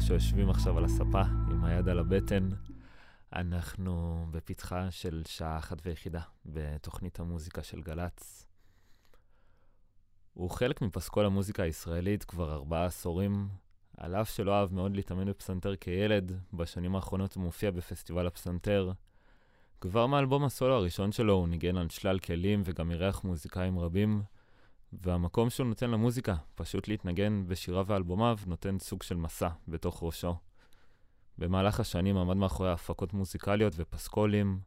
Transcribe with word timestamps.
לאלה 0.00 0.08
שיושבים 0.08 0.50
עכשיו 0.50 0.78
על 0.78 0.84
הספה 0.84 1.22
עם 1.22 1.64
היד 1.64 1.88
על 1.88 1.98
הבטן. 1.98 2.48
אנחנו 3.32 4.26
בפתחה 4.30 4.90
של 4.90 5.22
שעה 5.26 5.58
אחת 5.58 5.78
ויחידה 5.84 6.20
בתוכנית 6.46 7.20
המוזיקה 7.20 7.62
של 7.62 7.80
גל"צ. 7.80 8.46
הוא 10.34 10.50
חלק 10.50 10.82
מפסקול 10.82 11.26
המוזיקה 11.26 11.62
הישראלית 11.62 12.24
כבר 12.24 12.52
ארבעה 12.52 12.84
עשורים. 12.84 13.48
על 13.96 14.14
אף 14.14 14.30
שלא 14.30 14.60
אהב 14.60 14.72
מאוד 14.72 14.96
להתאמן 14.96 15.24
בפסנתר 15.28 15.76
כילד, 15.76 16.32
בשנים 16.52 16.96
האחרונות 16.96 17.34
הוא 17.34 17.42
מופיע 17.42 17.70
בפסטיבל 17.70 18.26
הפסנתר. 18.26 18.92
כבר 19.80 20.06
מאלבום 20.06 20.44
הסולו 20.44 20.74
הראשון 20.74 21.12
שלו 21.12 21.32
הוא 21.32 21.48
ניגן 21.48 21.76
על 21.76 21.88
שלל 21.88 22.18
כלים 22.18 22.62
וגם 22.64 22.90
אירח 22.90 23.24
מוזיקאים 23.24 23.78
רבים, 23.78 24.22
והמקום 24.92 25.50
שהוא 25.50 25.66
נותן 25.66 25.90
למוזיקה, 25.90 26.34
פשוט 26.54 26.88
להתנגן 26.88 27.44
בשיריו 27.46 27.84
ואלבומיו, 27.88 28.38
נותן 28.46 28.78
סוג 28.78 29.02
של 29.02 29.16
מסע 29.16 29.48
בתוך 29.68 30.02
ראשו. 30.02 30.36
במהלך 31.38 31.80
השנים 31.80 32.16
עמד 32.16 32.36
מאחורי 32.36 32.72
הפקות 32.72 33.12
מוזיקליות 33.12 33.72
ופסקולים. 33.76 34.60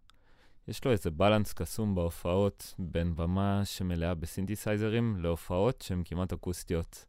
יש 0.67 0.85
לו 0.85 0.91
איזה 0.91 1.11
בלנס 1.11 1.53
קסום 1.53 1.95
בהופעות, 1.95 2.73
בין 2.79 3.15
במה 3.15 3.61
שמלאה 3.65 4.13
בסינתסייזרים 4.13 5.17
להופעות 5.19 5.81
שהן 5.81 6.01
כמעט 6.05 6.33
אקוסטיות. 6.33 7.05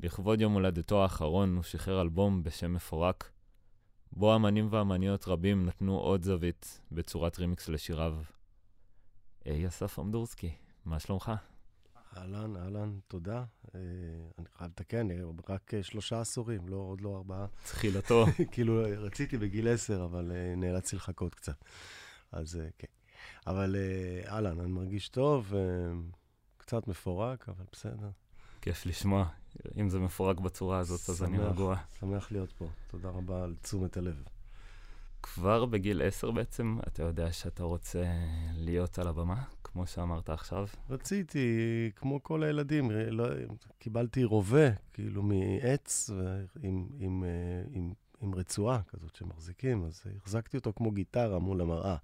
לכבוד 0.00 0.40
יום 0.40 0.52
הולדתו 0.52 1.02
האחרון 1.02 1.54
הוא 1.54 1.62
שחרר 1.62 2.00
אלבום 2.00 2.42
בשם 2.42 2.72
מפורק, 2.72 3.30
בו 4.12 4.36
אמנים 4.36 4.68
ואמניות 4.70 5.28
רבים 5.28 5.66
נתנו 5.66 5.98
עוד 5.98 6.22
זווית 6.22 6.80
בצורת 6.92 7.38
רימיקס 7.38 7.68
לשיריו. 7.68 8.16
היי 9.44 9.68
אסף 9.68 9.98
אמדורסקי, 9.98 10.54
מה 10.84 11.00
שלומך? 11.00 11.32
אהלן, 12.16 12.56
אהלן, 12.56 12.98
תודה. 13.08 13.44
אה, 13.74 13.80
אני 14.38 14.46
חייב 14.58 14.70
לתקן, 14.70 15.08
רק 15.48 15.74
אה, 15.74 15.82
שלושה 15.82 16.20
עשורים, 16.20 16.68
לא, 16.68 16.76
עוד 16.76 17.00
לא 17.00 17.16
ארבעה. 17.16 17.46
תחילתו. 17.64 18.26
כאילו, 18.52 18.82
רציתי 18.98 19.38
בגיל 19.38 19.68
עשר, 19.68 20.04
אבל 20.04 20.32
אה, 20.34 20.54
נאלצתי 20.56 20.96
לחכות 20.96 21.34
קצת. 21.34 21.64
אז 22.32 22.60
כן. 22.78 22.86
אבל 23.46 23.76
אהלן, 24.26 24.60
אני 24.60 24.70
מרגיש 24.70 25.08
טוב, 25.08 25.52
קצת 26.58 26.88
מפורק, 26.88 27.48
אבל 27.48 27.64
בסדר. 27.72 28.10
כיף 28.60 28.86
לשמוע. 28.86 29.28
אם 29.80 29.88
זה 29.88 29.98
מפורק 29.98 30.40
בצורה 30.40 30.78
הזאת, 30.78 31.00
שמח, 31.00 31.10
אז 31.10 31.22
אני 31.22 31.38
רגוע. 31.38 31.76
שמח 32.00 32.32
להיות 32.32 32.52
פה. 32.52 32.68
תודה 32.90 33.08
רבה 33.08 33.44
על 33.44 33.54
תשומת 33.62 33.96
הלב. 33.96 34.22
כבר 35.22 35.64
בגיל 35.64 36.02
עשר 36.02 36.30
בעצם, 36.30 36.78
אתה 36.86 37.02
יודע 37.02 37.32
שאתה 37.32 37.62
רוצה 37.62 38.04
להיות 38.54 38.98
על 38.98 39.08
הבמה, 39.08 39.44
כמו 39.72 39.86
שאמרת 39.86 40.30
עכשיו? 40.30 40.66
רציתי, 40.90 41.90
כמו 41.96 42.22
כל 42.22 42.42
הילדים, 42.42 42.90
לא, 42.90 43.26
קיבלתי 43.78 44.24
רובה, 44.24 44.70
כאילו 44.92 45.22
מעץ 45.22 46.10
עם, 46.62 46.88
עם, 46.98 47.24
אה, 47.24 47.62
עם, 47.72 47.92
עם 48.20 48.34
רצועה 48.34 48.82
כזאת 48.82 49.16
שמחזיקים, 49.16 49.84
אז 49.84 50.02
החזקתי 50.16 50.56
אותו 50.56 50.72
כמו 50.76 50.90
גיטרה 50.90 51.38
מול 51.38 51.60
המראה. 51.60 51.96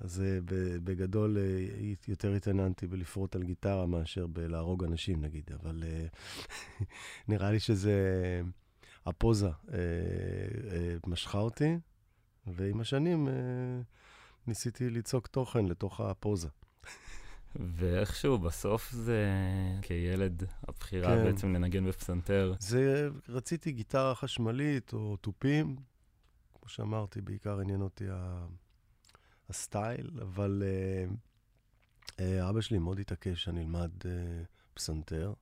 אז 0.00 0.20
אה, 0.20 0.38
בגדול 0.84 1.38
אה, 1.38 1.92
יותר 2.08 2.32
התעניינתי 2.32 2.86
בלפרוט 2.86 3.36
על 3.36 3.42
גיטרה 3.42 3.86
מאשר 3.86 4.26
בלהרוג 4.26 4.84
אנשים, 4.84 5.20
נגיד, 5.20 5.50
אבל 5.60 5.84
נראה 7.28 7.50
לי 7.50 7.60
שזה, 7.60 7.92
הפוזה 9.06 9.50
משכה 11.06 11.38
אותי, 11.38 11.78
ועם 12.46 12.80
השנים 12.80 13.28
ניסיתי 14.46 14.90
ליצוק 14.90 15.26
תוכן 15.26 15.66
לתוך 15.66 16.00
הפוזה. 16.00 16.48
ואיכשהו 17.56 18.38
בסוף 18.38 18.92
זה 18.92 19.26
כילד, 19.82 20.42
הבחירה 20.68 21.16
כן. 21.16 21.24
בעצם 21.24 21.52
לנגן 21.54 21.86
בפסנתר. 21.86 22.54
זה, 22.58 23.08
רציתי 23.28 23.72
גיטרה 23.72 24.14
חשמלית 24.14 24.92
או 24.92 25.16
תופים. 25.16 25.76
כמו 26.54 26.68
שאמרתי, 26.68 27.20
בעיקר 27.20 27.60
עניין 27.60 27.80
אותי 27.82 28.04
ה... 28.10 28.46
הסטייל, 29.48 30.10
אבל 30.22 30.62
uh, 30.62 31.12
uh, 32.10 32.22
אבא 32.50 32.60
שלי 32.60 32.78
מאוד 32.78 32.98
התעקש 32.98 33.44
שאני 33.44 33.60
אלמד 33.60 33.90
uh, 34.02 34.06
פסנתר. 34.74 35.32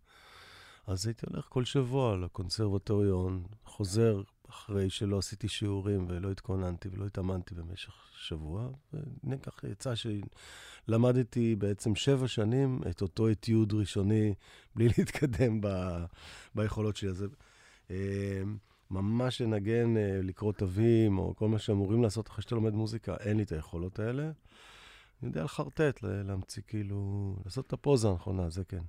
אז 0.86 1.06
הייתי 1.06 1.26
הולך 1.30 1.46
כל 1.48 1.64
שבוע 1.64 2.16
לקונסרבטוריון, 2.16 3.44
חוזר 3.64 4.22
אחרי 4.50 4.90
שלא 4.90 5.18
עשיתי 5.18 5.48
שיעורים 5.48 6.06
ולא 6.08 6.30
התכוננתי 6.30 6.88
ולא 6.88 7.06
התאמנתי 7.06 7.54
במשך 7.54 7.92
שבוע. 8.16 8.68
וכך 9.24 9.64
יצא 9.64 9.92
שלמדתי 9.94 11.56
בעצם 11.56 11.94
שבע 11.94 12.28
שנים 12.28 12.80
את 12.90 13.02
אותו 13.02 13.30
אתיוד 13.30 13.72
ראשוני, 13.72 14.34
בלי 14.74 14.88
להתקדם 14.98 15.60
ב... 15.60 15.68
ביכולות 16.54 16.96
שלי. 16.96 17.10
אז 17.10 17.26
אה, 17.90 18.42
ממש 18.90 19.40
לנגן, 19.40 19.96
אה, 19.96 20.20
לקרוא 20.22 20.52
תווים, 20.52 21.18
או 21.18 21.36
כל 21.36 21.48
מה 21.48 21.58
שאמורים 21.58 22.02
לעשות 22.02 22.28
אחרי 22.28 22.42
שאתה 22.42 22.54
לומד 22.54 22.74
מוזיקה, 22.74 23.16
אין 23.20 23.36
לי 23.36 23.42
את 23.42 23.52
היכולות 23.52 23.98
האלה. 23.98 24.22
אני 24.22 25.28
יודע 25.28 25.44
לחרטט, 25.44 26.02
להמציא 26.02 26.62
כאילו, 26.66 27.36
לעשות 27.44 27.66
את 27.66 27.72
הפוזה 27.72 28.08
הנכונה, 28.08 28.50
זה 28.50 28.64
כן. 28.64 28.82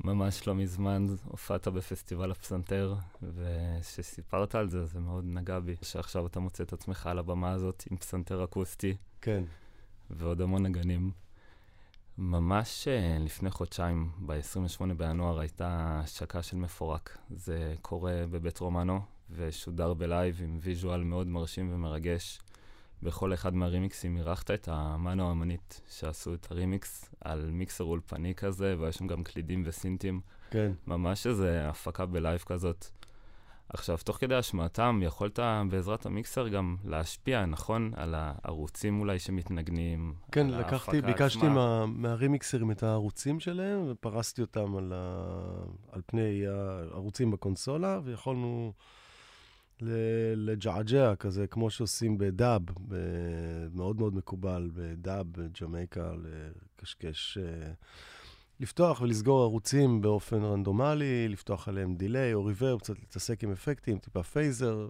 ממש 0.00 0.46
לא 0.46 0.54
מזמן 0.54 1.06
הופעת 1.24 1.68
בפסטיבל 1.68 2.30
הפסנתר, 2.30 2.94
וכשסיפרת 3.22 4.54
על 4.54 4.70
זה, 4.70 4.86
זה 4.86 5.00
מאוד 5.00 5.24
נגע 5.24 5.58
בי, 5.58 5.76
שעכשיו 5.82 6.26
אתה 6.26 6.40
מוצא 6.40 6.64
את 6.64 6.72
עצמך 6.72 7.06
על 7.06 7.18
הבמה 7.18 7.52
הזאת 7.52 7.84
עם 7.90 7.96
פסנתר 7.96 8.44
אקוסטי. 8.44 8.96
כן. 9.20 9.44
ועוד 10.10 10.40
המון 10.40 10.62
נגנים. 10.62 11.10
ממש 12.18 12.88
אה, 12.88 13.18
לפני 13.20 13.50
חודשיים, 13.50 14.10
ב-28 14.26 14.94
בינואר, 14.96 15.40
הייתה 15.40 16.00
השקה 16.04 16.42
של 16.42 16.56
מפורק. 16.56 17.18
זה 17.30 17.74
קורה 17.82 18.24
בבית 18.30 18.58
רומנו, 18.58 19.00
ושודר 19.30 19.94
ב 19.94 20.03
live 20.03 20.40
עם 20.42 20.58
visual 20.62 21.04
מאוד 21.04 21.26
מרשים 21.26 21.74
ומרגש. 21.74 22.40
בכל 23.02 23.34
אחד 23.34 23.54
מהרימיקסים 23.54 24.16
אירחת 24.16 24.50
את 24.50 24.68
האמן 24.72 25.09
או 25.09 25.28
האמנית 25.28 25.80
שעשו 25.88 26.34
את 26.34 26.50
הרימיקס 26.50 27.10
על 27.20 27.50
מיקסר 27.52 27.84
אולפני 27.84 28.34
כזה, 28.34 28.76
ויש 28.78 28.96
שם 28.96 29.06
גם 29.06 29.24
קלידים 29.24 29.62
וסינטים. 29.66 30.20
כן. 30.50 30.72
ממש 30.86 31.26
איזה 31.26 31.68
הפקה 31.68 32.06
בלייב 32.06 32.38
כזאת. 32.38 32.86
עכשיו, 33.68 33.98
תוך 34.04 34.16
כדי 34.16 34.34
השמעתם, 34.34 35.00
יכולת 35.02 35.38
בעזרת 35.70 36.06
המיקסר 36.06 36.48
גם 36.48 36.76
להשפיע, 36.84 37.46
נכון? 37.46 37.92
על 37.96 38.14
הערוצים 38.18 39.00
אולי 39.00 39.18
שמתנגנים, 39.18 40.14
כן, 40.32 40.46
על 40.46 40.60
לקחתי, 40.60 41.00
ביקשתי 41.00 41.48
מה, 41.48 41.86
מהרימיקסרים 41.86 42.70
את 42.70 42.82
הערוצים 42.82 43.40
שלהם, 43.40 43.84
ופרסתי 43.88 44.42
אותם 44.42 44.76
על, 44.76 44.92
ה, 44.96 45.24
על 45.92 46.00
פני 46.06 46.46
הערוצים 46.46 47.30
בקונסולה, 47.30 48.00
ויכולנו... 48.04 48.72
לג'עג'ע 50.36 51.14
כזה, 51.14 51.46
כמו 51.46 51.70
שעושים 51.70 52.18
בדאב, 52.18 52.62
מאוד 53.74 53.98
מאוד 53.98 54.14
מקובל 54.14 54.70
בדאב, 54.74 55.26
בג'מייקה, 55.32 56.12
לקשקש, 56.78 57.38
אה, 57.38 57.72
לפתוח 58.60 59.00
ולסגור 59.00 59.42
ערוצים 59.42 60.00
באופן 60.00 60.42
רנדומלי, 60.42 61.28
לפתוח 61.28 61.68
עליהם 61.68 61.94
delay 61.94 62.34
או 62.34 62.44
reverb, 62.44 62.78
קצת 62.78 62.98
להתעסק 62.98 63.44
עם 63.44 63.52
אפקטים, 63.52 63.98
טיפה 63.98 64.22
phaser, 64.22 64.88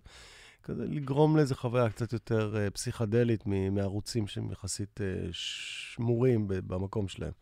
כזה 0.63 0.85
לגרום 0.85 1.37
לאיזו 1.37 1.55
חוויה 1.55 1.91
קצת 1.91 2.13
יותר 2.13 2.57
אה, 2.57 2.71
פסיכדלית 2.71 3.47
מערוצים 3.47 4.27
שהם 4.27 4.53
יחסית 4.53 5.01
אה, 5.01 5.29
שמורים 5.33 6.45
במקום 6.49 7.09
שלהם. 7.09 7.33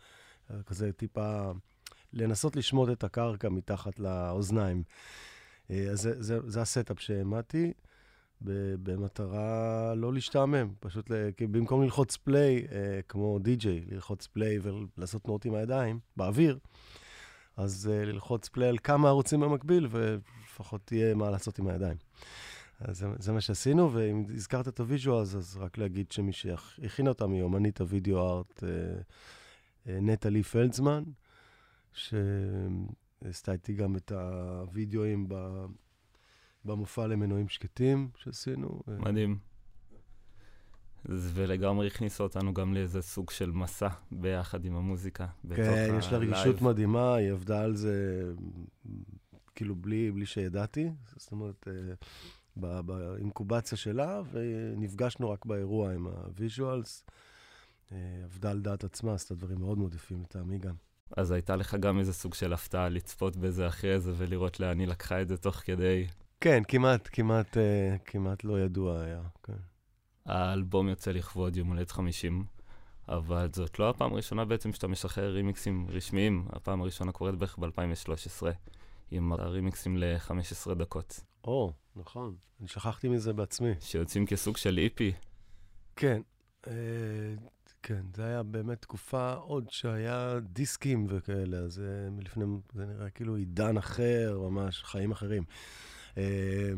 כזה 0.66 0.92
טיפה 0.92 1.50
לנסות 2.12 2.56
לשמוט 2.56 2.90
את 2.90 3.04
הקרקע 3.04 3.48
מתחת 3.48 3.98
לאוזניים. 3.98 4.82
אה, 5.70 5.90
אז 5.90 6.00
זה, 6.00 6.22
זה, 6.22 6.38
זה 6.46 6.60
ה 6.60 6.67
setup 6.67 7.00
שהעמדתי, 7.00 7.72
במטרה 8.82 9.94
לא 9.94 10.14
להשתעמם, 10.14 10.68
פשוט 10.80 11.10
כי 11.36 11.46
במקום 11.46 11.82
ללחוץ 11.82 12.16
play, 12.16 12.66
אה, 12.72 13.00
כמו 13.08 13.38
די-ג'יי, 13.38 13.84
ללחוץ 13.90 14.26
play 14.26 14.58
ולעשות 14.62 15.22
תנועות 15.22 15.44
עם 15.44 15.54
הידיים 15.54 15.98
באוויר, 16.16 16.58
אז 17.56 17.90
אה, 17.92 18.04
ללחוץ 18.04 18.48
play 18.48 18.68
על 18.68 18.78
כמה 18.78 19.08
ערוצים 19.08 19.40
במקביל, 19.40 19.88
ולפחות 19.90 20.80
תהיה 20.84 21.14
מה 21.14 21.30
לעשות 21.30 21.58
עם 21.58 21.68
הידיים. 21.68 21.96
אז 22.80 22.98
זה, 22.98 23.06
זה 23.18 23.32
מה 23.32 23.40
שעשינו, 23.40 23.92
ואם 23.92 24.24
הזכרת 24.34 24.68
את 24.68 24.80
ה 24.80 24.85
visual, 24.85 25.20
אז, 25.20 25.36
אז 25.36 25.56
רק 25.56 25.78
להגיד 25.78 26.12
שמי 26.12 26.32
שהכינה 26.32 27.08
אותם 27.08 27.32
היא 27.32 27.42
אומנית 27.42 27.80
ה 27.80 27.88
video 27.88 28.28
art 28.28 28.62
נטלי 29.86 30.42
פלדזמן, 30.42 31.02
ש... 31.92 32.14
עשתה 33.24 33.52
איתי 33.52 33.72
גם 33.72 33.96
את 33.96 34.12
הווידאוים 34.12 35.28
במופע 36.64 37.06
למנועים 37.06 37.48
שקטים 37.48 38.10
שעשינו. 38.16 38.82
מדהים. 38.86 39.38
ולגמרי 41.04 41.86
הכניסו 41.86 42.24
אותנו 42.24 42.54
גם 42.54 42.74
לאיזה 42.74 43.02
סוג 43.02 43.30
של 43.30 43.50
מסע 43.50 43.88
ביחד 44.12 44.64
עם 44.64 44.76
המוזיקה. 44.76 45.26
כן, 45.56 45.94
יש 45.98 46.12
לה 46.12 46.18
רגישות 46.18 46.62
מדהימה, 46.62 47.14
היא 47.14 47.32
עבדה 47.32 47.62
על 47.62 47.76
זה 47.76 48.24
כאילו 49.54 49.74
בלי, 49.74 50.12
בלי 50.12 50.26
שידעתי. 50.26 50.90
זאת 51.16 51.32
אומרת, 51.32 51.68
אה, 51.68 52.82
באינקובציה 52.82 53.78
שלה, 53.78 54.20
ונפגשנו 54.32 55.30
רק 55.30 55.46
באירוע 55.46 55.92
עם 55.92 56.06
ה 56.06 56.17
visuals. 56.17 57.04
אה, 57.92 57.96
עבדה 58.24 58.50
על 58.50 58.60
דעת 58.60 58.84
עצמה, 58.84 59.14
עשתה 59.14 59.34
דברים 59.34 59.60
מאוד 59.60 59.78
מאוד 59.78 59.94
יפים 59.94 60.22
לטעמי 60.22 60.58
גם. 60.58 60.74
אז 61.16 61.30
הייתה 61.30 61.56
לך 61.56 61.74
גם 61.74 61.98
איזה 61.98 62.12
סוג 62.12 62.34
של 62.34 62.52
הפתעה 62.52 62.88
לצפות 62.88 63.36
בזה 63.36 63.68
אחרי 63.68 64.00
זה 64.00 64.12
ולראות 64.16 64.60
לאן 64.60 64.78
היא 64.80 64.88
לקחה 64.88 65.22
את 65.22 65.28
זה 65.28 65.36
תוך 65.36 65.56
כדי. 65.56 66.06
כן, 66.40 66.62
כמעט, 66.68 67.08
כמעט, 67.12 67.56
uh, 67.56 67.60
כמעט 68.04 68.44
לא 68.44 68.60
ידוע 68.60 69.00
היה, 69.00 69.20
כן. 69.42 69.52
האלבום 70.26 70.88
יוצא 70.88 71.10
לכבוד 71.10 71.56
יום 71.56 71.68
הולדת 71.68 71.90
50, 71.90 72.44
אבל 73.08 73.48
זאת 73.52 73.78
לא 73.78 73.90
הפעם 73.90 74.12
הראשונה 74.12 74.44
בעצם 74.44 74.72
שאתה 74.72 74.88
משחרר 74.88 75.32
רימיקסים 75.32 75.86
רשמיים. 75.88 76.44
הפעם 76.52 76.82
הראשונה 76.82 77.12
קורית 77.12 77.34
בערך 77.34 77.58
ב-2013, 77.58 78.46
עם 79.10 79.32
הרימיקסים 79.32 79.98
ל-15 79.98 80.74
דקות. 80.74 81.20
או, 81.44 81.72
נכון, 81.96 82.36
אני 82.60 82.68
שכחתי 82.68 83.08
מזה 83.08 83.32
בעצמי. 83.32 83.72
שיוצאים 83.80 84.26
כסוג 84.26 84.56
של 84.56 84.78
איפי. 84.78 85.12
כן, 85.96 86.22
אה, 86.66 86.72
כן, 87.82 88.02
זה 88.14 88.24
היה 88.24 88.42
באמת 88.42 88.82
תקופה 88.82 89.32
עוד 89.32 89.70
שהיה 89.70 90.38
דיסקים 90.42 91.06
וכאלה, 91.08 91.56
אז 91.56 91.72
זה 91.72 92.08
מלפני, 92.10 92.44
זה 92.74 92.86
נראה 92.86 93.10
כאילו 93.10 93.36
עידן 93.36 93.76
אחר, 93.76 94.38
ממש 94.50 94.82
חיים 94.82 95.10
אחרים. 95.10 95.42
אה, 96.18 96.72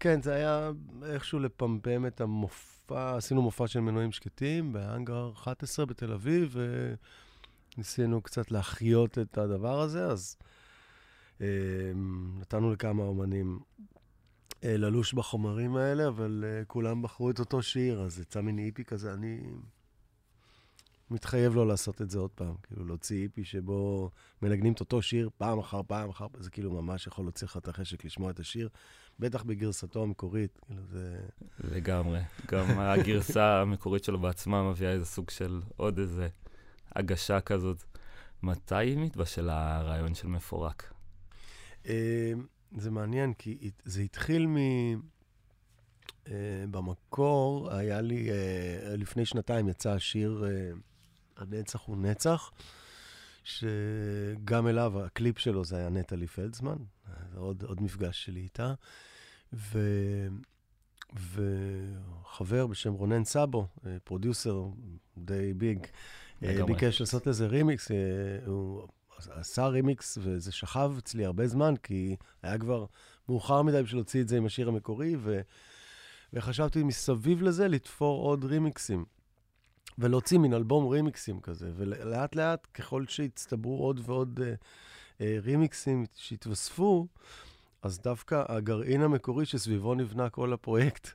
כן, 0.00 0.22
זה 0.22 0.34
היה 0.34 0.70
איכשהו 1.04 1.38
לפמפם 1.38 2.06
את 2.06 2.20
המופע, 2.20 3.16
עשינו 3.16 3.42
מופע 3.42 3.66
של 3.66 3.80
מנועים 3.80 4.12
שקטים 4.12 4.72
בהאנגר 4.72 5.32
11 5.34 5.86
בתל 5.86 6.12
אביב, 6.12 6.56
וניסינו 7.76 8.22
קצת 8.22 8.50
להחיות 8.50 9.18
את 9.18 9.38
הדבר 9.38 9.80
הזה, 9.80 10.06
אז 10.06 10.36
אה, 11.40 11.46
נתנו 12.40 12.72
לכמה 12.72 13.02
אומנים 13.02 13.60
אה, 14.64 14.76
ללוש 14.76 15.14
בחומרים 15.14 15.76
האלה, 15.76 16.08
אבל 16.08 16.44
אה, 16.46 16.64
כולם 16.64 17.02
בחרו 17.02 17.30
את 17.30 17.38
אותו 17.38 17.62
שיר, 17.62 18.00
אז 18.00 18.20
יצא 18.20 18.40
מין 18.40 18.58
איפי 18.58 18.84
כזה, 18.84 19.14
אני 19.14 19.40
מתחייב 21.12 21.54
לא 21.54 21.66
לעשות 21.66 22.02
את 22.02 22.10
זה 22.10 22.18
עוד 22.18 22.30
פעם. 22.30 22.54
כאילו, 22.62 22.84
להוציא 22.84 23.22
איפי 23.22 23.44
שבו 23.44 24.10
מנגנים 24.42 24.72
את 24.72 24.80
אותו 24.80 25.02
שיר 25.02 25.30
פעם 25.38 25.58
אחר 25.58 25.80
פעם 25.86 26.10
אחר 26.10 26.28
פעם, 26.28 26.42
זה 26.42 26.50
כאילו 26.50 26.82
ממש 26.82 27.06
יכול 27.06 27.24
להוציא 27.24 27.46
לך 27.46 27.56
את 27.56 27.68
החשק 27.68 28.04
לשמוע 28.04 28.30
את 28.30 28.40
השיר, 28.40 28.68
בטח 29.18 29.42
בגרסתו 29.42 30.02
המקורית, 30.02 30.58
כאילו 30.66 30.82
זה... 30.86 31.16
לגמרי. 31.64 32.20
גם 32.50 32.64
הגרסה 32.78 33.60
המקורית 33.60 34.04
שלו 34.04 34.18
בעצמה 34.18 34.70
מביאה 34.70 34.92
איזה 34.92 35.04
סוג 35.04 35.30
של 35.30 35.60
עוד 35.76 35.98
איזה 35.98 36.28
הגשה 36.96 37.40
כזאת. 37.40 37.84
מתי 38.42 38.96
מתבשל 38.96 39.48
הרעיון 39.48 40.14
של 40.14 40.28
מפורק? 40.28 40.92
אה, 41.86 42.32
זה 42.76 42.90
מעניין, 42.90 43.34
כי 43.34 43.70
זה 43.84 44.02
התחיל 44.02 44.46
מ... 44.46 44.56
אה, 46.26 46.30
במקור, 46.70 47.72
היה 47.72 48.00
לי, 48.00 48.28
אה, 48.30 48.96
לפני 48.96 49.24
שנתיים 49.24 49.68
יצא 49.68 49.90
השיר 49.90 50.44
אה, 50.44 50.78
הנצח 51.36 51.80
הוא 51.80 51.96
נצח, 51.96 52.50
שגם 53.44 54.68
אליו, 54.68 55.04
הקליפ 55.04 55.38
שלו 55.38 55.64
זה 55.64 55.76
היה 55.76 55.88
נטלי 55.88 56.26
פלדזמן, 56.26 56.76
עוד, 57.36 57.62
עוד 57.62 57.82
מפגש 57.82 58.24
שלי 58.24 58.40
איתה, 58.40 58.74
ו... 59.52 59.78
וחבר 61.14 62.66
בשם 62.66 62.92
רונן 62.92 63.24
סאבו, 63.24 63.66
producer 64.04 64.64
די 65.18 65.52
big, 65.54 65.86
ביקש 66.40 67.00
לעשות 67.00 67.26
לזה 67.26 67.46
רימיקס, 67.46 67.90
הוא 68.46 68.88
עשה 69.28 69.66
רימיקס, 69.66 70.18
וזה 70.20 70.52
שכב 70.52 70.92
אצלי 70.98 71.24
הרבה 71.24 71.48
זמן, 71.48 71.74
כי 71.82 72.16
היה 72.42 72.58
כבר 72.58 72.86
מאוחר 73.28 73.62
מדי 73.62 73.82
בשביל 73.82 73.98
להוציא 73.98 74.22
את 74.22 74.28
זה 74.28 74.36
עם 74.36 74.46
השיר 74.46 74.68
המקורי, 74.68 75.16
ו... 75.18 75.40
וחשבתי 76.32 76.82
מסביב 76.82 77.42
לזה 77.42 77.68
לתפור 77.68 78.22
עוד 78.22 78.44
רימיקסים. 78.44 79.04
ולהוציא 79.98 80.38
מן 80.38 80.54
אלבום 80.54 80.88
רימיקסים 80.88 81.40
כזה, 81.40 81.70
ולאט 81.76 82.36
לאט, 82.36 82.66
ככל 82.74 83.04
שהצטברו 83.08 83.84
עוד 83.84 84.00
ועוד 84.04 84.40
אה, 84.42 84.54
אה, 85.20 85.36
רימיקסים 85.42 86.04
שהתווספו, 86.14 87.06
אז 87.82 88.00
דווקא 88.00 88.44
הגרעין 88.48 89.02
המקורי 89.02 89.46
שסביבו 89.46 89.94
נבנה 89.94 90.30
כל 90.30 90.52
הפרויקט, 90.52 91.08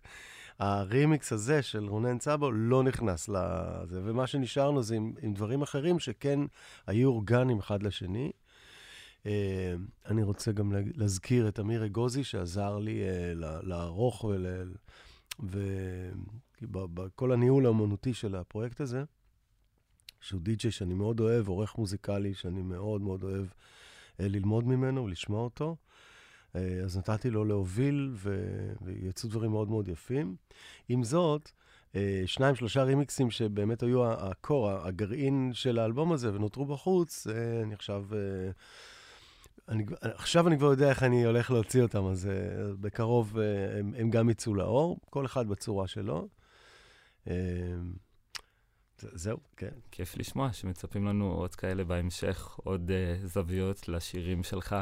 הרימיקס 0.60 1.34
הזה 1.34 1.62
של 1.62 1.86
רונן 1.86 2.18
צאבו 2.18 2.52
לא 2.52 2.84
נכנס 2.84 3.30
לזה, 3.30 4.02
ומה 4.04 4.28
שנשארנו 4.28 4.84
זה 4.84 4.96
עם, 4.96 5.14
עם 5.22 5.34
דברים 5.34 5.62
אחרים 5.62 6.00
שכן 6.00 6.40
היו 6.88 7.10
אורגניים 7.10 7.60
אחד 7.60 7.84
לשני. 7.84 8.32
Uh, 9.24 9.30
אני 10.06 10.24
רוצה 10.24 10.52
גם 10.52 10.74
להזכיר 10.96 11.48
את 11.48 11.60
אמיר 11.60 11.86
אגוזי, 11.86 12.24
שעזר 12.24 12.78
לי 12.78 13.02
uh, 13.02 13.36
לערוך 13.64 14.26
ובכל 16.62 17.32
הניהול 17.32 17.66
האמנותי 17.66 18.14
של 18.14 18.36
הפרויקט 18.36 18.82
הזה, 18.82 19.04
שהוא 20.22 20.42
די.ג'יי 20.42 20.72
שאני 20.72 20.94
מאוד 20.94 21.20
אוהב, 21.20 21.48
עורך 21.48 21.78
מוזיקלי 21.78 22.34
שאני 22.34 22.62
מאוד 22.62 23.02
מאוד 23.02 23.24
אוהב 23.24 23.46
uh, 23.46 23.50
ללמוד 24.20 24.68
ממנו 24.68 25.04
ולשמוע 25.04 25.44
אותו. 25.44 25.76
אה, 26.58 26.80
אז 26.84 26.98
נתתי 26.98 27.30
לו 27.30 27.46
להוביל, 27.46 28.12
ו... 28.14 28.42
ויצאו 28.82 29.30
דברים 29.30 29.52
מאוד 29.52 29.70
מאוד 29.70 29.88
יפים. 29.88 30.36
עם 30.90 31.04
זאת, 31.04 31.52
אה, 31.96 32.24
שניים, 32.26 32.56
שלושה 32.56 32.84
רימיקסים 32.84 33.32
שבאמת 33.32 33.84
היו 33.84 34.12
הקור, 34.12 34.70
הגרעין 34.72 35.52
של 35.54 35.80
האלבום 35.80 36.12
הזה, 36.12 36.34
ונותרו 36.34 36.66
בחוץ, 36.66 37.28
אה, 37.28 37.62
אני 37.64 37.74
עכשיו... 37.74 38.06
אני, 39.70 39.86
עכשיו 40.02 40.48
אני 40.48 40.58
כבר 40.58 40.68
יודע 40.68 40.90
איך 40.90 41.04
אני 41.04 41.26
הולך 41.26 41.52
להוציא 41.52 41.82
אותם, 41.82 42.06
אז 42.06 42.30
בקרוב 42.80 43.38
הם, 43.80 43.94
הם 43.98 44.10
גם 44.10 44.30
יצאו 44.30 44.54
לאור, 44.54 45.00
כל 45.10 45.26
אחד 45.26 45.48
בצורה 45.48 45.88
שלו. 45.88 46.28
זהו, 49.00 49.38
כן. 49.58 49.72
כיף 49.92 50.18
לשמוע 50.18 50.54
שמצפים 50.54 51.06
לנו 51.06 51.32
עוד 51.32 51.56
כאלה 51.56 51.84
בהמשך, 51.84 52.60
עוד 52.64 52.92
uh, 52.92 53.28
זוויות 53.28 53.88
לשירים 53.88 54.44
שלך. 54.44 54.76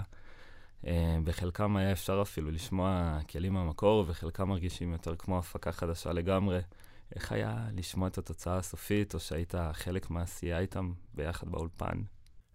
אה, 0.88 1.18
בחלקם 1.24 1.75
היה 1.75 1.92
אפשר 1.92 2.22
אפילו 2.22 2.52
לשמוע 2.52 3.20
כלים 3.30 3.54
מהמקור, 3.54 4.06
וחלקם 4.08 4.50
מרגישים 4.50 4.92
יותר 4.92 5.16
כמו 5.16 5.40
הפקה 5.40 5.72
חדשה 5.72 6.14
לגמרי. 6.14 6.60
איך 7.16 7.32
היה 7.32 7.68
לשמוע 7.74 8.08
את 8.08 8.18
התוצאה 8.18 8.58
הסופית, 8.58 9.14
או 9.14 9.20
שהיית 9.20 9.54
חלק 9.74 10.10
מהעשייה 10.10 10.60
איתם 10.60 10.94
ביחד 11.14 11.50
באולפן? 11.50 12.02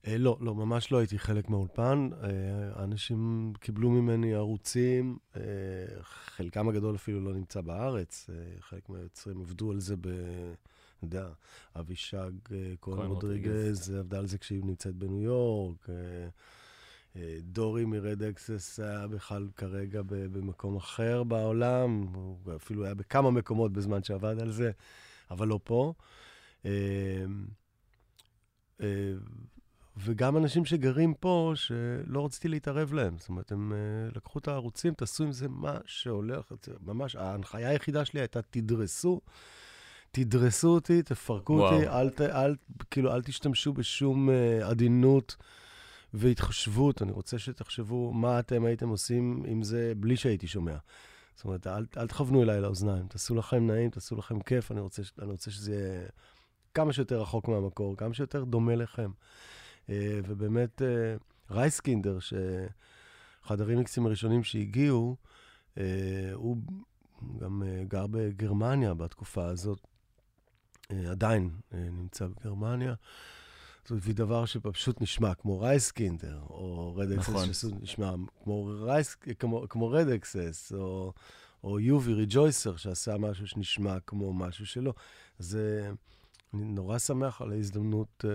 אה, 0.06 0.18
לא, 0.18 0.38
לא, 0.40 0.54
ממש 0.54 0.92
לא 0.92 0.98
הייתי 0.98 1.18
חלק 1.18 1.48
מהאולפן. 1.48 2.08
אה, 2.22 2.84
אנשים 2.84 3.52
קיבלו 3.60 3.90
ממני 3.90 4.34
ערוצים, 4.34 5.18
אה, 5.36 5.42
חלקם 6.02 6.68
הגדול 6.68 6.94
אפילו 6.94 7.20
לא 7.20 7.32
נמצא 7.32 7.60
בארץ, 7.60 8.30
חלק 8.60 8.88
מהיוצרים 8.88 9.40
עבדו 9.40 9.70
על 9.70 9.80
זה 9.80 9.96
ב... 9.96 10.06
אני 11.02 11.06
יודע, 11.06 11.28
אבישג 11.76 12.30
כהן 12.80 13.06
רודריגז 13.06 13.94
עבדה 13.94 14.18
על 14.18 14.26
זה 14.26 14.38
כשהיא 14.38 14.64
נמצאת 14.64 14.94
בניו 14.94 15.20
יורק. 15.20 15.86
דורי 17.40 17.84
מרד 17.84 18.22
אקסס 18.22 18.80
היה 18.80 19.06
בכלל 19.06 19.48
כרגע 19.56 20.02
במקום 20.06 20.76
אחר 20.76 21.22
בעולם, 21.22 22.06
הוא 22.14 22.36
אפילו 22.56 22.84
היה 22.84 22.94
בכמה 22.94 23.30
מקומות 23.30 23.72
בזמן 23.72 24.02
שעבד 24.02 24.40
על 24.40 24.50
זה, 24.50 24.70
אבל 25.30 25.48
לא 25.48 25.60
פה. 25.64 25.94
אה, 30.00 30.06
אה, 30.06 30.12
וגם 30.12 30.36
אנשים 30.36 30.64
שגרים 30.64 31.14
פה, 31.14 31.52
שלא 31.54 32.24
רציתי 32.24 32.48
להתערב 32.48 32.92
להם. 32.92 33.18
זאת 33.18 33.28
אומרת, 33.28 33.52
הם 33.52 33.72
לקחו 34.16 34.38
את 34.38 34.48
הערוצים, 34.48 34.94
תעשו 34.94 35.24
עם 35.24 35.32
זה 35.32 35.48
מה 35.48 35.78
שהולך, 35.86 36.52
ממש, 36.86 37.16
ההנחיה 37.16 37.68
היחידה 37.68 38.04
שלי 38.04 38.20
הייתה, 38.20 38.42
תדרסו. 38.42 39.20
תדרסו 40.12 40.68
אותי, 40.68 41.02
תפרקו 41.02 41.52
וואו. 41.52 41.74
אותי, 41.74 41.88
אל, 41.88 42.10
אל, 42.20 42.54
כאילו, 42.90 43.14
אל 43.14 43.22
תשתמשו 43.22 43.72
בשום 43.72 44.28
עדינות. 44.62 45.36
והתחשבות, 46.14 47.02
אני 47.02 47.12
רוצה 47.12 47.38
שתחשבו 47.38 48.12
מה 48.12 48.38
אתם 48.38 48.64
הייתם 48.64 48.88
עושים 48.88 49.42
עם 49.46 49.62
זה 49.62 49.92
בלי 49.96 50.16
שהייתי 50.16 50.46
שומע. 50.46 50.76
זאת 51.34 51.44
אומרת, 51.44 51.66
אל, 51.66 51.86
אל 51.96 52.06
תכוונו 52.06 52.42
אליי 52.42 52.60
לאוזניים, 52.60 53.06
תעשו 53.06 53.34
לכם 53.34 53.66
נעים, 53.66 53.90
תעשו 53.90 54.16
לכם 54.16 54.40
כיף, 54.40 54.72
אני 54.72 54.80
רוצה, 54.80 55.02
אני 55.22 55.30
רוצה 55.30 55.50
שזה 55.50 55.74
יהיה 55.74 56.08
כמה 56.74 56.92
שיותר 56.92 57.20
רחוק 57.20 57.48
מהמקור, 57.48 57.96
כמה 57.96 58.14
שיותר 58.14 58.44
דומה 58.44 58.74
לכם. 58.74 59.10
אה, 59.88 60.20
ובאמת, 60.28 60.82
אה, 60.82 61.16
רייסקינדר, 61.50 62.18
שאחד 62.18 63.60
הרימיקסים 63.60 64.06
הראשונים 64.06 64.44
שהגיעו, 64.44 65.16
אה, 65.78 66.30
הוא 66.34 66.56
גם 67.38 67.62
גר 67.88 68.06
בגרמניה 68.06 68.94
בתקופה 68.94 69.46
הזאת, 69.46 69.86
עדיין 71.10 71.50
נמצא 71.72 72.26
בגרמניה. 72.26 72.94
זה 73.88 73.94
הביא 73.94 74.14
דבר 74.14 74.44
שפשוט 74.44 75.00
נשמע 75.00 75.34
כמו 75.34 75.60
רייסקינדר, 75.60 76.40
או 76.50 76.94
רד 76.96 77.12
אקסס, 77.12 77.28
נכון. 77.28 77.52
שנשמע 77.52 78.14
כמו, 78.44 78.64
רייס, 78.82 79.14
כמו, 79.38 79.66
כמו 79.68 79.90
רד 79.90 80.08
אקסס, 80.08 80.72
או, 80.76 81.12
או 81.64 81.80
יובי 81.80 82.12
ריג'ויסר, 82.12 82.76
שעשה 82.76 83.18
משהו 83.18 83.46
שנשמע 83.46 84.00
כמו 84.06 84.32
משהו 84.32 84.66
שלו. 84.66 84.92
אז 85.38 85.58
אני 86.54 86.64
נורא 86.64 86.98
שמח 86.98 87.42
על 87.42 87.52
ההזדמנות 87.52 88.24
uh, 88.24 88.28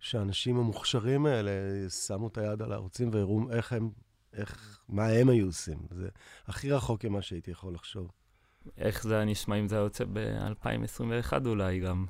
שהאנשים 0.00 0.56
המוכשרים 0.56 1.26
האלה 1.26 1.50
שמו 1.90 2.28
את 2.28 2.38
היד 2.38 2.62
על 2.62 2.72
הערוצים 2.72 3.10
והראו 3.12 3.50
איך 3.50 3.72
הם, 3.72 3.90
איך, 4.32 4.80
מה 4.88 5.06
הם 5.06 5.28
היו 5.28 5.46
עושים. 5.46 5.78
זה 5.90 6.08
הכי 6.46 6.72
רחוק 6.72 7.04
ממה 7.04 7.22
שהייתי 7.22 7.50
יכול 7.50 7.74
לחשוב. 7.74 8.10
איך 8.78 9.02
זה 9.02 9.24
נשמע 9.24 9.56
אם 9.56 9.68
זה 9.68 9.76
יוצא 9.76 10.04
ב-2021 10.12 11.32
אולי 11.46 11.80
גם? 11.80 12.06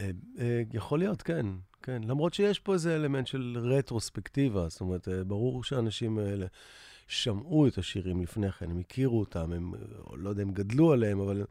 אה, 0.00 0.10
אה, 0.38 0.62
יכול 0.72 0.98
להיות, 0.98 1.22
כן. 1.22 1.46
כן. 1.82 2.02
למרות 2.04 2.34
שיש 2.34 2.58
פה 2.58 2.72
איזה 2.74 2.96
אלמנט 2.96 3.26
של 3.26 3.56
רטרוספקטיבה, 3.60 4.68
זאת 4.68 4.80
אומרת, 4.80 5.08
אה, 5.08 5.24
ברור 5.24 5.64
שהאנשים 5.64 6.18
האלה 6.18 6.46
שמעו 7.08 7.66
את 7.66 7.78
השירים 7.78 8.22
לפני 8.22 8.52
כן, 8.52 8.70
הם 8.70 8.78
הכירו 8.78 9.20
אותם, 9.20 9.52
הם, 9.52 9.72
לא 10.12 10.30
יודע, 10.30 10.42
הם 10.42 10.52
גדלו 10.52 10.92
עליהם, 10.92 11.20
אבל 11.20 11.44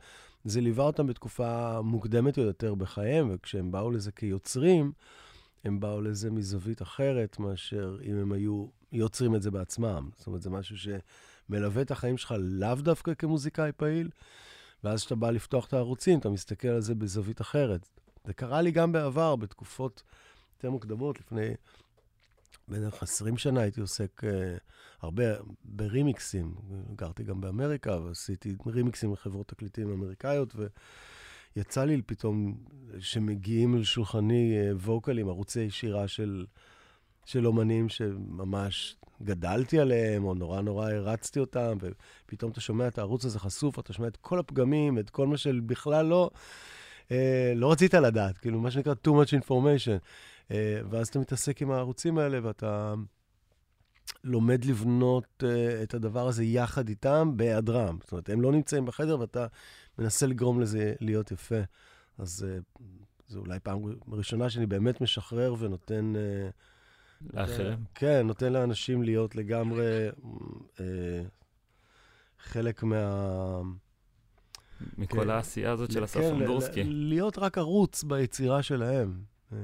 זה 0.45 0.61
ליווה 0.61 0.85
אותם 0.85 1.07
בתקופה 1.07 1.81
מוקדמת 1.81 2.37
יותר 2.37 2.75
בחייהם, 2.75 3.29
וכשהם 3.31 3.71
באו 3.71 3.91
לזה 3.91 4.11
כיוצרים, 4.11 4.91
הם 5.65 5.79
באו 5.79 6.01
לזה 6.01 6.31
מזווית 6.31 6.81
אחרת 6.81 7.39
מאשר 7.39 7.97
אם 8.03 8.17
הם 8.17 8.31
היו 8.31 8.67
יוצרים 8.91 9.35
את 9.35 9.41
זה 9.41 9.51
בעצמם. 9.51 10.09
זאת 10.17 10.27
אומרת, 10.27 10.41
זה 10.41 10.49
משהו 10.49 10.75
שמלווה 10.77 11.81
את 11.81 11.91
החיים 11.91 12.17
שלך 12.17 12.33
לאו 12.39 12.75
דווקא 12.75 13.13
כמוזיקאי 13.13 13.71
פעיל, 13.77 14.09
ואז 14.83 14.99
כשאתה 14.99 15.15
בא 15.15 15.31
לפתוח 15.31 15.67
את 15.67 15.73
הערוצים, 15.73 16.19
אתה 16.19 16.29
מסתכל 16.29 16.67
על 16.67 16.81
זה 16.81 16.95
בזווית 16.95 17.41
אחרת. 17.41 17.89
זה 18.25 18.33
קרה 18.33 18.61
לי 18.61 18.71
גם 18.71 18.91
בעבר, 18.91 19.35
בתקופות 19.35 20.03
יותר 20.55 20.71
מוקדמות, 20.71 21.19
לפני 21.19 21.53
בערך 22.67 23.03
20 23.03 23.37
שנה 23.37 23.61
הייתי 23.61 23.81
עוסק 23.81 24.23
uh, 24.23 24.27
הרבה 25.01 25.23
ברימיקסים. 25.63 26.55
גרתי 26.95 27.23
גם 27.23 27.41
באמריקה, 27.41 27.99
ועשיתי 27.99 28.55
רימיקסים 28.65 29.13
לחברות 29.13 29.47
תקליטים 29.47 29.91
אמריקאיות, 29.91 30.55
ויצא 31.55 31.83
לי 31.83 32.01
פתאום 32.01 32.57
שמגיעים 32.99 33.75
לשולחני 33.77 34.57
uh, 34.71 34.75
ווקלים, 34.75 35.29
ערוצי 35.29 35.69
שירה 35.69 36.07
של, 36.07 36.45
של 37.25 37.47
אומנים 37.47 37.89
שממש 37.89 38.95
גדלתי 39.23 39.79
עליהם, 39.79 40.23
או 40.23 40.33
נורא 40.33 40.61
נורא 40.61 40.91
הרצתי 40.91 41.39
אותם, 41.39 41.77
ופתאום 41.81 42.51
אתה 42.51 42.61
שומע 42.61 42.87
את 42.87 42.97
הערוץ 42.97 43.25
הזה 43.25 43.39
חשוף, 43.39 43.79
אתה 43.79 43.93
שומע 43.93 44.07
את 44.07 44.17
כל 44.17 44.39
הפגמים, 44.39 44.99
את 44.99 45.09
כל 45.09 45.27
מה 45.27 45.37
שבכלל 45.37 46.05
לא, 46.05 46.29
אה, 47.11 47.53
לא 47.55 47.71
רצית 47.71 47.93
לדעת, 47.93 48.37
כאילו, 48.37 48.59
מה 48.59 48.71
שנקרא 48.71 48.93
too 49.07 49.11
much 49.11 49.43
information. 49.43 49.99
אה, 50.51 50.79
ואז 50.89 51.07
אתה 51.07 51.19
מתעסק 51.19 51.61
עם 51.61 51.71
הערוצים 51.71 52.17
האלה, 52.17 52.39
ואתה 52.43 52.93
לומד 54.23 54.65
לבנות 54.65 55.43
אה, 55.43 55.83
את 55.83 55.93
הדבר 55.93 56.27
הזה 56.27 56.43
יחד 56.43 56.89
איתם, 56.89 57.31
בהיעדרם. 57.35 57.97
זאת 58.01 58.11
אומרת, 58.11 58.29
הם 58.29 58.41
לא 58.41 58.51
נמצאים 58.51 58.85
בחדר, 58.85 59.19
ואתה 59.19 59.47
מנסה 59.99 60.27
לגרום 60.27 60.61
לזה 60.61 60.93
להיות 60.99 61.31
יפה. 61.31 61.59
אז 62.17 62.47
אה, 62.49 62.59
זו 63.27 63.39
אולי 63.39 63.59
פעם 63.59 63.79
ראשונה 64.07 64.49
שאני 64.49 64.65
באמת 64.65 65.01
משחרר 65.01 65.55
ונותן... 65.59 66.13
אה, 66.15 66.49
לאחרים? 67.33 67.83
כן, 67.95 68.27
נותן 68.27 68.53
לאנשים 68.53 69.03
להיות 69.03 69.35
לגמרי 69.35 70.09
אה, 70.79 70.85
חלק 72.39 72.83
מה... 72.83 73.61
מכל 74.97 75.23
כן. 75.23 75.29
העשייה 75.29 75.71
הזאת 75.71 75.91
של 75.91 76.03
אסף 76.03 76.19
כן, 76.19 76.35
אמדורסקי. 76.35 76.83
להיות 76.83 77.37
רק 77.37 77.57
ערוץ 77.57 78.03
ביצירה 78.03 78.63
שלהם. 78.63 79.21
אה, 79.53 79.57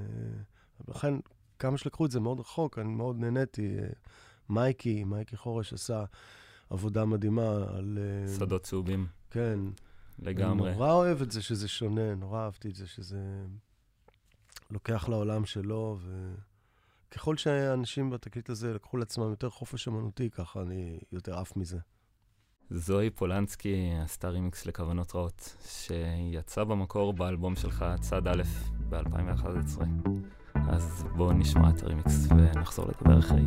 לכן, 0.88 1.14
כמה 1.60 1.78
שלקחו 1.78 2.06
את 2.06 2.12
זה 2.12 2.20
מאוד 2.20 2.40
רחוק, 2.40 2.80
אני 2.80 2.94
מאוד 2.94 3.20
נהניתי. 3.20 3.78
מייקי, 4.50 5.04
מייקי 5.04 5.38
חורש 5.38 5.74
עשה 5.74 6.04
עבודה 6.70 7.06
מדהימה 7.06 7.66
על... 7.78 7.98
שדות 8.38 8.64
צהובים. 8.64 9.08
כן. 9.30 9.60
לגמרי. 10.20 10.70
אני 10.70 10.78
נורא 10.78 10.92
אוהב 10.92 11.22
את 11.22 11.32
זה 11.32 11.42
שזה 11.42 11.68
שונה, 11.68 12.16
נורא 12.16 12.40
אהבתי 12.40 12.70
את 12.70 12.76
זה 12.76 12.88
שזה 12.88 13.20
לוקח 14.72 15.10
לעולם 15.10 15.46
שלו, 15.46 15.98
ו... 16.02 16.34
ככל 17.12 17.38
שהאנשים 17.38 18.10
בתקליט 18.10 18.50
הזה 18.50 18.74
לקחו 18.74 18.98
לעצמם 18.98 19.30
יותר 19.30 19.50
חופש 19.50 19.88
אמנותי, 19.88 20.30
ככה 20.30 20.62
אני 20.62 21.00
יותר 21.12 21.40
עף 21.40 21.58
מזה. 21.58 21.78
זוהי 22.70 23.10
פולנסקי 23.10 23.92
עשתה 24.04 24.30
רימיקס 24.30 24.66
לכוונות 24.66 25.16
רעות, 25.16 25.56
שיצא 25.66 26.64
במקור 26.64 27.14
באלבום 27.14 27.56
שלך, 27.56 27.86
צד 28.02 28.28
א', 28.28 28.44
ב-2011. 28.90 29.82
אז 30.70 31.06
בואו 31.16 31.32
נשמע 31.34 31.70
את 31.70 31.84
הרימיקס 31.84 32.28
ונחזור 32.32 32.86
לדבר 32.88 33.20
אחרי. 33.20 33.44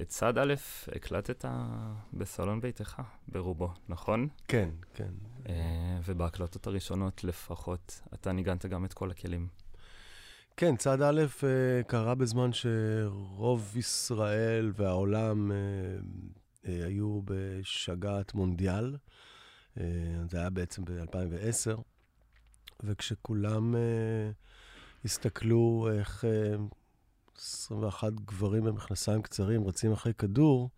את 0.00 0.08
צד 0.08 0.38
א' 0.38 0.54
הקלטת 0.96 1.44
בסלון 2.12 2.60
ביתך, 2.60 3.02
ברובו, 3.28 3.70
נכון? 3.88 4.28
כן, 4.48 4.68
כן. 4.94 5.12
אה, 5.48 5.98
ובהקלטות 6.04 6.66
הראשונות 6.66 7.24
לפחות, 7.24 8.00
אתה 8.14 8.32
ניגנת 8.32 8.66
גם 8.66 8.84
את 8.84 8.92
כל 8.92 9.10
הכלים. 9.10 9.48
כן, 10.56 10.76
צד 10.76 11.02
א' 11.02 11.22
אה, 11.44 11.82
קרה 11.82 12.14
בזמן 12.14 12.50
שרוב 12.52 13.76
ישראל 13.76 14.72
והעולם 14.74 15.52
אה, 15.52 15.56
היו 16.86 17.20
בשגעת 17.24 18.34
מונדיאל. 18.34 18.96
זה 20.30 20.38
היה 20.38 20.50
בעצם 20.50 20.84
ב-2010, 20.84 21.80
וכשכולם 22.84 23.74
הסתכלו 25.04 25.88
איך 25.98 26.24
21 27.38 28.12
גברים 28.12 28.64
במכנסיים 28.64 29.22
קצרים 29.22 29.66
רצים 29.66 29.92
אחרי 29.92 30.14
כדור, 30.14 30.70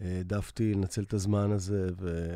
העדפתי 0.00 0.74
לנצל 0.74 1.02
את 1.02 1.14
הזמן 1.14 1.52
הזה 1.52 1.88
ו... 1.98 2.28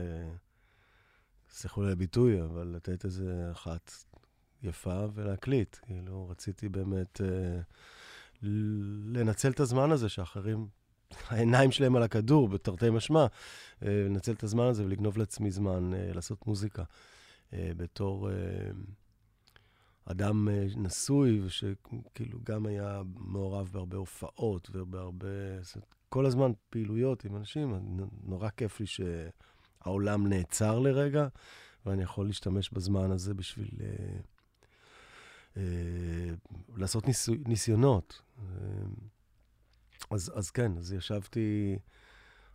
סליחו 1.51 1.83
לי 1.83 1.93
הביטוי, 1.93 2.43
אבל 2.43 2.73
לתת 2.77 3.05
איזה 3.05 3.49
אחת 3.53 3.93
יפה 4.63 5.07
ולהקליט. 5.15 5.77
כאילו, 5.83 6.29
רציתי 6.29 6.69
באמת 6.69 7.21
אה, 7.21 7.61
לנצל 9.13 9.51
את 9.51 9.61
הזמן 9.61 9.91
הזה 9.91 10.09
שאחרים, 10.09 10.67
העיניים 11.29 11.71
שלהם 11.73 11.97
על 11.97 12.03
הכדור, 12.03 12.49
בתרתי 12.49 12.91
משמע, 12.91 13.27
אה, 13.83 13.89
לנצל 14.07 14.33
את 14.33 14.43
הזמן 14.43 14.65
הזה 14.65 14.85
ולגנוב 14.85 15.19
לעצמי 15.19 15.51
זמן 15.51 15.95
אה, 15.95 16.11
לעשות 16.15 16.47
מוזיקה. 16.47 16.83
אה, 17.53 17.71
בתור... 17.77 18.31
אה, 18.31 18.35
אדם 20.11 20.49
אה, 20.49 20.67
נשוי, 20.77 21.41
ושכאילו 21.41 22.39
גם 22.45 22.67
היה 22.67 23.03
מעורב 23.17 23.71
בהרבה 23.73 23.97
הופעות 23.97 24.71
ובהרבה... 24.73 25.29
כל 26.09 26.27
הזמן 26.27 26.53
פעילויות 26.71 27.25
עם 27.25 27.37
אנשים, 27.37 27.99
נורא 28.25 28.49
כיף 28.51 28.81
לי 28.81 28.87
שהעולם 28.87 30.27
נעצר 30.27 30.79
לרגע, 30.79 31.29
ואני 31.87 32.03
יכול 32.03 32.27
להשתמש 32.27 32.71
בזמן 32.71 33.11
הזה 33.11 33.35
בשביל 33.35 33.71
אה, 33.81 34.21
אה, 35.57 36.35
לעשות 36.77 37.07
ניסו, 37.07 37.35
ניסיונות. 37.47 38.23
אה, 38.39 38.45
אז, 40.11 40.33
אז 40.35 40.51
כן, 40.51 40.73
אז 40.79 40.93
ישבתי, 40.93 41.79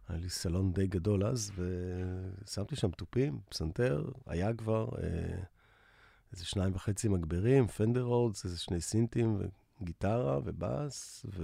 היה 0.08 0.20
לי 0.20 0.30
סלון 0.30 0.74
די 0.74 0.88
גדול 0.88 1.26
אז, 1.26 1.52
ושמתי 1.56 2.76
שם 2.76 2.92
תופים, 2.92 3.40
פסנתר, 3.50 4.10
היה 4.26 4.54
כבר... 4.54 4.90
אה, 5.04 5.44
איזה 6.34 6.46
שניים 6.46 6.76
וחצי 6.76 7.08
מגברים, 7.08 7.68
פנדר 7.68 8.04
רודס, 8.04 8.46
איזה 8.46 8.60
שני 8.60 8.82
סינטים 8.82 9.42
וגיטרה 9.82 10.40
ובאס, 10.44 11.26
ו... 11.34 11.44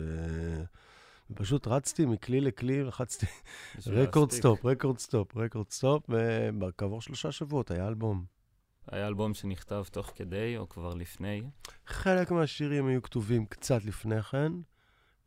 ופשוט 1.32 1.68
רצתי 1.68 2.06
מכלי 2.06 2.42
לכלי, 2.42 2.84
לחצתי 2.84 3.26
record 3.88 4.32
stop, 4.32 4.66
record 4.66 5.00
stop, 5.00 5.38
record 5.38 5.70
stop, 5.70 6.10
וכעבור 6.62 7.02
שלושה 7.02 7.32
שבועות 7.32 7.72
היה 7.72 7.88
אלבום. 7.88 8.26
היה 8.92 9.08
אלבום 9.08 9.34
שנכתב 9.34 9.84
תוך 9.92 10.12
כדי 10.16 10.58
או 10.58 10.70
כבר 10.70 10.94
לפני? 10.94 11.42
חלק 11.86 12.32
מהשירים 12.32 12.88
היו 12.88 13.02
כתובים 13.02 13.46
קצת 13.46 13.86
לפני 13.86 14.22
כן. 14.22 14.52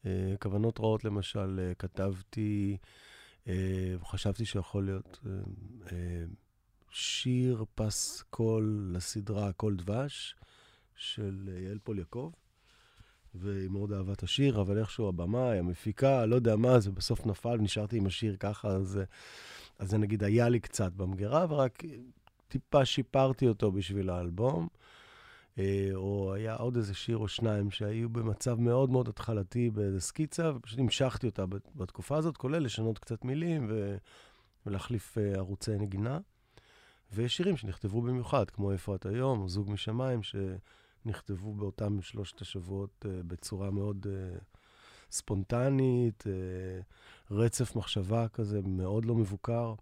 אה, 0.06 0.34
כוונות 0.40 0.80
רעות, 0.80 1.04
למשל, 1.04 1.60
אה, 1.62 1.74
כתבתי, 1.74 2.76
אה, 3.48 3.94
חשבתי 4.04 4.44
שיכול 4.44 4.84
להיות 4.84 5.20
שיר 6.92 7.64
פס 7.74 8.24
קול 8.30 8.90
לסדרה 8.94 9.52
קול 9.52 9.76
דבש 9.76 10.36
של 10.94 11.50
יעל 11.66 11.78
פול 11.78 11.98
יעקב, 11.98 12.30
והיא 13.34 13.70
מאוד 13.70 13.92
אהבה 13.92 14.12
את 14.12 14.22
השיר, 14.22 14.60
אבל 14.60 14.78
איכשהו 14.78 15.08
הבמאי, 15.08 15.58
המפיקה, 15.58 16.26
לא 16.26 16.34
יודע 16.34 16.56
מה, 16.56 16.80
זה 16.80 16.90
בסוף 16.90 17.26
נפל, 17.26 17.56
נשארתי 17.56 17.96
עם 17.96 18.06
השיר 18.06 18.36
ככה, 18.40 18.68
אז, 18.68 19.00
אז 19.78 19.90
זה 19.90 19.98
נגיד 19.98 20.24
היה 20.24 20.48
לי 20.48 20.60
קצת 20.60 20.92
במגירה, 20.92 21.46
ורק 21.48 21.82
טיפה 22.48 22.84
שיפרתי 22.84 23.48
אותו 23.48 23.72
בשביל 23.72 24.10
האלבום. 24.10 24.68
אה, 25.58 25.90
או 25.94 26.34
היה 26.34 26.54
עוד 26.54 26.76
איזה 26.76 26.94
שיר 26.94 27.16
או 27.16 27.28
שניים 27.28 27.70
שהיו 27.70 28.08
במצב 28.08 28.60
מאוד 28.60 28.90
מאוד 28.90 29.08
התחלתי 29.08 29.70
באיזה 29.70 30.00
סקיצה, 30.00 30.52
ופשוט 30.56 30.78
המשכתי 30.78 31.26
אותה 31.26 31.44
בתקופה 31.74 32.16
הזאת, 32.16 32.36
כולל 32.36 32.62
לשנות 32.62 32.98
קצת 32.98 33.24
מילים. 33.24 33.70
ולהחליף 34.66 35.18
אה, 35.18 35.32
ערוצי 35.34 35.78
נגינה. 35.78 36.18
ויש 37.14 37.36
שירים 37.36 37.56
שנכתבו 37.56 38.02
במיוחד, 38.02 38.50
כמו 38.50 38.72
איפה 38.72 38.94
את 38.94 39.06
היום, 39.06 39.40
או 39.40 39.48
זוג 39.48 39.70
משמיים, 39.70 40.20
שנכתבו 40.22 41.54
באותם 41.54 42.02
שלושת 42.02 42.40
השבועות 42.40 43.04
uh, 43.04 43.08
בצורה 43.26 43.70
מאוד 43.70 44.06
uh, 44.06 44.44
ספונטנית, 45.10 46.24
uh, 46.26 47.34
רצף 47.34 47.76
מחשבה 47.76 48.28
כזה 48.28 48.60
מאוד 48.64 49.04
לא 49.04 49.14
מבוקר. 49.14 49.74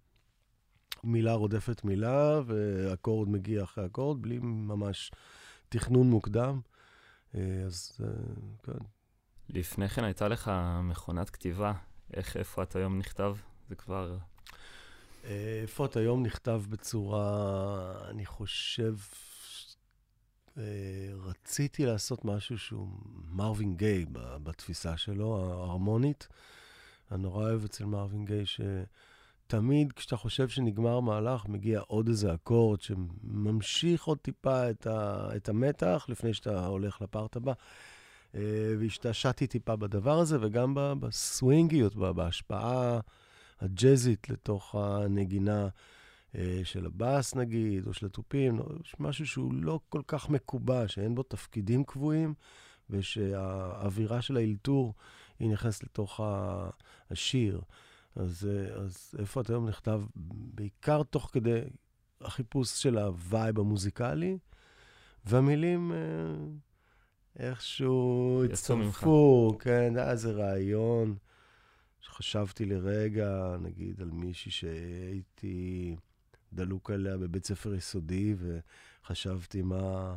מילה 1.04 1.32
רודפת 1.32 1.84
מילה, 1.84 2.40
ואקורד 2.46 3.28
מגיע 3.28 3.62
אחרי 3.62 3.86
אקורד, 3.86 4.22
בלי 4.22 4.38
ממש 4.42 5.10
תכנון 5.68 6.10
מוקדם. 6.10 6.60
Uh, 7.32 7.36
אז 7.66 8.00
uh, 8.00 8.66
כן. 8.66 8.84
לפני 9.48 9.88
כן 9.88 10.04
הייתה 10.04 10.28
לך 10.28 10.50
מכונת 10.82 11.30
כתיבה. 11.30 11.72
איך 12.14 12.36
איפה 12.36 12.62
את 12.62 12.76
היום 12.76 12.98
נכתב? 12.98 13.36
זה 13.68 13.74
כבר 13.74 14.18
אפוד 15.64 15.90
היום 15.98 16.22
נכתב 16.22 16.62
בצורה, 16.68 17.92
אני 18.10 18.26
חושב, 18.26 18.94
אה, 20.58 20.62
רציתי 21.22 21.86
לעשות 21.86 22.24
משהו 22.24 22.58
שהוא 22.58 22.88
מרווין 23.28 23.76
גיי 23.76 24.06
בתפיסה 24.42 24.96
שלו, 24.96 25.36
ההרמונית. 25.36 26.28
אני 27.12 27.22
נורא 27.22 27.44
אוהב 27.44 27.64
אצל 27.64 27.84
מרווין 27.84 28.24
גיי 28.24 28.44
שתמיד 28.46 29.92
כשאתה 29.92 30.16
חושב 30.16 30.48
שנגמר 30.48 31.00
מהלך, 31.00 31.46
מגיע 31.48 31.80
עוד 31.80 32.08
איזה 32.08 32.34
אקורד 32.34 32.80
שממשיך 32.80 34.04
עוד 34.04 34.18
טיפה 34.18 34.70
את, 34.70 34.86
ה, 34.86 35.28
את 35.36 35.48
המתח 35.48 36.06
לפני 36.08 36.34
שאתה 36.34 36.66
הולך 36.66 37.02
לפארט 37.02 37.36
הבא. 37.36 37.52
אה, 38.34 38.40
והשתעשעתי 38.78 39.46
טיפה 39.46 39.76
בדבר 39.76 40.18
הזה, 40.18 40.38
וגם 40.40 40.74
בסווינגיות, 41.00 41.96
בהשפעה 41.96 43.00
הג'אזית 43.60 44.30
לתוך 44.30 44.74
הנגינה 44.74 45.68
אה, 46.34 46.60
של 46.64 46.86
הבאס 46.86 47.34
נגיד, 47.34 47.86
או 47.86 47.94
של 47.94 48.06
התופים, 48.06 48.60
יש 48.84 48.94
משהו 48.98 49.26
שהוא 49.26 49.54
לא 49.54 49.80
כל 49.88 50.02
כך 50.06 50.28
מקובע, 50.28 50.88
שאין 50.88 51.14
בו 51.14 51.22
תפקידים 51.22 51.84
קבועים, 51.84 52.34
ושהאווירה 52.90 54.22
של 54.22 54.36
האלתור 54.36 54.94
היא 55.38 55.50
נכנסת 55.50 55.84
לתוך 55.84 56.20
השיר. 57.10 57.60
אז, 58.16 58.48
אה, 58.50 58.74
אז 58.74 59.14
איפה 59.18 59.40
את 59.40 59.50
היום 59.50 59.68
נכתב? 59.68 60.02
בעיקר 60.54 61.02
תוך 61.02 61.30
כדי 61.32 61.60
החיפוש 62.20 62.82
של 62.82 62.98
ה 62.98 63.10
vibe 63.10 63.58
המוזיקלי, 63.58 64.38
והמילים... 65.24 65.92
אה, 65.92 65.98
איכשהו 67.38 68.44
הצטרפו, 68.44 69.58
כן, 69.60 69.92
היה 69.96 70.10
איזה 70.10 70.30
רעיון. 70.30 71.16
שחשבתי 72.00 72.64
לרגע, 72.64 73.56
נגיד, 73.60 74.00
על 74.00 74.10
מישהי 74.10 74.50
שהייתי 74.50 75.96
דלוק 76.52 76.90
עליה 76.90 77.16
בבית 77.16 77.46
ספר 77.46 77.74
יסודי, 77.74 78.34
וחשבתי 78.38 79.62
מה, 79.62 80.16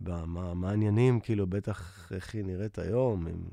מה, 0.00 0.54
מה 0.54 0.70
העניינים, 0.70 1.20
כאילו, 1.20 1.46
בטח 1.46 2.08
איך 2.12 2.34
היא 2.34 2.44
נראית 2.44 2.78
היום, 2.78 3.26
עם, 3.26 3.44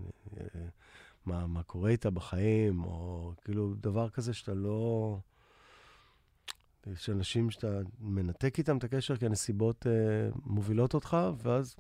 מה, 1.26 1.48
מה 1.48 1.64
קורה 1.64 1.90
איתה 1.90 2.10
בחיים, 2.10 2.84
או 2.84 3.32
כאילו, 3.44 3.74
דבר 3.76 4.10
כזה 4.10 4.34
שאתה 4.34 4.54
לא... 4.54 5.18
יש 6.88 7.10
אנשים 7.10 7.52
שאתה 7.52 7.80
מנתק 8.00 8.58
איתם 8.58 8.78
את 8.78 8.84
הקשר 8.84 9.18
כי 9.18 9.26
הנסיבות 9.26 9.88
אה, 9.88 10.30
מובילות 10.46 10.94
אותך, 10.94 11.18
ואז 11.38 11.76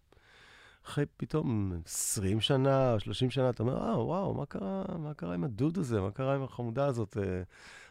אחרי 0.86 1.06
פתאום 1.18 1.74
20 1.86 2.42
שנה, 2.42 3.00
30 3.00 3.30
שנה, 3.30 3.50
אתה 3.50 3.63
אומר, 3.63 3.78
אה, 3.78 4.04
וואו, 4.04 4.34
מה 4.34 4.46
קרה, 4.46 4.84
מה 4.98 5.13
קרה 5.13 5.34
עם 5.34 5.44
הדוד 5.44 5.78
הזה? 5.78 6.02
מה 6.02 6.12
קרה 6.12 6.36
עם 6.36 6.44
החמודה 6.44 6.86
הזאת? 6.86 7.18
אה, 7.18 7.42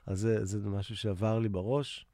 אז 0.07 0.19
זה, 0.19 0.45
זה 0.45 0.71
משהו 0.71 0.97
שעבר 0.97 1.39
לי 1.39 1.49
בראש, 1.49 2.07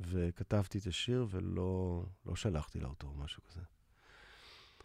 וכתבתי 0.00 0.78
את 0.78 0.86
השיר 0.86 1.26
ולא 1.30 2.02
לא 2.26 2.36
שלחתי 2.36 2.80
לאוטו 2.80 3.06
או 3.06 3.24
משהו 3.24 3.42
כזה. 3.48 3.60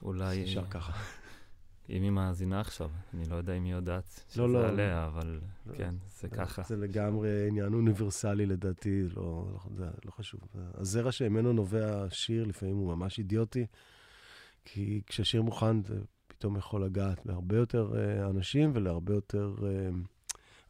אולי... 0.01 0.43
נשאר 0.43 0.65
ככה. 0.69 0.93
אם 1.89 2.03
היא 2.03 2.11
מאזינה 2.11 2.61
עכשיו, 2.61 2.89
אני 3.13 3.29
לא 3.29 3.35
יודע 3.35 3.53
אם 3.53 3.63
היא 3.63 3.73
יודעת 3.73 4.23
שזה 4.29 4.41
לא, 4.41 4.53
לא, 4.53 4.67
עליה, 4.67 4.95
לא. 4.95 5.05
אבל 5.05 5.39
לא, 5.65 5.77
כן, 5.77 5.95
זה 6.19 6.27
לא, 6.31 6.37
ככה. 6.37 6.63
זה 6.63 6.77
לגמרי 6.77 7.47
עניין 7.47 7.73
אוניברסלי 7.73 8.45
לדעתי, 8.45 9.03
לא, 9.15 9.45
לא, 9.53 9.59
זה 9.75 9.85
לא 10.05 10.11
חשוב. 10.11 10.41
הזרע 10.73 11.11
שממנו 11.11 11.53
נובע 11.53 12.05
שיר, 12.09 12.43
לפעמים 12.43 12.75
הוא 12.75 12.95
ממש 12.95 13.19
אידיוטי. 13.19 13.65
כי 14.65 15.01
כששיר 15.07 15.41
מוכן 15.41 15.83
זה 15.83 15.99
פתאום 16.27 16.57
יכול 16.57 16.85
לגעת 16.85 17.25
להרבה 17.25 17.55
יותר 17.55 17.93
uh, 17.93 18.29
אנשים 18.29 18.71
ולהרבה 18.75 19.13
יותר 19.13 19.55
uh, 19.59 19.63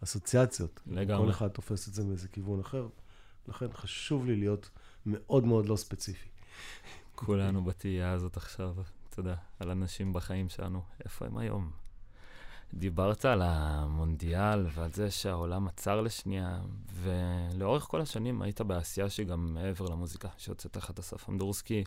אסוציאציות. 0.03 0.82
לגמרי. 0.88 1.25
כל 1.25 1.32
אחד 1.32 1.47
תופס 1.47 1.88
את 1.88 1.93
זה 1.93 2.03
מאיזה 2.03 2.27
כיוון 2.27 2.60
אחר. 2.60 2.88
לכן 3.47 3.73
חשוב 3.73 4.25
לי 4.25 4.36
להיות 4.36 4.69
מאוד 5.06 5.43
מאוד 5.43 5.65
לא 5.65 5.75
ספציפי. 5.75 6.29
כולנו 7.15 7.63
בתהייה 7.63 8.12
הזאת 8.12 8.38
עכשיו, 8.38 8.75
אתה 9.10 9.19
יודע, 9.19 9.36
על 9.60 9.69
אנשים 9.69 10.13
בחיים 10.13 10.49
שלנו, 10.49 10.82
איפה 11.03 11.25
הם 11.25 11.38
היום? 11.38 11.82
דיברת 12.73 13.25
על 13.25 13.41
המונדיאל 13.41 14.67
ועל 14.73 14.91
זה 14.91 15.12
שהעולם 15.12 15.67
עצר 15.67 16.01
לשנייה, 16.01 16.59
ולאורך 16.93 17.83
כל 17.83 18.01
השנים 18.01 18.41
היית 18.41 18.62
בעשייה 18.62 19.09
שגם 19.09 19.53
מעבר 19.53 19.86
למוזיקה, 19.86 20.29
שהוצאת 20.38 20.73
תחת 20.73 20.99
אסף 20.99 21.29
אמדורסקי, 21.29 21.83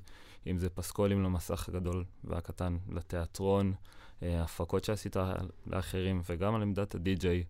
אם 0.47 0.59
זה 0.59 0.69
פסקולים 0.69 1.23
למסך 1.23 1.69
הגדול 1.69 2.05
והקטן, 2.25 2.77
לתיאטרון, 2.89 3.73
אה, 4.23 4.43
הפקות 4.43 4.85
שעשית 4.85 5.17
לאחרים, 5.67 6.23
וגם 6.31 6.55
על 6.55 6.63
עמדת 6.63 6.95
הדי-ג'יי. 6.95 7.45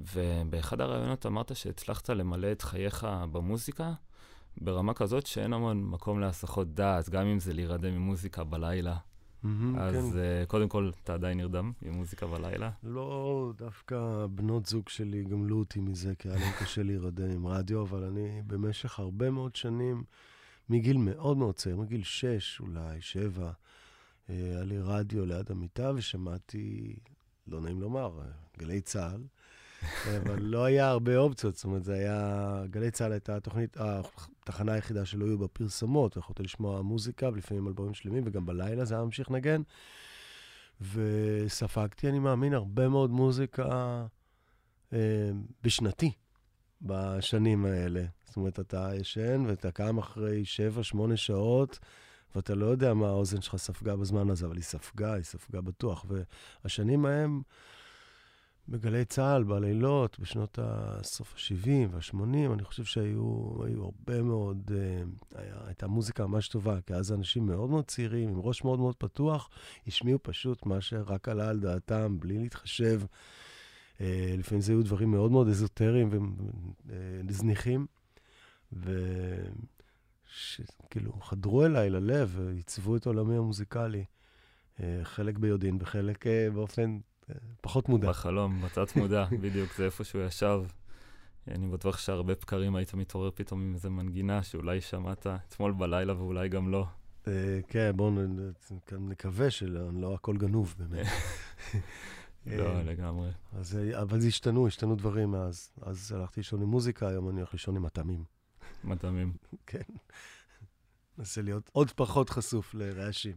ובאחד 0.00 0.80
הראיונות 0.80 1.26
אמרת 1.26 1.56
שהצלחת 1.56 2.10
למלא 2.10 2.52
את 2.52 2.62
חייך 2.62 3.06
במוזיקה 3.32 3.92
ברמה 4.60 4.94
כזאת 4.94 5.26
שאין 5.26 5.52
המון 5.52 5.84
מקום 5.84 6.20
להסחות 6.20 6.74
דעת, 6.74 7.08
גם 7.08 7.26
אם 7.26 7.40
זה 7.40 7.52
להירדם 7.52 7.94
ממוזיקה 7.94 8.44
בלילה. 8.44 8.96
Mm-hmm, 9.44 9.78
אז 9.78 9.94
כן. 9.94 10.42
uh, 10.42 10.46
קודם 10.46 10.68
כל, 10.68 10.90
אתה 11.04 11.14
עדיין 11.14 11.38
נרדם 11.38 11.72
עם 11.82 11.94
מוזיקה 11.94 12.26
בלילה? 12.26 12.70
לא, 12.82 13.52
דווקא 13.56 14.26
בנות 14.30 14.66
זוג 14.66 14.88
שלי 14.88 15.24
גמלו 15.24 15.58
אותי 15.58 15.80
מזה, 15.80 16.14
כי 16.18 16.28
היה 16.28 16.38
להם 16.38 16.52
קשה 16.60 16.82
להירדם 16.82 17.30
עם 17.30 17.46
רדיו, 17.46 17.82
אבל 17.82 18.04
אני 18.04 18.42
במשך 18.46 18.98
הרבה 18.98 19.30
מאוד 19.30 19.56
שנים, 19.56 20.04
מגיל 20.68 20.96
מאוד 20.96 21.36
מאוד 21.36 21.54
צעיר, 21.54 21.76
מגיל 21.76 22.02
שש 22.02 22.60
אולי, 22.60 23.00
שבע, 23.00 23.52
אה, 24.30 24.34
היה 24.34 24.64
לי 24.64 24.78
רדיו 24.78 25.26
ליד 25.26 25.50
המיטה 25.50 25.92
ושמעתי, 25.94 26.96
לא 27.46 27.60
נעים 27.60 27.80
לומר, 27.80 28.20
אה, 28.20 28.26
גלי 28.58 28.80
צה"ל. 28.80 29.22
אבל 30.16 30.42
לא 30.42 30.64
היה 30.64 30.88
הרבה 30.88 31.16
אופציות, 31.16 31.54
זאת 31.54 31.64
אומרת, 31.64 31.84
זה 31.84 31.94
היה... 31.94 32.62
גלי 32.70 32.90
צה"ל 32.90 33.12
הייתה 33.12 33.36
התוכנית, 33.36 33.76
התחנה 33.80 34.72
היחידה 34.72 35.04
שלא 35.04 35.24
היו 35.24 35.38
בה 35.38 35.48
פרסומות, 35.48 36.16
יכולת 36.16 36.40
לשמוע 36.40 36.82
מוזיקה, 36.82 37.28
ולפעמים 37.28 37.68
אלבומים 37.68 37.94
שלמים, 37.94 38.22
וגם 38.26 38.46
בלילה 38.46 38.84
זה 38.84 38.94
היה 38.94 39.04
ממשיך 39.04 39.30
לנגן. 39.30 39.62
וספגתי, 40.80 42.08
אני 42.08 42.18
מאמין, 42.18 42.54
הרבה 42.54 42.88
מאוד 42.88 43.10
מוזיקה 43.10 44.06
אה, 44.92 45.30
בשנתי 45.62 46.12
בשנים 46.82 47.64
האלה. 47.64 48.04
זאת 48.24 48.36
אומרת, 48.36 48.60
אתה 48.60 48.90
ישן 48.94 49.44
ואתה 49.46 49.70
קם 49.70 49.98
אחרי 49.98 50.42
7-8 50.94 51.16
שעות, 51.16 51.78
ואתה 52.34 52.54
לא 52.54 52.66
יודע 52.66 52.94
מה 52.94 53.08
האוזן 53.08 53.40
שלך 53.40 53.56
ספגה 53.56 53.96
בזמן 53.96 54.30
הזה, 54.30 54.46
אבל 54.46 54.56
היא 54.56 54.64
ספגה, 54.64 55.14
היא 55.14 55.24
ספגה 55.24 55.60
בטוח. 55.60 56.04
והשנים 56.64 57.06
ההם... 57.06 57.42
בגלי 58.68 59.04
צה"ל, 59.04 59.44
בלילות, 59.44 60.20
בשנות 60.20 60.58
הסוף 60.62 61.34
ה-70 61.34 61.70
וה-80, 61.90 62.52
אני 62.52 62.64
חושב 62.64 62.84
שהיו 62.84 63.52
הרבה 63.82 64.22
מאוד, 64.22 64.70
uh, 64.70 65.38
היה, 65.38 65.54
הייתה 65.66 65.86
מוזיקה 65.86 66.26
ממש 66.26 66.48
טובה, 66.48 66.80
כי 66.80 66.94
אז 66.94 67.12
אנשים 67.12 67.46
מאוד 67.46 67.70
מאוד 67.70 67.84
צעירים, 67.84 68.28
עם 68.28 68.40
ראש 68.40 68.64
מאוד 68.64 68.78
מאוד 68.78 68.96
פתוח, 68.96 69.50
השמיעו 69.86 70.18
פשוט 70.22 70.66
מה 70.66 70.80
שרק 70.80 71.28
עלה 71.28 71.48
על 71.48 71.60
דעתם, 71.60 72.16
בלי 72.20 72.38
להתחשב. 72.38 73.02
Uh, 73.96 74.00
לפעמים 74.38 74.60
זה 74.60 74.72
היו 74.72 74.82
דברים 74.82 75.10
מאוד 75.10 75.30
מאוד 75.30 75.48
אזוטריים 75.48 76.34
וזניחים, 77.26 77.86
וכאילו 80.82 81.12
חדרו 81.20 81.64
אליי 81.64 81.90
ללב 81.90 82.34
ועיצבו 82.36 82.96
את 82.96 83.06
עולמי 83.06 83.36
המוזיקלי, 83.36 84.04
חלק 85.02 85.38
ביודעין 85.38 85.78
וחלק 85.80 86.24
באופן 86.54 86.98
פחות 87.60 87.88
מודע. 87.88 88.08
בחלום, 88.08 88.62
בתת 88.62 88.96
מודע, 88.96 89.24
בדיוק, 89.42 89.72
זה 89.76 89.84
איפה 89.84 90.04
שהוא 90.04 90.22
ישב. 90.22 90.62
אני 91.48 91.66
בטוח 91.66 91.98
שהרבה 91.98 92.34
בקרים 92.34 92.76
היית 92.76 92.94
מתעורר 92.94 93.30
פתאום 93.34 93.62
עם 93.62 93.74
איזה 93.74 93.90
מנגינה 93.90 94.42
שאולי 94.42 94.80
שמעת 94.80 95.26
אתמול 95.26 95.72
בלילה 95.72 96.16
ואולי 96.16 96.48
גם 96.48 96.68
לא. 96.68 96.86
כן, 97.68 97.92
בואו 97.96 98.10
נקווה 98.98 99.50
שלא 99.50 100.14
הכל 100.14 100.36
גנוב 100.36 100.74
באמת. 100.78 101.06
לא, 102.46 102.82
לגמרי. 102.82 103.30
אבל 104.00 104.20
זה 104.20 104.28
השתנו, 104.28 104.66
השתנו 104.66 104.96
דברים 104.96 105.30
מאז. 105.30 105.70
אז 105.82 106.12
הלכתי 106.12 106.40
לישון 106.40 106.62
עם 106.62 106.68
מוזיקה, 106.68 107.08
היום 107.08 107.28
אני 107.28 107.36
הולך 107.36 107.52
לישון 107.52 107.76
עם 107.76 107.82
מטעמים. 107.82 108.24
מטעמים. 108.84 109.32
כן. 109.66 109.82
מנסה 111.18 111.42
להיות 111.42 111.70
עוד 111.72 111.90
פחות 111.90 112.30
חשוף 112.30 112.74
לרעשים. 112.74 113.36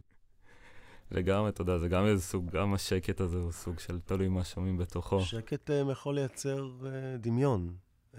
לגמרי, 1.10 1.48
אתה 1.48 1.62
יודע, 1.62 1.78
זה 1.78 1.88
גם 1.88 2.06
איזה 2.06 2.22
סוג, 2.22 2.50
גם 2.50 2.74
השקט 2.74 3.20
הזה 3.20 3.38
הוא 3.38 3.52
סוג 3.52 3.78
של 3.78 4.00
תלוי 4.00 4.28
מה 4.28 4.44
שומעים 4.44 4.78
בתוכו. 4.78 5.20
שקט 5.20 5.70
um, 5.70 5.92
יכול 5.92 6.14
לייצר 6.14 6.68
uh, 6.80 6.84
דמיון. 7.18 7.74
Uh, 8.14 8.18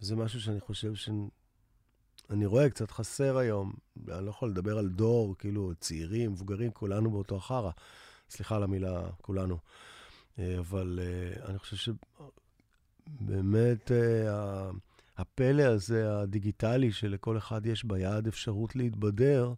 זה 0.00 0.16
משהו 0.16 0.40
שאני 0.40 0.60
חושב 0.60 0.94
שאני 0.94 2.46
רואה 2.46 2.70
קצת 2.70 2.90
חסר 2.90 3.36
היום. 3.36 3.72
אני 4.08 4.24
לא 4.24 4.30
יכול 4.30 4.50
לדבר 4.50 4.78
על 4.78 4.88
דור, 4.88 5.34
כאילו, 5.38 5.72
צעירים, 5.80 6.32
מבוגרים, 6.32 6.70
כולנו 6.70 7.10
באותו 7.10 7.36
החרא. 7.36 7.70
סליחה 8.30 8.56
על 8.56 8.62
המילה, 8.62 9.02
כולנו. 9.22 9.58
Uh, 10.36 10.40
אבל 10.58 10.98
uh, 11.02 11.48
אני 11.48 11.58
חושב 11.58 11.92
שבאמת 13.06 13.90
uh, 13.90 13.92
הפלא 15.18 15.62
הזה, 15.62 16.20
הדיגיטלי, 16.20 16.92
שלכל 16.92 17.38
אחד 17.38 17.66
יש 17.66 17.84
ביד 17.84 18.26
אפשרות 18.26 18.76
להתבדר, 18.76 19.54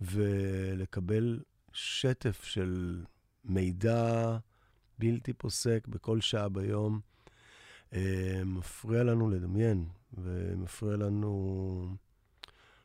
ולקבל 0.00 1.40
שטף 1.72 2.44
של 2.44 3.04
מידע 3.44 4.36
בלתי 4.98 5.32
פוסק 5.32 5.86
בכל 5.88 6.20
שעה 6.20 6.48
ביום, 6.48 7.00
אה, 7.92 8.42
מפריע 8.44 9.04
לנו 9.04 9.30
לדמיין, 9.30 9.84
ומפריע 10.18 10.96
לנו 10.96 11.94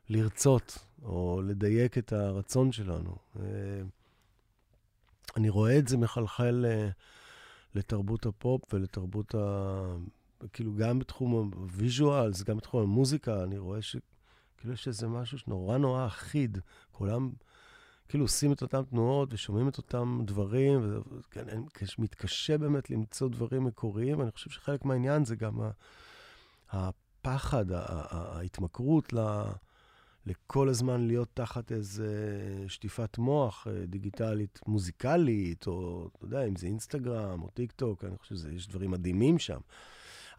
לרצות, 0.09 0.77
או 1.03 1.41
לדייק 1.45 1.97
את 1.97 2.13
הרצון 2.13 2.71
שלנו. 2.71 3.15
אה, 3.39 3.81
אני 5.37 5.49
רואה 5.49 5.79
את 5.79 5.87
זה 5.87 5.97
מחלחל 5.97 6.65
אה, 6.67 6.89
לתרבות 7.75 8.25
הפופ 8.25 8.73
ולתרבות 8.73 9.35
ה... 9.35 9.95
כאילו, 10.53 10.75
גם 10.75 10.99
בתחום 10.99 11.51
ה 11.55 11.65
visuals, 11.65 12.43
גם 12.43 12.57
בתחום 12.57 12.83
המוזיקה, 12.83 13.43
אני 13.43 13.57
רואה 13.57 13.81
ש... 13.81 13.95
כאילו 14.61 14.73
יש 14.73 14.87
איזה 14.87 15.07
משהו 15.07 15.37
שנורא 15.37 15.77
נורא 15.77 16.07
אחיד. 16.07 16.57
כולם 16.91 17.31
כאילו 18.09 18.23
עושים 18.23 18.53
את 18.53 18.61
אותן 18.61 18.83
תנועות 18.83 19.33
ושומעים 19.33 19.67
את 19.67 19.77
אותם 19.77 20.21
דברים, 20.25 21.01
וכן, 21.19 21.45
מתקשה 21.99 22.57
באמת 22.57 22.89
למצוא 22.89 23.29
דברים 23.29 23.63
מקוריים, 23.63 24.19
ואני 24.19 24.31
חושב 24.31 24.49
שחלק 24.49 24.85
מהעניין 24.85 25.25
זה 25.25 25.35
גם 25.35 25.59
הפחד, 26.69 27.65
ההתמכרות 27.71 29.13
ל... 29.13 29.19
לכל 30.25 30.69
הזמן 30.69 31.07
להיות 31.07 31.29
תחת 31.33 31.71
איזה 31.71 32.07
שטיפת 32.67 33.17
מוח 33.17 33.67
אה, 33.67 33.85
דיגיטלית 33.85 34.59
מוזיקלית, 34.67 35.67
או 35.67 36.07
אתה 36.15 36.25
יודע, 36.25 36.43
אם 36.43 36.55
זה 36.55 36.67
אינסטגרם 36.67 37.41
או 37.41 37.49
טיק 37.49 37.71
טוק, 37.71 38.03
אני 38.03 38.17
חושב 38.17 38.35
שיש 38.35 38.67
דברים 38.67 38.91
מדהימים 38.91 39.39
שם. 39.39 39.59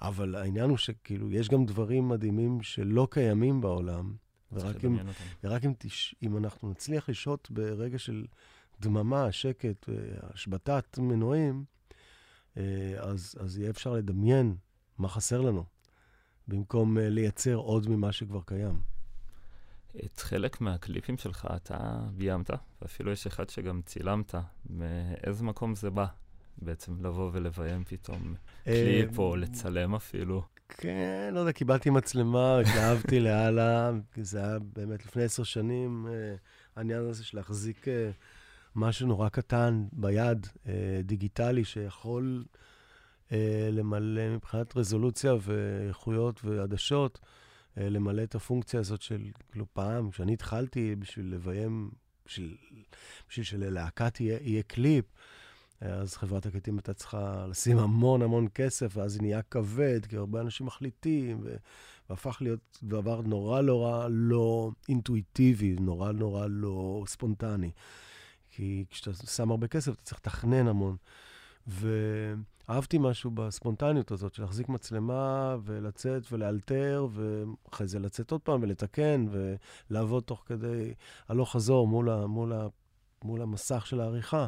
אבל 0.03 0.35
העניין 0.35 0.71
הוא 0.71 0.79
שכאילו, 0.79 1.31
יש 1.31 1.49
גם 1.49 1.67
דברים 1.67 2.09
מדהימים 2.09 2.63
שלא 2.63 3.09
קיימים 3.11 3.61
בעולם, 3.61 4.15
ורק, 4.53 4.85
אם, 4.85 4.99
ורק 5.45 5.65
אם, 5.65 5.73
תש, 5.79 6.15
אם 6.23 6.37
אנחנו 6.37 6.71
נצליח 6.71 7.09
לשהות 7.09 7.51
ברגע 7.51 7.99
של 7.99 8.25
דממה, 8.81 9.33
שקט, 9.33 9.89
השבתת 10.23 10.99
מנועים, 10.99 11.65
אה, 12.57 12.95
אז, 12.99 13.35
אז 13.41 13.59
יהיה 13.59 13.71
אפשר 13.71 13.93
לדמיין 13.93 14.57
מה 14.99 15.09
חסר 15.09 15.41
לנו, 15.41 15.65
במקום 16.49 16.99
אה, 16.99 17.09
לייצר 17.09 17.55
עוד 17.55 17.89
ממה 17.89 18.13
שכבר 18.13 18.41
קיים. 18.47 18.81
את 20.05 20.21
חלק 20.21 20.61
מהקליפים 20.61 21.19
שלך 21.19 21.49
אתה 21.57 22.01
ביימת, 22.15 22.51
ואפילו 22.83 23.13
יש 23.13 23.27
אחד 23.27 23.51
שגם 23.51 23.83
צילמת. 23.83 24.35
מאיזה 24.71 25.45
מקום 25.45 25.75
זה 25.75 25.91
בא? 25.91 26.07
בעצם 26.59 27.07
לבוא 27.07 27.31
ולביים 27.33 27.85
פתאום 27.85 28.35
קליפ 28.65 29.19
או 29.19 29.37
לצלם 29.37 29.95
אפילו. 29.95 30.43
כן, 30.79 31.31
לא 31.35 31.41
יודע, 31.41 31.53
קיבלתי 31.53 31.91
מצלמה, 31.91 32.59
התלהבתי 32.59 33.21
לאללה, 33.25 33.91
זה 34.17 34.39
היה 34.39 34.59
באמת 34.59 35.07
לפני 35.07 35.23
עשר 35.23 35.43
שנים, 35.43 36.07
אה, 36.11 36.35
העניין 36.77 37.09
הזה 37.09 37.25
של 37.25 37.37
להחזיק 37.37 37.89
אה, 37.89 38.11
משהו 38.77 39.07
נורא 39.07 39.29
קטן 39.29 39.85
ביד, 39.93 40.47
אה, 40.67 41.01
דיגיטלי, 41.05 41.65
שיכול 41.65 42.45
למלא 43.73 44.35
מבחינת 44.35 44.77
רזולוציה 44.77 45.35
ואיכויות 45.41 46.41
ועדשות, 46.45 47.19
למלא 47.77 48.23
את 48.23 48.35
הפונקציה 48.35 48.81
הזאת 48.81 49.03
של, 49.03 49.23
כאילו, 49.51 49.67
פעם, 49.73 50.11
כשאני 50.11 50.33
התחלתי 50.33 50.97
בשביל 50.97 51.35
לביים, 51.35 51.91
בשביל, 52.27 52.57
בשביל 53.29 53.45
שללהקת 53.45 54.21
יהיה, 54.21 54.39
יהיה 54.43 54.63
קליפ, 54.63 55.05
אז 55.83 56.17
חברת 56.17 56.47
הקטעים 56.47 56.77
הייתה 56.77 56.95
צריכה 56.95 57.47
לשים 57.49 57.79
המון 57.79 58.23
המון 58.23 58.49
כסף, 58.55 58.97
ואז 58.97 59.13
זה 59.13 59.23
נהיה 59.23 59.43
כבד, 59.43 60.07
כי 60.07 60.17
הרבה 60.17 60.41
אנשים 60.41 60.67
מחליטים. 60.67 61.45
והפך 62.11 62.39
להיות 62.41 62.79
דבר 62.83 63.21
נורא 63.21 63.61
נורא 63.61 64.09
לא 64.11 64.71
אינטואיטיבי, 64.89 65.77
נורא 65.81 66.13
נורא 66.13 66.47
לא 66.51 67.05
ספונטני. 67.07 67.71
כי 68.51 68.85
כשאתה 68.91 69.27
שם 69.27 69.51
הרבה 69.51 69.69
כסף, 69.69 69.93
אתה 69.93 70.03
צריך 70.03 70.21
לתכנן 70.21 70.69
המון. 70.69 70.97
ואהבתי 71.67 72.99
משהו 73.01 73.31
בספונטניות 73.31 74.11
הזאת, 74.11 74.35
של 74.35 74.43
להחזיק 74.43 74.69
מצלמה 74.69 75.57
ולצאת 75.65 76.33
ולאלתר, 76.33 77.07
ואחרי 77.13 77.87
זה 77.87 77.99
לצאת 77.99 78.31
עוד 78.31 78.41
פעם 78.41 78.63
ולתקן, 78.63 79.27
ולעבוד 79.91 80.23
תוך 80.23 80.43
כדי 80.47 80.95
הלוך 81.29 81.53
חזור 81.53 81.89
מול, 81.89 82.11
ה... 82.11 82.27
מול, 82.27 82.53
ה... 82.53 82.67
מול 83.25 83.43
המסך 83.43 83.87
של 83.87 84.01
העריכה. 84.01 84.47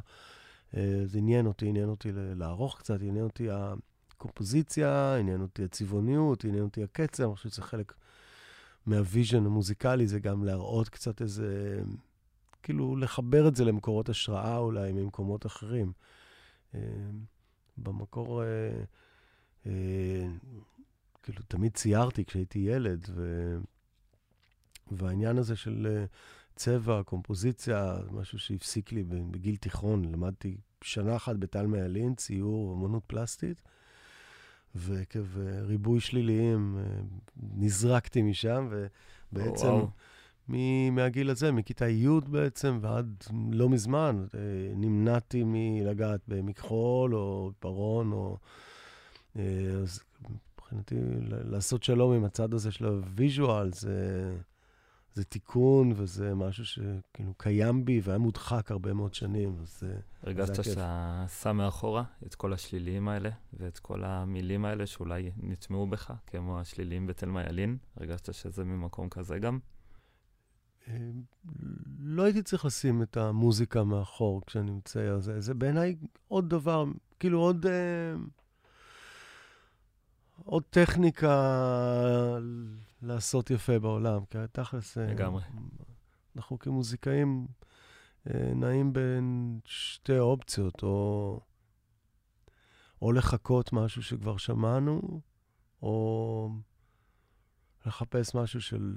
זה 1.05 1.19
עניין 1.19 1.47
אותי, 1.47 1.69
עניין 1.69 1.89
אותי 1.89 2.09
לערוך 2.13 2.79
קצת, 2.79 3.01
עניין 3.01 3.25
אותי 3.25 3.49
הקומפוזיציה, 3.51 5.17
עניין 5.17 5.41
אותי 5.41 5.65
הצבעוניות, 5.65 6.45
עניין 6.45 6.63
אותי 6.63 6.83
הקצב, 6.83 7.25
אני 7.25 7.35
חושב 7.37 7.49
שזה 7.49 7.63
חלק 7.63 7.95
מה 8.87 9.02
vision 9.02 9.47
המוזיקלי, 9.47 10.07
זה 10.07 10.21
גם 10.21 10.45
להראות 10.45 10.89
קצת 10.89 11.23
איזה, 11.23 11.81
כאילו 12.63 12.97
לחבר 12.97 13.49
את 13.49 13.57
זה 13.57 13.65
למקורות 13.65 14.09
השראה 14.09 14.59
אולי 14.59 14.93
ממקומות 14.93 15.47
אחרים. 15.47 15.93
במקור, 17.79 18.43
כאילו, 21.23 21.43
תמיד 21.49 21.73
ציירתי 21.75 22.25
כשהייתי 22.25 22.59
ילד, 22.59 23.07
ו... 23.11 23.57
והעניין 24.93 25.39
הזה 25.39 25.57
של 25.57 26.05
צבע, 26.57 27.03
קומפוזיציה, 27.03 27.97
משהו 28.11 28.39
שהפסיק 28.39 28.93
לי 28.93 29.03
בגיל 29.05 29.57
תיכון. 29.57 30.05
למדתי 30.05 30.57
שנה 30.85 31.17
אחת 31.17 31.37
בטל 31.37 31.67
ילין, 31.85 32.15
ציור 32.15 32.67
ואמנות 32.69 33.03
פלסטית, 33.07 33.63
ועקב 34.75 35.39
ריבוי 35.63 36.01
שליליים 36.01 36.79
נזרקתי 37.57 38.23
משם, 38.23 38.69
ובעצם 39.33 39.73
מ- 40.49 40.95
מהגיל 40.95 41.31
הזה, 41.31 41.53
מכיתה 41.53 41.89
י' 41.89 42.21
בעצם, 42.29 42.79
ועד 42.81 43.25
לא 43.51 43.69
מזמן, 43.69 44.27
נמנעתי 44.77 45.43
מלגעת 45.47 46.21
במכחול 46.29 47.15
או 47.15 47.53
פרון, 47.59 48.13
או... 48.13 48.39
אז 49.83 50.01
מבחינתי, 50.57 50.95
לעשות 51.29 51.83
שלום 51.83 52.13
עם 52.13 52.25
הצד 52.25 52.55
הזה 52.55 52.73
של 52.73 52.85
הוויז'ואל, 52.85 53.73
זה... 53.73 54.37
זה 55.15 55.25
תיקון 55.25 55.93
וזה 55.97 56.35
משהו 56.35 56.65
שכאילו 56.65 57.35
קיים 57.37 57.85
בי 57.85 58.01
והיה 58.05 58.19
מודחק 58.19 58.71
הרבה 58.71 58.93
מאוד 58.93 59.15
שנים, 59.15 59.57
אז 59.63 59.79
זה 59.81 59.97
הרגשת 60.23 60.65
שאתה 60.65 61.25
שם 61.43 61.57
מאחורה 61.57 62.05
את 62.27 62.35
כל 62.35 62.53
השליליים 62.53 63.09
האלה 63.09 63.31
ואת 63.53 63.79
כל 63.79 64.05
המילים 64.05 64.65
האלה 64.65 64.87
שאולי 64.87 65.31
נטמעו 65.37 65.87
בך, 65.87 66.13
כמו 66.27 66.61
השליליים 66.61 67.07
בתלמה 67.07 67.43
ילין? 67.45 67.77
הרגשת 67.97 68.35
שזה 68.35 68.65
ממקום 68.65 69.09
כזה 69.09 69.39
גם? 69.39 69.59
לא 71.99 72.23
הייתי 72.23 72.43
צריך 72.43 72.65
לשים 72.65 73.03
את 73.03 73.17
המוזיקה 73.17 73.85
מאחור 73.85 74.43
כשאני 74.47 74.71
מצייר. 74.71 75.21
זה, 75.21 75.41
זה 75.41 75.55
בעיניי 75.55 75.97
עוד 76.29 76.51
דבר, 76.51 76.85
כאילו 77.19 77.41
עוד... 77.41 77.67
עוד 80.45 80.63
טכניקה 80.71 82.39
לעשות 83.05 83.51
יפה 83.51 83.79
בעולם, 83.79 84.25
כי 84.25 84.39
תכלס... 84.53 84.99
אה, 84.99 85.07
לגמרי. 85.07 85.43
אנחנו 86.37 86.59
כמוזיקאים 86.59 87.47
אה, 88.31 88.55
נעים 88.55 88.93
בין 88.93 89.59
שתי 89.65 90.19
אופציות, 90.19 90.83
או, 90.83 91.41
או 93.03 93.13
לחכות 93.13 93.73
משהו 93.73 94.03
שכבר 94.03 94.37
שמענו, 94.37 95.21
או 95.83 96.51
לחפש 97.87 98.35
משהו 98.35 98.61
של, 98.61 98.97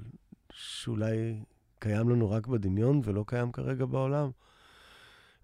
שאולי 0.52 1.44
קיים 1.78 2.08
לנו 2.08 2.30
רק 2.30 2.46
בדמיון 2.46 3.00
ולא 3.04 3.24
קיים 3.26 3.52
כרגע 3.52 3.86
בעולם. 3.86 4.30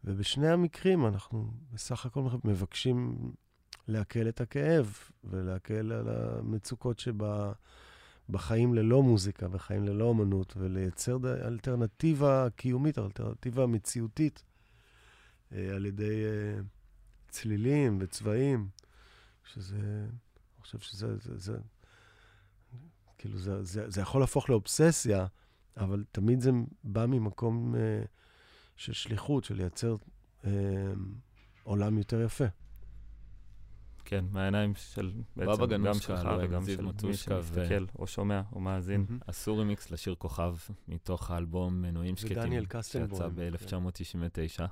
ובשני 0.05 0.48
המקרים 0.48 1.07
אנחנו 1.07 1.50
בסך 1.72 2.07
הכל 2.07 2.22
מבקשים 2.44 3.16
להקל 3.88 4.29
את 4.29 4.40
הכאב 4.40 4.98
ולהקל 5.24 5.92
על 5.92 6.09
המצוקות 6.09 6.98
שבחיים 8.29 8.75
ללא 8.75 9.03
מוזיקה 9.03 9.47
וחיים 9.51 9.85
ללא 9.85 10.11
אמנות, 10.11 10.55
ולייצר 10.57 11.19
אלטרנטיבה 11.47 12.49
קיומית, 12.57 12.99
אלטרנטיבה 12.99 13.67
מציאותית, 13.67 14.43
אה, 15.53 15.75
על 15.75 15.87
ידי 15.87 16.25
אה, 16.25 16.61
צלילים 17.29 17.99
וצבעים, 18.01 18.69
שזה, 19.45 19.77
אני 19.77 20.63
חושב 20.63 20.79
שזה, 20.79 21.17
זה, 21.17 21.39
זה, 21.39 21.59
כאילו, 23.19 23.39
זה, 23.39 23.63
זה, 23.63 23.91
זה 23.91 24.01
יכול 24.01 24.21
להפוך 24.21 24.51
לאובססיה, 24.51 25.27
אבל 25.77 26.05
תמיד 26.13 26.41
זה 26.41 26.51
בא 26.85 27.07
ממקום 27.07 27.75
אה, 27.75 28.03
של 28.77 28.93
שליחות, 28.93 29.45
של 29.45 29.55
לייצר 29.55 29.97
עולם 31.63 31.99
יותר 31.99 32.21
יפה. 32.21 32.45
כן, 34.05 34.25
מהעיניים 34.31 34.75
של 34.75 35.12
בעצם 35.37 35.67
גם 35.85 35.95
שלך 35.95 36.29
וגם 36.40 36.67
של 36.67 36.87
מי 37.05 37.14
שמסתכל 37.14 37.85
או 37.99 38.07
שומע 38.07 38.43
או 38.53 38.61
מאזין. 38.61 39.07
עשו 39.27 39.57
רימיקס 39.57 39.90
לשיר 39.90 40.14
כוכב 40.14 40.57
מתוך 40.88 41.31
האלבום 41.31 41.83
מנועים 41.83 42.17
שקטים, 42.17 42.53
שיצא 42.83 43.29
ב-1999. 43.35 44.67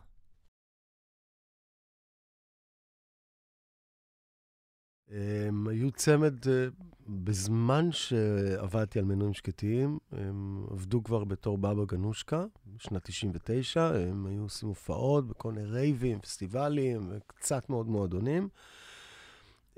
הם 5.08 5.68
היו 5.68 5.90
צמד, 5.90 6.48
אה, 6.48 6.66
בזמן 7.08 7.92
שעבדתי 7.92 8.98
על 8.98 9.04
מנועים 9.04 9.34
שקטים, 9.34 9.98
הם 10.12 10.66
עבדו 10.70 11.02
כבר 11.02 11.24
בתור 11.24 11.58
בבא 11.58 11.84
גנושקה, 11.84 12.44
בשנת 12.66 13.04
99, 13.04 13.94
הם 13.94 14.26
היו 14.26 14.42
עושים 14.42 14.68
הופעות 14.68 15.26
בכל 15.26 15.52
מיני 15.52 15.66
רייבים, 15.66 16.20
פסטיבלים, 16.20 17.08
וקצת 17.10 17.70
מאוד 17.70 17.86
מועדונים. 17.86 18.48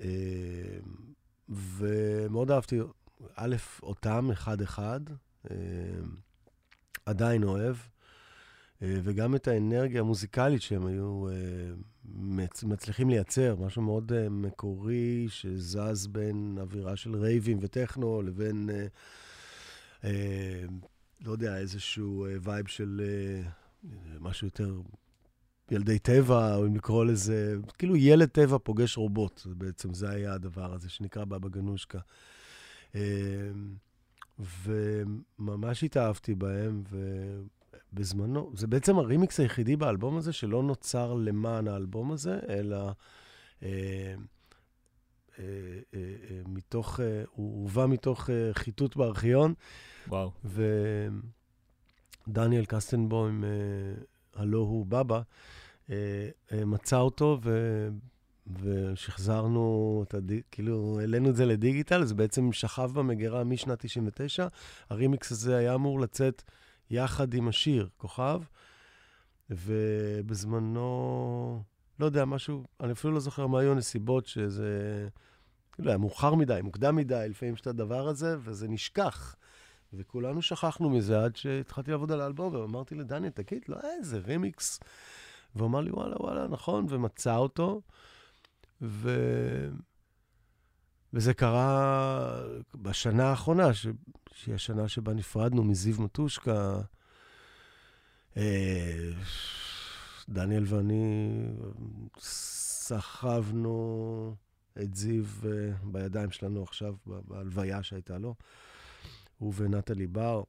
אה, 0.01 0.79
ומאוד 1.49 2.51
אהבתי, 2.51 2.81
א', 3.35 3.57
אותם 3.83 4.31
אחד-אחד, 4.31 5.01
אה, 5.51 5.57
עדיין 7.07 7.45
אוהב, 7.45 7.77
אה, 8.83 8.99
וגם 9.03 9.35
את 9.35 9.49
האנרגיה 9.49 10.01
המוזיקלית 10.01 10.63
שהם 10.63 10.87
היו 10.87 11.27
מצליחים 12.63 13.11
לייצר, 13.11 13.57
משהו 13.57 13.83
מאוד 13.83 14.29
מקורי 14.29 15.27
שזז 15.29 16.07
בין 16.07 16.59
אווירה 16.61 16.97
של 16.97 17.17
רייבים 17.17 17.59
וטכנו 17.61 18.23
לבין, 18.23 18.71
לא 21.25 21.33
יודע, 21.33 21.59
איזשהו 21.59 22.27
vibe 22.43 22.67
של 22.67 23.01
משהו 24.21 24.47
יותר 24.47 24.81
ילדי 25.70 25.98
טבע, 25.98 26.57
או 26.57 26.66
אם 26.66 26.77
לקרוא 26.77 27.05
לזה, 27.05 27.57
כאילו 27.79 27.96
ילד 27.96 28.29
טבע 28.29 28.59
פוגש 28.59 28.96
רובוט, 28.96 29.46
בעצם 29.46 29.94
זה 29.94 30.11
היה 30.11 30.35
הדבר 30.35 30.74
הזה 30.74 30.90
שנקרא 30.90 31.24
באבא 31.25 31.49
גנושקה. 31.48 31.98
אמ, 32.94 33.00
וממש 34.38 35.85
התאהבתי 35.85 36.35
בהם, 36.35 36.83
ובזמנו, 37.92 38.53
זה 38.55 38.66
בעצם 38.66 38.98
הרימיקס 38.98 39.40
היחידי 39.40 39.77
באלבום 39.77 40.16
הזה 40.16 40.33
שלא 40.33 40.62
נוצר 40.62 41.14
למען 41.14 41.68
האלבום 41.68 42.12
הזה, 42.12 42.38
אלא 42.48 42.92
אה, 43.62 44.14
אה, 45.38 45.44
אה, 45.94 46.00
מתוך, 46.46 47.00
הוא 47.31 47.62
הובא 47.62 47.87
מתוך 47.87 48.31
חיטוט 48.53 48.96
בארכיון. 48.96 49.55
וואו. 50.09 50.31
ודניאל 52.29 52.64
קסטנבוים, 52.64 53.44
הלא 54.37 54.59
הוא 54.59 54.87
בבא, 54.87 55.20
אה, 55.90 56.29
אה, 56.53 56.64
מצא 56.64 56.97
אותו 56.97 57.38
ו... 57.42 57.88
ושחזרנו, 58.62 60.05
את 60.09 60.14
הד... 60.14 60.33
כאילו, 60.51 60.97
העלינו 61.01 61.31
את 61.31 61.37
זה 61.37 61.47
לדיגיטל, 61.47 62.05
זה 62.05 62.14
בעצם 62.14 62.53
שכב 62.53 62.90
במגירה 62.94 63.44
משנת 63.44 63.79
99. 63.81 64.47
הרימיקס 64.90 65.33
הזה 65.33 65.57
היה 65.57 65.75
אמור 65.75 66.01
לצאת 66.01 66.42
יחד 66.90 67.35
עם 67.35 67.49
השיר, 67.49 67.88
כוכב, 67.97 68.40
ובזמנו, 69.51 70.83
לא 72.01 72.07
יודע, 72.07 72.25
משהו, 72.25 72.64
אני 72.81 72.92
אפילו 72.92 73.12
לא 73.12 73.20
זוכר 73.20 73.47
מה 73.47 73.61
היו 73.61 73.73
הנסיבות 73.73 74.27
שזה, 74.27 75.09
כאילו, 75.73 75.88
היה 75.88 75.99
מאוחר 75.99 76.35
מדי, 76.35 76.61
מוקדם 76.62 76.97
מדי, 76.97 77.27
לפעמים 77.31 77.55
יש 77.55 77.61
את 77.61 77.66
הדבר 77.66 78.09
הזה, 78.09 78.37
וזה 78.40 78.68
נשכח. 78.68 79.37
וכולנו 79.97 80.43
שכחנו 80.43 80.91
מזה 80.91 81.25
עד 81.25 81.37
שהתחלתי 81.37 81.91
לעבוד 81.91 82.13
על 82.13 82.21
האלבום, 82.21 82.55
ואמרתי 82.55 82.95
לדניאל, 82.95 83.33
תגיד, 83.33 83.63
לא 83.69 83.77
איזה 83.99 84.19
רימיקס. 84.19 84.81
והוא 85.57 85.69
אמר 85.69 85.81
לי, 85.81 85.91
וואלה, 85.91 86.17
וואלה, 86.21 86.49
נכון, 86.49 86.87
ומצא 86.89 87.37
אותו. 87.37 87.83
ו... 88.83 89.11
וזה 91.13 91.35
קרה 91.35 92.43
בשנה 92.75 93.25
האחרונה, 93.25 93.75
ש... 93.75 93.87
שהיא 94.35 94.55
השנה 94.55 94.89
שבה 94.89 95.15
נפרדנו 95.15 95.65
מזיו 95.65 96.03
מטושקה. 96.03 96.81
אה, 98.37 99.11
דניאל 100.29 100.65
ואני 100.67 101.47
סחבנו 102.85 104.35
את 104.83 104.95
זיו 104.95 105.25
אה, 105.45 105.73
בידיים 105.83 106.31
שלנו 106.31 106.63
עכשיו, 106.63 106.95
בהלוויה 107.07 107.83
שהייתה 107.83 108.19
לו. 108.19 108.35
הוא 109.45 109.53
ונטלי 109.57 110.07
בר 110.07 110.43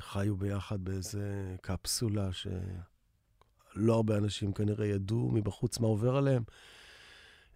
חיו 0.00 0.36
ביחד 0.36 0.84
באיזה 0.84 1.56
קפסולה 1.60 2.32
שלא 2.32 3.94
הרבה 3.94 4.16
אנשים 4.18 4.52
כנראה 4.52 4.86
ידעו 4.86 5.30
מבחוץ 5.32 5.80
מה 5.80 5.86
עובר 5.86 6.16
עליהם. 6.16 6.42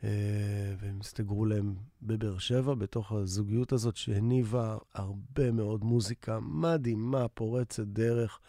אה, 0.04 0.74
והם 0.78 1.00
הסתגרו 1.00 1.44
להם 1.44 1.74
בבאר 2.02 2.38
שבע, 2.38 2.74
בתוך 2.74 3.12
הזוגיות 3.12 3.72
הזאת 3.72 3.96
שהניבה 3.96 4.78
הרבה 4.94 5.50
מאוד 5.50 5.84
מוזיקה 5.84 6.40
מדהימה, 6.40 7.28
פורצת 7.28 7.86
דרך. 7.86 8.40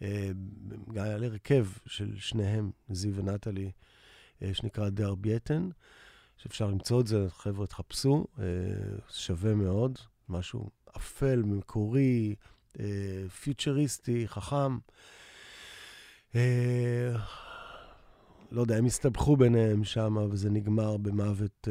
היה 0.00 1.16
לי 1.16 1.26
הרכב 1.26 1.66
של 1.86 2.16
שניהם, 2.16 2.70
זיו 2.88 3.14
ונטלי, 3.14 3.70
שנקרא 4.52 4.88
דר 4.88 5.14
ביאטן, 5.14 5.68
שאפשר 6.36 6.66
למצוא 6.66 7.00
את 7.00 7.06
זה, 7.06 7.26
חבר'ה, 7.30 7.66
תחפשו, 7.66 8.26
שווה 9.10 9.54
מאוד, 9.54 9.98
משהו 10.28 10.70
אפל, 10.96 11.42
מקורי, 11.42 12.34
פיוטריסטי, 13.40 14.28
חכם. 14.28 14.78
לא 18.50 18.60
יודע, 18.60 18.76
הם 18.76 18.86
הסתבכו 18.86 19.36
ביניהם 19.36 19.84
שם, 19.84 20.16
וזה 20.30 20.50
נגמר 20.50 20.96
במוות, 20.96 21.68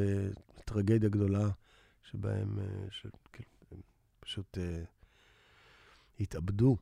טרגדיה 0.65 1.09
גדולה, 1.09 1.49
שבהם, 2.03 2.59
שכאילו, 2.89 3.49
הם 3.71 3.81
פשוט 4.19 4.57
התאבדו. 6.19 6.77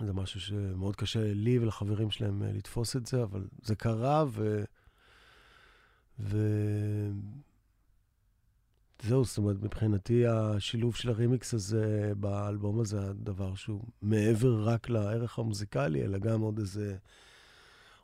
זה 0.00 0.12
משהו 0.12 0.40
שמאוד 0.40 0.96
קשה 0.96 1.34
לי 1.34 1.58
ולחברים 1.58 2.10
שלהם 2.10 2.42
אה, 2.42 2.52
לתפוס 2.52 2.96
את 2.96 3.06
זה, 3.06 3.22
אבל 3.22 3.46
זה 3.62 3.74
קרה, 3.74 4.24
ו... 4.28 4.64
ו... 6.20 6.38
זהו, 9.02 9.24
זאת 9.24 9.38
אומרת, 9.38 9.56
מבחינתי 9.62 10.26
השילוב 10.26 10.96
של 10.96 11.08
הרימיקס 11.08 11.54
הזה 11.54 12.12
באלבום 12.16 12.80
הזה, 12.80 13.10
הדבר 13.10 13.54
שהוא 13.54 13.82
מעבר 14.02 14.68
רק 14.68 14.88
לערך 14.88 15.38
המוזיקלי, 15.38 16.04
אלא 16.04 16.18
גם 16.18 16.40
עוד 16.40 16.58
איזה, 16.58 16.96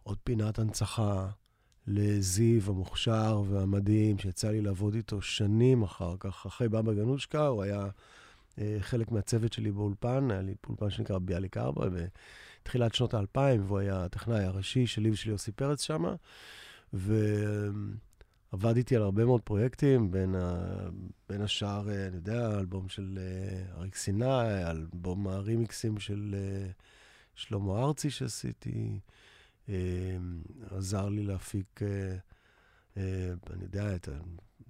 עוד 0.03 0.18
פינת 0.24 0.59
הנצחה 0.59 1.28
לזיו 1.86 2.70
המוכשר 2.70 3.43
והמדהים, 3.49 4.18
שיצא 4.18 4.51
לי 4.51 4.61
לעבוד 4.61 4.95
איתו 4.95 5.22
שנים 5.22 5.82
אחר 5.82 6.14
כך, 6.20 6.47
אחרי 6.47 6.68
בבא 6.68 6.93
גנושקה, 6.93 7.47
הוא 7.47 7.62
היה 7.62 7.86
אה, 8.59 8.76
חלק 8.80 9.11
מהצוות 9.11 9.53
שלי 9.53 9.70
באולפן, 9.70 10.30
היה 10.30 10.43
לי 10.43 10.55
אולפן 10.68 10.90
שנקרא 10.90 11.18
ביאליק 11.18 11.57
4, 11.57 11.86
בתחילת 12.62 12.95
שנות 12.95 13.14
האלפיים, 13.14 13.64
והוא 13.66 13.78
היה 13.78 14.05
הטכנאי 14.05 14.45
הראשי 14.45 14.86
שלי 14.86 15.11
ושל 15.11 15.30
יוסי 15.30 15.53
פרץ 15.53 15.82
שם, 15.82 16.05
ועבדתי 18.53 18.96
על 18.96 19.03
הרבה 19.03 19.24
מאוד 19.24 19.40
פרויקטים, 19.40 20.11
בין, 20.11 20.34
ה... 20.34 20.66
בין 21.28 21.42
השאר, 21.42 21.90
אה, 21.90 22.07
אני 22.07 22.16
יודע, 22.16 22.59
אלבום 22.59 22.88
של 22.88 23.18
אה, 23.22 23.78
אריק 23.78 23.94
סיני, 23.94 24.70
אלבום 24.70 25.28
הרימיקסים 25.28 25.98
של 25.98 26.34
שלמה 27.34 27.82
ארצי 27.82 28.11
שעשיתי, 28.11 29.00
עזר 30.70 31.09
לי 31.09 31.22
להפיק, 31.22 31.80
אני 32.96 33.62
יודע, 33.62 33.94
את 33.94 34.09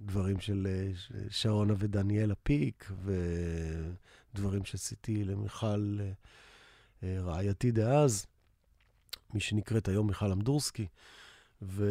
דברים 0.05 0.39
של 0.39 0.67
אה, 0.69 0.91
שרונה 1.29 1.73
ודניאלה 1.77 2.35
פיק, 2.35 2.91
ודברים 4.33 4.65
שעשיתי 4.65 5.23
למיכל 5.23 5.97
אה, 6.01 6.11
אה, 7.03 7.21
רעייתי 7.21 7.71
דאז, 7.71 8.25
מי 9.33 9.39
שנקראת 9.39 9.87
היום 9.87 10.07
מיכל 10.07 10.31
אמדורסקי. 10.31 10.87
ו... 11.61 11.85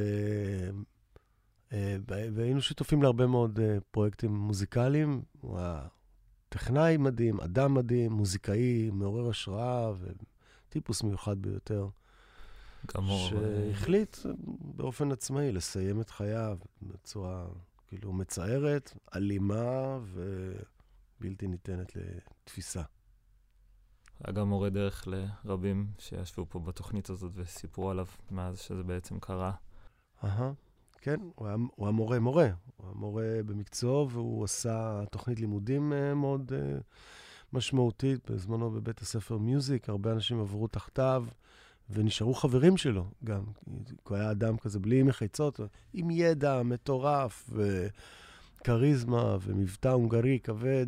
והיינו 2.08 2.62
שותפים 2.62 3.02
להרבה 3.02 3.26
מאוד 3.26 3.58
פרויקטים 3.90 4.34
מוזיקליים. 4.34 5.22
הוא 5.40 5.58
היה 5.58 5.86
טכנאי 6.48 6.96
מדהים, 6.96 7.40
אדם 7.40 7.74
מדהים, 7.74 8.12
מוזיקאי, 8.12 8.90
מעורר 8.90 9.30
השראה 9.30 9.92
וטיפוס 10.68 11.02
מיוחד 11.02 11.42
ביותר. 11.42 11.88
גמור. 12.96 13.28
שהחליט 13.28 14.16
באופן 14.60 15.12
עצמאי 15.12 15.52
לסיים 15.52 16.00
את 16.00 16.10
חייו 16.10 16.58
בצורה 16.82 17.46
כאילו 17.86 18.12
מצערת, 18.12 18.94
אלימה 19.16 19.98
ובלתי 21.20 21.46
ניתנת 21.46 21.92
לתפיסה. 21.96 22.82
היה 24.24 24.32
גם 24.32 24.48
מורה 24.48 24.70
דרך 24.70 25.08
לרבים 25.08 25.86
שישבו 25.98 26.46
פה 26.48 26.58
בתוכנית 26.58 27.10
הזאת 27.10 27.32
וסיפרו 27.34 27.90
עליו 27.90 28.06
מאז 28.30 28.58
שזה 28.58 28.82
בעצם 28.82 29.18
קרה. 29.20 29.52
אהה, 30.24 30.52
כן, 31.02 31.20
הוא 31.34 31.46
היה, 31.46 31.56
הוא 31.74 31.86
היה 31.86 31.92
מורה 31.92 32.18
מורה. 32.18 32.48
הוא 32.76 32.86
היה 32.86 32.94
מורה 32.94 33.40
במקצועו 33.46 34.10
והוא 34.10 34.44
עשה 34.44 35.02
תוכנית 35.10 35.40
לימודים 35.40 35.92
uh, 35.92 36.14
מאוד 36.14 36.52
uh, 36.52 36.82
משמעותית 37.52 38.30
בזמנו 38.30 38.70
בבית 38.70 39.00
הספר 39.00 39.38
מיוזיק. 39.38 39.88
הרבה 39.88 40.12
אנשים 40.12 40.40
עברו 40.40 40.68
תחתיו. 40.68 41.24
ונשארו 41.90 42.34
חברים 42.34 42.76
שלו 42.76 43.06
גם. 43.24 43.42
הוא 44.02 44.16
היה 44.16 44.30
אדם 44.30 44.56
כזה 44.56 44.78
בלי 44.78 45.02
מחיצות, 45.02 45.60
עם 45.92 46.10
ידע 46.10 46.62
מטורף, 46.62 47.50
וכריזמה, 48.60 49.36
ומבטא 49.42 49.88
הונגרי 49.88 50.38
כבד, 50.42 50.86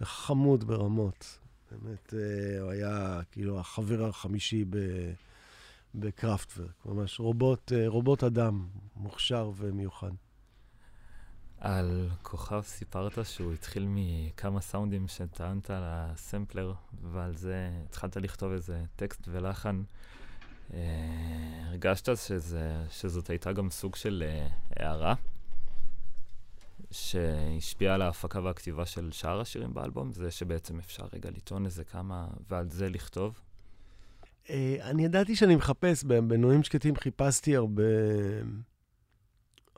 וחמוד 0.00 0.64
ברמות. 0.64 1.38
באמת, 1.70 2.14
אה, 2.14 2.60
הוא 2.60 2.70
היה 2.70 3.20
כאילו 3.32 3.60
החבר 3.60 4.04
החמישי 4.04 4.64
ב... 4.70 4.76
בקראפטוורק, 5.94 6.86
ממש 6.86 7.20
רובוט, 7.20 7.72
אה, 7.72 7.88
רובוט 7.88 8.24
אדם, 8.24 8.68
מוכשר 8.96 9.50
ומיוחד. 9.56 10.10
על 11.60 12.08
כוכב 12.22 12.60
סיפרת 12.60 13.18
שהוא 13.26 13.52
התחיל 13.52 13.86
מכמה 13.88 14.60
סאונדים 14.60 15.08
שטענת 15.08 15.70
על 15.70 15.82
הסמפלר, 15.84 16.74
ועל 17.02 17.36
זה 17.36 17.70
התחלת 17.84 18.16
לכתוב 18.16 18.52
איזה 18.52 18.84
טקסט 18.96 19.20
ולחן. 19.28 19.82
אה, 20.74 20.78
הרגשת 21.66 22.16
שזה, 22.16 22.84
שזאת 22.90 23.30
הייתה 23.30 23.52
גם 23.52 23.70
סוג 23.70 23.96
של 23.96 24.24
אה, 24.26 24.48
הערה 24.76 25.14
שהשפיעה 26.90 27.94
על 27.94 28.02
ההפקה 28.02 28.40
והכתיבה 28.40 28.86
של 28.86 29.12
שאר 29.12 29.40
השירים 29.40 29.74
באלבום? 29.74 30.12
זה 30.12 30.30
שבעצם 30.30 30.78
אפשר 30.78 31.06
רגע 31.12 31.30
לטעון 31.30 31.64
איזה 31.64 31.84
כמה, 31.84 32.28
ועל 32.50 32.68
זה 32.68 32.88
לכתוב? 32.88 33.40
אה, 34.50 34.76
אני 34.90 35.04
ידעתי 35.04 35.36
שאני 35.36 35.56
מחפש, 35.56 36.04
בנועים 36.04 36.62
שקטים 36.62 36.96
חיפשתי 36.96 37.56
הרבה... 37.56 37.82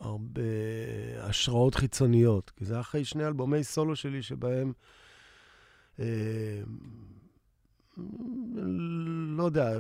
הרבה 0.03 0.43
השראות 1.21 1.75
חיצוניות, 1.75 2.51
כי 2.51 2.65
זה 2.65 2.81
אחרי 2.81 3.05
שני 3.05 3.27
אלבומי 3.27 3.65
סולו 3.65 3.97
שלי 3.97 4.23
שבהם, 4.23 4.73
אה, 6.01 6.61
לא 9.37 9.45
יודע, 9.45 9.79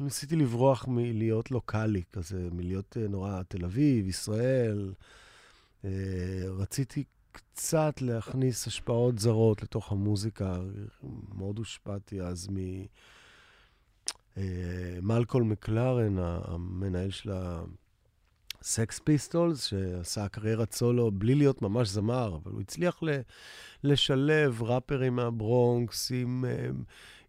ניסיתי 0.00 0.36
לברוח 0.36 0.88
מלהיות 0.88 1.50
לוקאלי 1.50 2.02
כזה, 2.12 2.48
מלהיות 2.52 2.96
אה, 3.00 3.08
נורא 3.08 3.42
תל 3.48 3.64
אביב, 3.64 4.08
ישראל. 4.08 4.92
אה, 5.84 5.90
רציתי 6.46 7.04
קצת 7.32 8.02
להכניס 8.02 8.66
השפעות 8.66 9.18
זרות 9.18 9.62
לתוך 9.62 9.92
המוזיקה. 9.92 10.58
מאוד 11.34 11.58
הושפעתי 11.58 12.20
אז 12.20 12.48
ממלקול 12.50 12.86
אה, 14.38 15.42
מקלרן, 15.44 16.16
המנהל 16.18 17.10
של 17.10 17.30
הסקס 18.60 18.98
פיסטולס, 18.98 19.64
שעשה 19.64 20.28
קריירת 20.28 20.72
סולו 20.72 21.10
בלי 21.10 21.34
להיות 21.34 21.62
ממש 21.62 21.88
זמר, 21.88 22.38
אבל 22.42 22.52
הוא 22.52 22.60
הצליח 22.60 23.00
לשלב 23.84 24.62
ראפרים 24.62 25.16
מהברונקס 25.16 26.12
עם... 26.14 26.44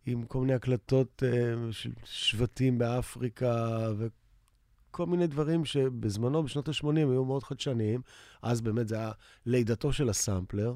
עם 0.05 0.24
כל 0.24 0.39
מיני 0.39 0.53
הקלטות 0.53 1.24
אה, 1.23 1.71
של 1.72 1.91
שבטים 2.03 2.78
באפריקה 2.78 3.89
וכל 3.97 5.05
מיני 5.05 5.28
דברים 5.28 5.66
שבזמנו, 5.66 6.43
בשנות 6.43 6.68
ה-80, 6.68 6.95
היו 6.95 7.26
מאוד 7.26 7.43
חדשניים. 7.43 8.01
אז 8.41 8.62
באמת 8.62 8.88
זה 8.88 8.95
היה 8.95 9.12
לידתו 9.45 9.93
של 9.93 10.10
הסמפלר. 10.10 10.76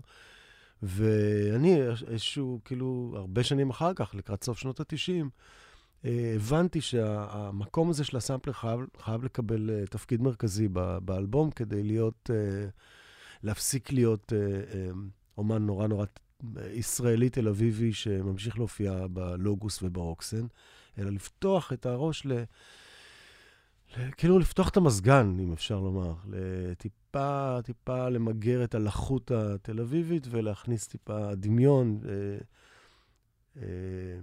ואני, 0.83 1.81
איזשהו, 2.07 2.59
כאילו, 2.65 3.13
הרבה 3.15 3.43
שנים 3.43 3.69
אחר 3.69 3.93
כך, 3.93 4.15
לקראת 4.15 4.43
סוף 4.43 4.59
שנות 4.59 4.79
ה-90, 4.79 5.11
אה, 5.11 5.23
הבנתי 6.03 6.81
שהמקום 6.81 7.89
הזה 7.89 8.03
של 8.03 8.17
הסמפלר 8.17 8.53
חייב, 8.53 8.79
חייב 8.97 9.23
לקבל 9.23 9.69
uh, 9.69 9.89
תפקיד 9.89 10.21
מרכזי 10.21 10.67
באלבום 11.01 11.51
כדי 11.51 11.83
להיות, 11.83 12.29
uh, 12.29 12.71
להפסיק 13.43 13.91
להיות 13.91 14.33
um, 14.33 14.97
אומן 15.37 15.65
נורא 15.65 15.87
נורא 15.87 16.05
ישראלי 16.73 17.29
תל 17.29 17.47
אביבי 17.47 17.93
שממשיך 17.93 18.57
להופיע 18.57 19.07
בלוגוס 19.07 19.83
וברוקסן, 19.83 20.45
אלא 20.97 21.09
לפתוח 21.09 21.73
את 21.73 21.85
הראש. 21.85 22.25
ל... 22.25 22.43
כאילו 24.17 24.39
לפתוח 24.39 24.69
את 24.69 24.77
המזגן, 24.77 25.37
אם 25.39 25.53
אפשר 25.53 25.79
לומר, 25.79 26.13
לטיפה, 26.27 27.57
טיפה 27.63 28.09
למגר 28.09 28.63
את 28.63 28.75
הלחות 28.75 29.31
התל 29.31 29.79
אביבית 29.79 30.27
ולהכניס 30.29 30.87
טיפה 30.87 31.35
דמיון. 31.35 31.99
אה, 32.05 32.37
אה, 33.57 34.19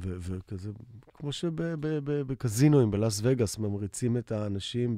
וכזה, 0.00 0.70
כמו 1.14 1.32
שבקזינואים 1.32 2.90
בלאס 2.90 3.20
וגאס 3.22 3.58
ממריצים 3.58 4.16
את 4.16 4.32
האנשים, 4.32 4.96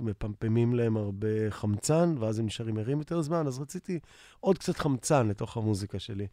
מפמפמים 0.00 0.74
להם 0.74 0.96
הרבה 0.96 1.50
חמצן, 1.50 2.14
ואז 2.18 2.38
הם 2.38 2.46
נשארים 2.46 2.78
ערים 2.78 2.98
יותר 2.98 3.22
זמן, 3.22 3.46
אז 3.46 3.60
רציתי 3.60 3.98
עוד 4.40 4.58
קצת 4.58 4.76
חמצן 4.76 5.28
לתוך 5.28 5.56
המוזיקה 5.56 5.98
שלי. 5.98 6.26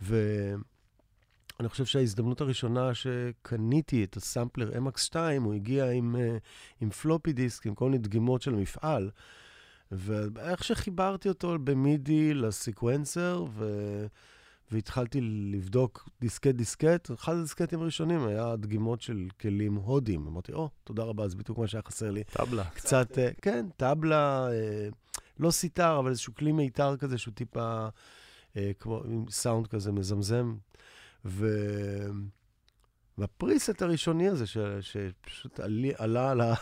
ואני 0.00 1.68
חושב 1.68 1.84
שההזדמנות 1.84 2.40
הראשונה 2.40 2.94
שקניתי 2.94 4.04
את 4.04 4.16
הסמפלר 4.16 4.72
MX2, 4.72 5.16
הוא 5.40 5.54
הגיע 5.54 5.90
עם, 5.90 6.16
אה, 6.16 6.36
עם 6.80 6.90
floppy 6.90 7.32
disk, 7.32 7.66
עם 7.66 7.74
כל 7.74 7.84
מיני 7.84 7.98
דגימות 7.98 8.42
של 8.42 8.54
מפעל. 8.54 9.10
ואיך 9.92 10.64
שחיברתי 10.64 11.28
אותו 11.28 11.58
במידי 11.64 12.34
ל 12.34 12.44
sequencer, 12.44 13.44
ו... 13.54 13.66
והתחלתי 14.70 15.20
לבדוק 15.52 16.08
דיסקט 16.20 16.54
דיסקט. 16.54 17.10
אחד 17.10 17.36
הדיסקטים 17.36 17.82
הראשונים 17.82 18.26
היה 18.26 18.56
דגימות 18.56 19.00
של 19.00 19.26
כלים 19.40 19.74
הודים. 19.74 20.26
אמרתי, 20.26 20.52
או, 20.52 20.66
או, 20.66 20.70
תודה 20.84 21.02
רבה, 21.02 21.28
זה 21.28 21.36
בדיוק 21.36 21.58
מה 21.58 21.66
שהיה 21.66 21.82
חסר 21.82 22.10
לי. 22.10 22.24
טבלה. 22.24 22.64
קצת, 22.64 23.12
אה, 23.12 23.40
כן, 23.42 23.66
טבלה, 23.76 24.48
אה, 24.48 24.94
לא 25.38 25.50
סיטר, 25.50 25.98
אבל 25.98 26.10
איזשהו 26.10 26.34
כלי 26.34 26.52
מיתר 26.52 26.96
כזה 26.96 27.18
שהוא 27.18 27.34
טיפה, 27.34 27.88
אה, 28.52 28.56
כמו 28.78 29.02
עם 29.04 29.24
סאונד 29.30 29.66
כזה 29.66 29.92
מזמזם. 29.92 30.56
ו... 31.24 31.46
והפריסט 33.18 33.82
הראשוני 33.82 34.28
הזה, 34.28 34.46
ש, 34.46 34.58
שפשוט 34.80 35.60
עלי, 35.60 35.92
עלה 35.96 36.30
על 36.30 36.40
ה, 36.40 36.54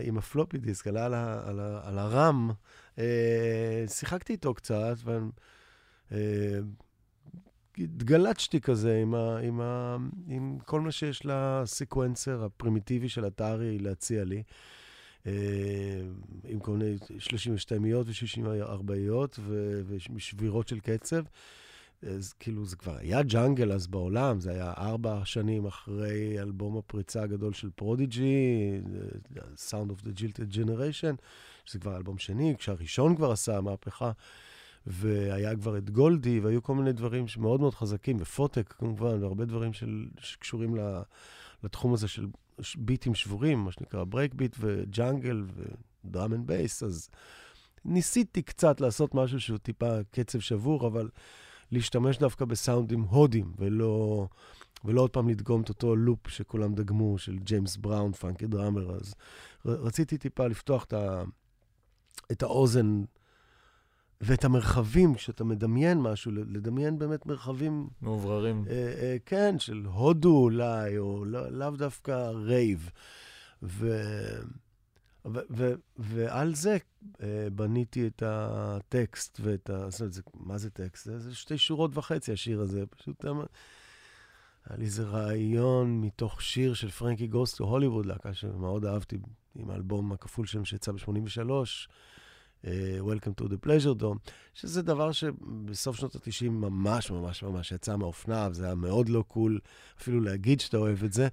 עם 0.00 0.18
הפלופי 0.18 0.58
דיסק, 0.58 0.86
עלה 0.86 1.06
על, 1.06 1.14
ה, 1.14 1.48
על, 1.48 1.60
ה, 1.60 1.80
על 1.84 1.98
הרם, 1.98 2.50
אה, 2.98 3.84
שיחקתי 3.88 4.32
איתו 4.32 4.54
קצת, 4.54 4.96
והתגלצ'תי 5.04 5.20
אה, 6.12 6.58
כזה 8.60 8.98
עם, 9.02 9.14
ה, 9.14 9.38
עם, 9.38 9.60
ה, 9.60 9.96
עם 10.28 10.58
כל 10.64 10.80
מה 10.80 10.92
שיש 10.92 11.22
לסקוונסר 11.24 12.44
הפרימיטיבי 12.44 13.08
של 13.08 13.26
אתרי 13.26 13.78
להציע 13.78 14.24
לי. 14.24 14.42
אה, 15.26 15.32
עם 16.44 16.58
כל 16.58 16.72
מיני 16.72 16.96
32יות 17.18 18.06
ו-64יות 18.06 19.38
ושבירות 19.88 20.68
של 20.68 20.80
קצב. 20.80 21.22
אז 22.02 22.32
כאילו 22.32 22.64
זה 22.66 22.76
כבר 22.76 22.96
היה 22.96 23.22
jungle 23.22 23.72
אז 23.72 23.86
בעולם, 23.86 24.40
זה 24.40 24.50
היה 24.50 24.72
ארבע 24.78 25.20
שנים 25.24 25.66
אחרי 25.66 26.40
אלבום 26.40 26.76
הפריצה 26.76 27.22
הגדול 27.22 27.52
של 27.52 27.70
פרודיג'י, 27.70 28.70
Sound 29.70 29.90
of 29.90 30.04
the 30.04 30.20
Jilted 30.20 30.54
Generation, 30.54 31.16
שזה 31.64 31.78
כבר 31.78 31.96
אלבום 31.96 32.18
שני, 32.18 32.54
כשהראשון 32.58 33.16
כבר 33.16 33.30
עשה 33.30 33.60
מהפכה, 33.60 34.10
והיה 34.86 35.56
כבר 35.56 35.78
את 35.78 35.90
גולדי, 35.90 36.40
והיו 36.40 36.62
כל 36.62 36.74
מיני 36.74 36.92
דברים 36.92 37.28
שמאוד 37.28 37.60
מאוד 37.60 37.74
חזקים, 37.74 38.16
ו 38.20 38.28
Photek 38.28 38.74
כמובן, 38.78 39.22
והרבה 39.22 39.44
דברים 39.44 39.72
של, 39.72 40.08
שקשורים 40.18 40.76
לתחום 41.64 41.94
הזה 41.94 42.08
של 42.08 42.26
ביטים 42.76 43.14
שבורים, 43.14 43.58
מה 43.58 43.72
שנקרא 43.72 44.04
breakbeat 44.04 44.56
ו 44.60 44.72
jungle 44.72 45.44
ו 46.04 46.10
drum 46.10 46.34
and 46.34 46.46
bass, 46.46 46.82
אז 46.82 47.10
ניסיתי 47.84 48.42
קצת 48.42 48.80
לעשות 48.80 49.14
משהו 49.14 49.40
שהוא 49.40 49.58
טיפה 49.58 49.98
קצב 50.10 50.40
שבור, 50.40 50.86
אבל... 50.86 51.08
להשתמש 51.72 52.18
דווקא 52.18 52.44
בסאונדים 52.44 53.00
הודים, 53.00 53.52
ולא, 53.58 54.26
ולא 54.84 55.00
עוד 55.00 55.10
פעם 55.10 55.28
לדגום 55.28 55.62
את 55.62 55.68
אותו 55.68 55.96
לופ 55.96 56.28
שכולם 56.28 56.74
דגמו, 56.74 57.18
של 57.18 57.38
ג'יימס 57.38 57.76
בראון, 57.76 58.12
Funky 58.12 58.46
Drummer. 58.46 58.96
אז 58.96 59.14
רציתי 59.64 60.18
טיפה 60.18 60.46
לפתוח 60.46 60.84
את, 60.84 60.92
ה, 60.92 61.22
את 62.32 62.42
האוזן 62.42 63.02
ואת 64.20 64.44
המרחבים, 64.44 65.14
כשאתה 65.14 65.44
מדמיין 65.44 66.00
משהו, 66.00 66.32
לדמיין 66.32 66.98
באמת 66.98 67.26
מרחבים... 67.26 67.88
מאווררים. 68.02 68.64
אה, 68.70 68.74
אה, 68.74 69.16
כן, 69.26 69.58
של 69.58 69.82
הודו 69.84 70.36
אולי, 70.36 70.98
או 70.98 71.24
לא, 71.24 71.48
לאו 71.52 71.70
דווקא 71.70 72.30
רייב. 72.30 72.90
ו... 73.62 74.00
ו- 75.26 75.40
ו- 75.50 75.74
ועל 75.98 76.54
זה 76.54 76.76
אה, 77.02 77.16
בניתי 77.52 78.06
את 78.06 78.22
הטקסט 78.26 79.40
ואת 79.42 79.70
ה... 79.70 79.90
זאת 79.90 80.00
אומרת, 80.00 80.12
זה, 80.12 80.22
מה 80.34 80.58
זה 80.58 80.70
טקסט? 80.70 81.04
זה, 81.04 81.18
זה 81.18 81.34
שתי 81.34 81.58
שורות 81.58 81.90
וחצי, 81.94 82.32
השיר 82.32 82.60
הזה. 82.60 82.86
פשוט 82.86 83.24
היה 83.24 84.78
לי 84.78 84.84
איזה 84.84 85.02
רעיון 85.02 86.00
מתוך 86.00 86.42
שיר 86.42 86.74
של 86.74 86.90
Frankie 86.90 87.26
Goes 87.26 87.58
to 87.58 87.64
Hollywood, 87.64 88.06
להקה 88.06 88.34
שמאוד 88.34 88.84
אהבתי, 88.84 89.18
עם 89.54 89.70
האלבום 89.70 90.12
הכפול 90.12 90.46
שלהם 90.46 90.64
שיצא 90.64 90.92
ב-83. 90.92 91.50
אה, 92.64 92.68
Welcome 93.00 93.34
to 93.42 93.48
the 93.48 93.66
Pleasure 93.66 94.02
Dome, 94.02 94.30
שזה 94.54 94.82
דבר 94.82 95.12
שבסוף 95.12 95.96
שנות 95.96 96.14
ה-90 96.14 96.50
ממש 96.50 97.10
ממש 97.10 97.42
ממש 97.42 97.72
יצא 97.72 97.96
מהאופנה, 97.96 98.48
וזה 98.50 98.64
היה 98.64 98.74
מאוד 98.74 99.08
לא 99.08 99.24
cool 99.28 99.58
אפילו 100.00 100.20
להגיד 100.20 100.60
שאתה 100.60 100.76
אוהב 100.76 101.04
את 101.04 101.12
זה. 101.12 101.28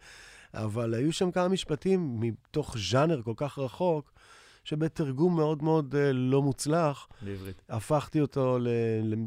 אבל 0.54 0.94
היו 0.94 1.14
שם 1.14 1.32
כמה 1.32 1.48
משפטים 1.48 2.20
מתוך 2.20 2.78
ז'אנר 2.92 3.22
כל 3.22 3.34
כך 3.36 3.60
רחוק, 3.60 4.12
שבתרגום 4.64 5.36
מאוד 5.36 5.64
מאוד 5.64 5.96
uh, 5.96 5.98
לא 6.14 6.42
מוצלח, 6.42 7.08
בעברית. 7.22 7.62
הפכתי 7.70 8.22
אותו 8.22 8.58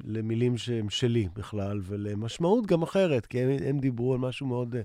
למילים 0.05 0.57
שהם 0.57 0.91
שלי 0.91 1.29
בכלל, 1.35 1.81
ולמשמעות 1.83 2.67
גם 2.67 2.83
אחרת, 2.83 3.27
כי 3.27 3.41
הם, 3.41 3.51
הם 3.67 3.79
דיברו 3.79 4.13
על 4.13 4.19
משהו 4.19 4.47
מאוד, 4.47 4.77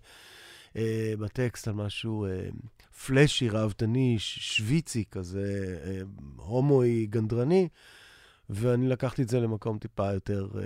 uh, 0.76 0.78
בטקסט, 1.20 1.68
על 1.68 1.74
משהו 1.74 2.28
uh, 2.28 2.98
פלאשי, 3.06 3.50
ראוותני, 3.50 4.16
שוויצי 4.20 5.04
כזה, 5.12 5.78
uh, 5.84 6.22
הומואי, 6.42 7.06
גנדרני, 7.06 7.68
ואני 8.50 8.88
לקחתי 8.88 9.22
את 9.22 9.30
זה 9.30 9.40
למקום 9.40 9.78
טיפה 9.78 10.14
יותר 10.14 10.48
uh, 10.54 10.58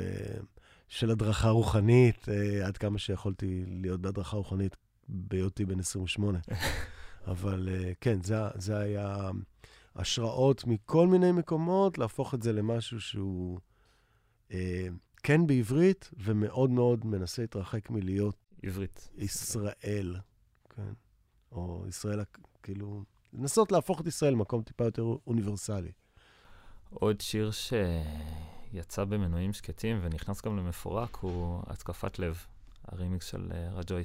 של 0.88 1.12
הדרכה 1.12 1.50
רוחנית, 1.50 2.26
uh, 2.26 2.66
עד 2.66 2.78
כמה 2.78 3.00
שיכולתי 3.00 3.64
להיות 3.68 4.02
בהדרכה 4.02 4.38
רוחנית 4.38 4.76
בהיותי 5.08 5.66
בן 5.66 5.80
28. 5.80 6.40
אבל 7.28 7.70
uh, 7.72 7.96
כן, 8.02 8.22
זה, 8.24 8.36
זה 8.56 8.78
היה 8.78 9.30
השראות 9.96 10.68
מכל 10.68 11.08
מיני 11.08 11.32
מקומות, 11.32 11.98
להפוך 11.98 12.34
את 12.34 12.42
זה 12.42 12.54
למשהו 12.54 13.02
שהוא 13.02 13.60
uh, 14.50 14.54
כן 15.24 15.48
בעברית, 15.48 16.12
ומאוד 16.18 16.70
מאוד 16.70 17.06
מנסה 17.06 17.42
להתרחק 17.42 17.90
מלהיות... 17.90 18.49
עברית. 18.64 19.10
ישראל, 19.18 20.16
כן. 20.70 20.94
או 21.52 21.86
ישראל, 21.88 22.24
כאילו, 22.64 23.04
לנסות 23.34 23.72
להפוך 23.72 24.02
את 24.02 24.08
ישראל 24.08 24.34
למקום 24.34 24.64
טיפה 24.64 24.84
יותר 24.84 25.16
אוניברסלי. 25.28 25.92
עוד 26.90 27.22
שיר 27.22 27.52
שיצא 27.52 29.04
במנועים 29.04 29.54
שקטים 29.54 30.00
ונכנס 30.02 30.42
גם 30.42 30.58
למפורק 30.58 31.16
הוא 31.16 31.64
התקפת 31.68 32.20
לב, 32.20 32.46
הרימיקס 32.84 33.26
של 33.26 33.52
uh, 33.52 33.76
רג'ו 33.76 33.96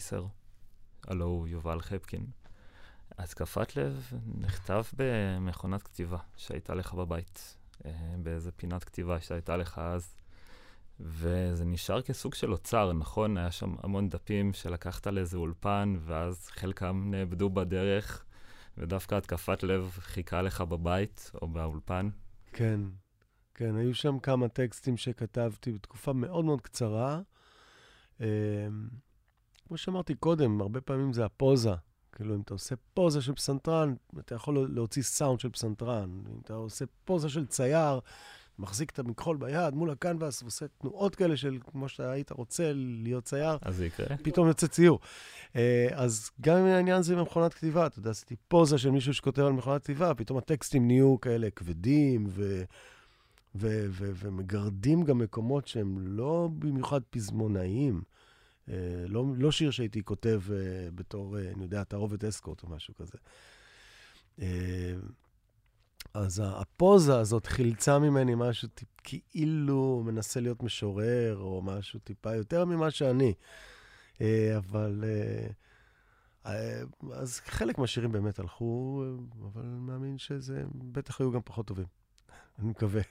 הלו 1.06 1.24
הוא 1.24 1.48
יובל 1.48 1.80
חפקין. 1.80 2.26
התקפת 3.18 3.76
לב 3.76 4.10
נכתב 4.38 4.82
במכונת 4.92 5.82
כתיבה 5.82 6.18
שהייתה 6.36 6.74
לך 6.74 6.94
בבית, 6.94 7.56
אה, 7.84 8.14
באיזה 8.22 8.52
פינת 8.52 8.84
כתיבה 8.84 9.20
שהייתה 9.20 9.56
לך 9.56 9.78
אז, 9.78 10.14
וזה 11.04 11.64
נשאר 11.64 12.02
כסוג 12.02 12.34
של 12.34 12.52
אוצר, 12.52 12.92
נכון? 12.92 13.36
היה 13.36 13.50
שם 13.50 13.74
המון 13.82 14.08
דפים 14.08 14.52
שלקחת 14.52 15.06
לאיזה 15.06 15.36
אולפן, 15.36 15.94
ואז 16.00 16.46
חלקם 16.46 17.10
נאבדו 17.10 17.50
בדרך, 17.50 18.24
ודווקא 18.78 19.14
התקפת 19.14 19.62
לב 19.62 19.96
חיכה 20.00 20.42
לך 20.42 20.60
בבית 20.60 21.30
או 21.42 21.48
באולפן. 21.48 22.08
כן, 22.52 22.80
כן, 23.54 23.76
היו 23.76 23.94
שם 23.94 24.18
כמה 24.18 24.48
טקסטים 24.48 24.96
שכתבתי 24.96 25.72
בתקופה 25.72 26.12
מאוד 26.12 26.44
מאוד 26.44 26.60
קצרה. 26.60 27.20
אה, 28.20 28.26
כמו 29.68 29.76
שאמרתי 29.76 30.14
קודם, 30.14 30.60
הרבה 30.60 30.80
פעמים 30.80 31.12
זה 31.12 31.24
הפוזה. 31.24 31.74
כאילו, 32.12 32.34
אם 32.34 32.40
אתה 32.40 32.54
עושה 32.54 32.74
פוזה 32.94 33.22
של 33.22 33.34
פסנתרן, 33.34 33.94
אתה 34.18 34.34
יכול 34.34 34.68
להוציא 34.74 35.02
סאונד 35.02 35.40
של 35.40 35.50
פסנתרן. 35.50 36.10
אם 36.30 36.38
אתה 36.42 36.54
עושה 36.54 36.84
פוזה 37.04 37.28
של 37.28 37.46
צייר, 37.46 38.00
מחזיק 38.58 38.90
את 38.90 38.98
המכחול 38.98 39.36
ביד 39.36 39.74
מול 39.74 39.90
הקנבס 39.90 40.42
ועושה 40.42 40.66
תנועות 40.78 41.14
כאלה 41.14 41.36
של 41.36 41.58
כמו 41.70 41.88
שאתה 41.88 42.10
היית 42.10 42.32
רוצה 42.32 42.72
להיות 42.74 43.24
צייר, 43.24 43.58
אז 43.62 43.76
זה 43.76 43.86
יקרה. 43.86 44.16
פתאום 44.22 44.48
יוצא 44.48 44.66
ציור. 44.66 45.00
אה, 45.56 45.88
אז 45.92 46.30
גם 46.40 46.56
אם 46.56 46.64
העניין 46.64 47.02
זה 47.02 47.16
במכונת 47.16 47.54
כתיבה, 47.54 47.86
אתה 47.86 47.98
יודע, 47.98 48.10
עשיתי 48.10 48.36
פוזה 48.48 48.78
של 48.78 48.90
מישהו 48.90 49.14
שכותב 49.14 49.42
על 49.42 49.52
מכונת 49.52 49.82
כתיבה, 49.82 50.14
פתאום 50.14 50.38
הטקסטים 50.38 50.86
נהיו 50.86 51.20
כאלה 51.20 51.50
כבדים 51.50 52.26
ו... 52.28 52.62
ו- 53.54 53.86
ו- 53.90 54.10
ומגרדים 54.14 55.04
גם 55.04 55.18
מקומות 55.18 55.66
שהם 55.66 55.98
לא 55.98 56.48
במיוחד 56.58 57.00
פזמונאיים. 57.10 58.02
אה, 58.68 58.74
לא, 59.08 59.24
לא 59.36 59.52
שיר 59.52 59.70
שהייתי 59.70 60.02
כותב 60.02 60.42
uh, 60.46 60.50
בתור, 60.94 61.36
uh, 61.36 61.54
אני 61.54 61.64
יודע, 61.64 61.84
תערובת 61.84 62.24
אסקוט 62.24 62.62
או 62.62 62.68
משהו 62.68 62.94
כזה. 62.94 63.18
Uh, 64.38 64.42
אז 66.14 66.42
הפוזה 66.44 67.18
הזאת 67.18 67.46
חילצה 67.46 67.98
ממני 67.98 68.34
משהו 68.36 68.68
כאילו 69.04 70.02
מנסה 70.06 70.40
להיות 70.40 70.62
משורר, 70.62 71.36
או 71.36 71.62
משהו 71.62 72.00
טיפה 72.00 72.34
יותר 72.34 72.64
ממה 72.64 72.90
שאני. 72.90 73.34
Uh, 74.14 74.20
אבל... 74.56 75.04
Uh, 75.04 75.52
אז 77.12 77.40
חלק 77.46 77.78
מהשירים 77.78 78.12
באמת 78.12 78.38
הלכו, 78.38 79.04
אבל 79.42 79.62
אני 79.62 79.78
מאמין 79.78 80.18
שזה, 80.18 80.64
בטח 80.74 81.20
היו 81.20 81.32
גם 81.32 81.40
פחות 81.44 81.66
טובים. 81.66 81.86
אני 82.58 82.68
מקווה. 82.68 83.02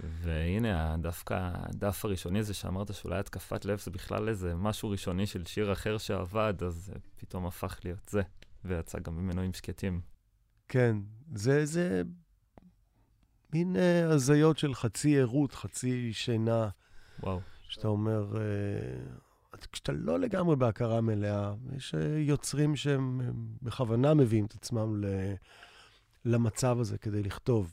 והנה, 0.00 0.96
דווקא 0.96 1.50
הדף 1.54 2.04
הראשוני 2.04 2.38
הזה 2.38 2.54
שאמרת 2.54 2.94
שאולי 2.94 3.18
התקפת 3.18 3.64
לב 3.64 3.78
זה 3.78 3.90
בכלל 3.90 4.28
איזה 4.28 4.54
משהו 4.54 4.90
ראשוני 4.90 5.26
של 5.26 5.44
שיר 5.44 5.72
אחר 5.72 5.98
שעבד, 5.98 6.54
אז 6.66 6.92
פתאום 7.16 7.46
הפך 7.46 7.78
להיות 7.84 8.08
זה, 8.08 8.22
ויצא 8.64 8.98
גם 8.98 9.16
במנועים 9.16 9.52
שקטים. 9.52 10.00
כן, 10.68 10.96
זה, 11.34 11.66
זה 11.66 12.02
מין 13.52 13.76
uh, 13.76 14.12
הזיות 14.12 14.58
של 14.58 14.74
חצי 14.74 15.20
ערות, 15.20 15.54
חצי 15.54 16.12
שינה. 16.12 16.68
וואו. 17.22 17.40
שאתה 17.68 17.88
אומר, 17.88 18.32
uh, 19.52 19.56
כשאתה 19.72 19.92
לא 19.92 20.20
לגמרי 20.20 20.56
בהכרה 20.56 21.00
מלאה, 21.00 21.54
יש 21.76 21.94
uh, 21.94 21.98
יוצרים 22.18 22.76
שהם 22.76 23.20
בכוונה 23.62 24.14
מביאים 24.14 24.44
את 24.44 24.54
עצמם 24.54 25.04
ל, 25.04 25.06
למצב 26.24 26.80
הזה 26.80 26.98
כדי 26.98 27.22
לכתוב. 27.22 27.72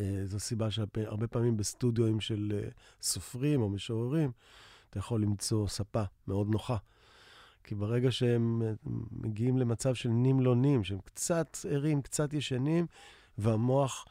אה, 0.00 0.20
זו 0.24 0.40
סיבה 0.40 0.70
שהרבה 0.70 1.26
פעמים 1.26 1.56
בסטודיואים 1.56 2.20
של 2.20 2.52
אה, 2.54 2.68
סופרים 3.02 3.62
או 3.62 3.68
משוררים, 3.68 4.32
אתה 4.90 4.98
יכול 4.98 5.22
למצוא 5.22 5.68
ספה 5.68 6.02
מאוד 6.28 6.48
נוחה. 6.48 6.76
כי 7.66 7.74
ברגע 7.74 8.10
שהם 8.10 8.62
אה, 8.62 8.72
מגיעים 9.10 9.58
למצב 9.58 9.94
של 9.94 10.08
נים 10.08 10.40
לא 10.40 10.56
נים, 10.56 10.84
שהם 10.84 10.98
קצת 11.04 11.56
ערים, 11.70 12.02
קצת 12.02 12.32
ישנים, 12.32 12.86
והמוח 13.38 14.04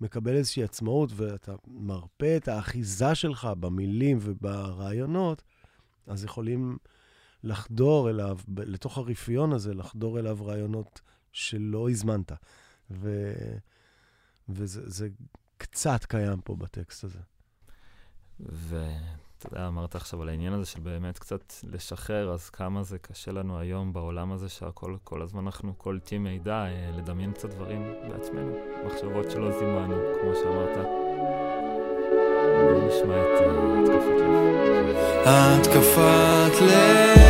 מקבל 0.00 0.36
איזושהי 0.36 0.62
עצמאות, 0.62 1.10
ואתה 1.16 1.54
מרפא 1.66 2.36
את 2.36 2.48
האחיזה 2.48 3.14
שלך 3.14 3.48
במילים 3.60 4.18
וברעיונות, 4.20 5.42
אז 6.06 6.24
יכולים 6.24 6.78
לחדור 7.44 8.10
אליו, 8.10 8.38
לתוך 8.56 8.98
הרפיון 8.98 9.52
הזה, 9.52 9.74
לחדור 9.74 10.18
אליו 10.18 10.38
רעיונות 10.42 11.00
שלא 11.32 11.90
הזמנת. 11.90 12.32
ו... 12.90 13.32
וזה 14.48 15.08
קצת 15.58 16.04
קיים 16.04 16.40
פה 16.40 16.56
בטקסט 16.56 17.04
הזה. 17.04 17.18
יודע, 19.52 19.68
אמרת 19.68 19.94
עכשיו 19.94 20.22
על 20.22 20.28
העניין 20.28 20.52
הזה 20.52 20.66
של 20.66 20.80
באמת 20.80 21.18
קצת 21.18 21.52
לשחרר, 21.62 22.32
אז 22.32 22.50
כמה 22.50 22.82
זה 22.82 22.98
קשה 22.98 23.32
לנו 23.32 23.58
היום 23.58 23.92
בעולם 23.92 24.32
הזה 24.32 24.48
שהכל, 24.48 24.96
כל 25.04 25.22
הזמן 25.22 25.44
אנחנו 25.46 25.74
קולטים 25.74 26.24
מידע, 26.24 26.54
אה, 26.54 26.90
לדמיין 26.96 27.32
קצת 27.32 27.50
דברים 27.50 27.92
בעצמנו, 28.08 28.52
מחשבות 28.86 29.30
שלא 29.30 29.58
זימנו, 29.58 29.96
כמו 30.20 30.30
שאמרת. 30.34 30.86
בואו 32.64 32.88
נשמע 32.88 33.22
את 33.22 33.40
אה, 33.40 33.82
התקפת 33.82 34.20
לב. 34.20 34.96
התקפת 35.26 36.62
לב 36.62 37.25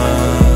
love. 0.00 0.49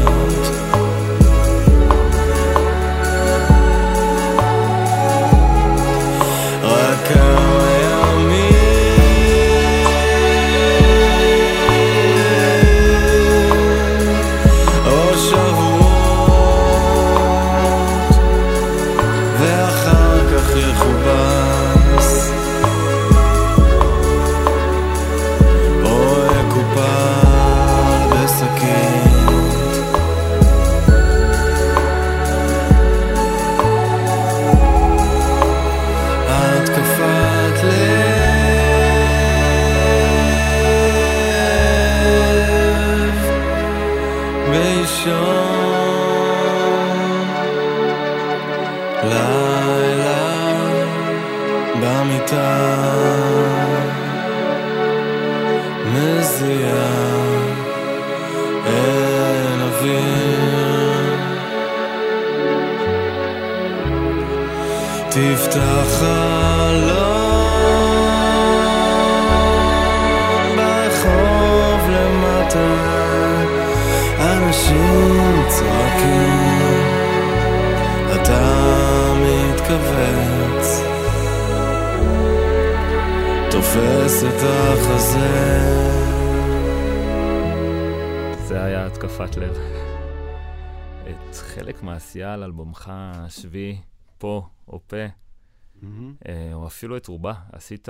עשית 97.54 97.88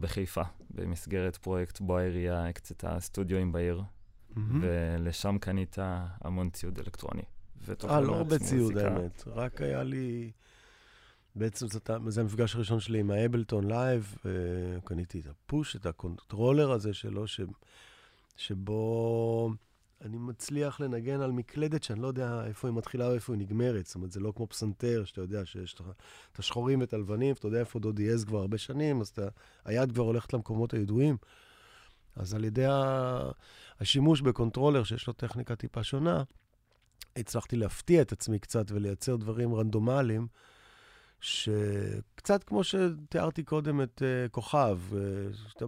בחיפה, 0.00 0.42
במסגרת 0.70 1.36
פרויקט 1.36 1.80
בו 1.80 1.98
העירייה 1.98 2.48
הקצתה 2.48 3.00
סטודיואים 3.00 3.52
בעיר, 3.52 3.82
מממ-הממ. 3.82 4.38
ולשם 4.60 5.36
קנית 5.40 5.76
המון 6.20 6.50
ציוד 6.50 6.78
אלקטרוני. 6.78 7.22
אה, 7.84 8.00
לא 8.00 8.16
הרבה 8.16 8.38
ציוד, 8.38 8.76
האמת. 8.76 9.24
רק 9.26 9.60
היה 9.60 9.82
לי... 9.82 10.30
בעצם 11.36 11.66
זאת, 11.68 11.90
זה 12.08 12.20
המפגש 12.20 12.54
הראשון 12.54 12.80
שלי 12.80 13.00
עם 13.00 13.10
ה 13.10 13.17
Ableton 13.17 13.66
Live, 13.66 14.14
קניתי 14.84 15.20
את 15.20 15.26
ה 15.26 15.34
Push, 15.34 15.76
את 15.76 15.86
ה 15.86 15.94
controller 15.94 16.72
הזה 16.72 16.94
שלו, 16.94 17.26
ש, 17.26 17.40
שבו 18.36 19.50
אני 20.04 20.18
מצליח 20.18 20.80
לנגן 20.80 21.20
על 21.20 21.32
מקלדת 21.32 21.82
שאני 21.82 22.02
לא 22.02 22.06
יודע 22.06 22.44
איפה 22.46 22.68
היא 22.68 22.74
מתחילה 22.74 23.06
או 23.06 23.14
איפה 23.14 23.32
היא 23.32 23.40
נגמרת. 23.40 23.86
זאת 23.86 23.94
אומרת, 23.94 24.12
זה 24.12 24.20
לא 24.20 24.32
כמו 24.36 24.46
פסנתר, 24.46 25.04
שאתה 25.04 25.20
יודע 25.20 25.46
שיש 25.46 25.80
לך 25.80 25.86
את 26.32 26.38
השחורים 26.38 26.80
ואת 26.80 26.92
הלבנים, 26.92 27.34
ואתה 27.34 27.46
יודע 27.46 27.60
איפה 27.60 27.78
דו 27.78 28.10
דיאז 28.10 28.24
כבר 28.24 28.38
הרבה 28.38 28.58
שנים, 28.58 29.00
אז 29.00 29.08
אתה, 29.08 29.28
היד 29.64 29.92
כבר 29.92 30.02
הולכת 30.02 30.32
למקומות 30.32 30.74
הידועים. 30.74 31.16
אז 32.16 32.34
על 32.34 32.44
ידי. 32.44 32.66
השימוש 33.80 34.20
ב 34.20 34.25
controller, 34.25 34.84
שיש 34.84 35.06
לו 35.06 35.12
טכניקה 35.12 35.56
טיפה 35.56 35.82
שונה, 35.82 36.22
הצלחתי 37.16 37.56
להפתיע 37.56 38.02
את 38.02 38.12
עצמי 38.12 38.38
קצת 38.38 38.70
ולייצר 38.70 39.16
דברים 39.16 39.54
רנדומליים, 39.54 40.26
שקצת 41.20 42.44
כמו 42.44 42.64
שתיארתי 42.64 43.42
קודם 43.42 43.82
את 43.82 44.02
אה, 44.02 44.28
כוכב, 44.30 44.78
אה, 44.90 44.96
שאתה, 45.48 45.64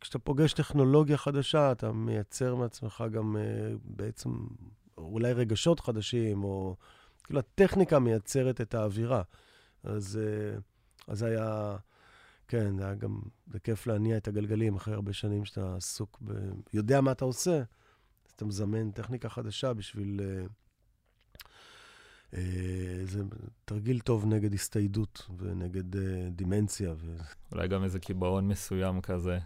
כשאתה 0.00 0.18
פוגש 0.18 0.52
טכנולוגיה 0.52 1.16
חדשה, 1.16 1.72
אתה 1.72 1.92
מייצר 1.92 2.54
מעצמך 2.54 3.04
גם 3.12 3.36
אה, 3.36 3.78
בעצם 3.84 4.30
אולי 4.98 5.32
רגשות 5.32 5.80
חדשים, 5.80 6.44
או 6.44 6.76
כאילו 7.24 7.38
הטכניקה 7.38 7.98
מייצרת 7.98 8.60
את 8.60 8.74
האווירה. 8.74 9.22
אז, 9.82 10.18
uh, 10.18 10.60
אז 11.08 11.22
היה, 11.22 11.76
כן, 12.48 12.76
זה 12.76 12.84
היה 12.84 12.94
גם, 12.94 13.20
זה 13.46 13.60
כיף 13.60 13.86
להניע 13.86 14.16
את 14.16 14.28
הגלגלים 14.28 14.76
אחרי 14.76 14.94
הרבה 14.94 15.12
שנים 15.12 15.44
שאתה 15.44 15.76
עסוק 15.76 16.18
ב... 16.24 16.32
יודע 16.72 17.00
מה 17.00 17.12
אתה 17.12 17.24
עושה, 17.24 17.56
אז 17.56 18.32
אתה 18.36 18.44
מזמן 18.44 18.90
טכניקה 18.90 19.28
חדשה 19.28 19.74
בשביל... 19.74 20.20
Uh, 22.32 22.36
אה, 22.36 22.40
זה 23.04 23.22
תרגיל 23.64 24.00
טוב 24.00 24.26
נגד 24.26 24.54
הסתיידות 24.54 25.28
ונגד 25.38 25.96
אה, 25.96 26.28
דימנציה. 26.30 26.94
ו... 26.96 27.16
אולי 27.52 27.68
גם 27.68 27.84
איזה 27.84 27.98
קיבעון 27.98 28.48
מסוים 28.48 29.00
כזה. 29.00 29.38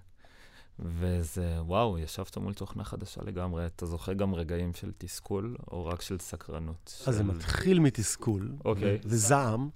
וזה, 0.78 1.56
וואו, 1.60 1.98
ישבת 1.98 2.36
מול 2.36 2.54
תוכנה 2.54 2.84
חדשה 2.84 3.20
לגמרי. 3.24 3.66
אתה 3.66 3.86
זוכר 3.86 4.12
גם 4.12 4.34
רגעים 4.34 4.74
של 4.74 4.92
תסכול, 4.98 5.56
או 5.70 5.86
רק 5.86 6.02
של 6.02 6.18
סקרנות? 6.18 6.94
אז 6.98 7.04
של... 7.04 7.12
זה 7.12 7.24
מתחיל 7.24 7.78
מתסכול, 7.80 8.52
אוקיי. 8.64 8.98
וזעם. 9.04 9.68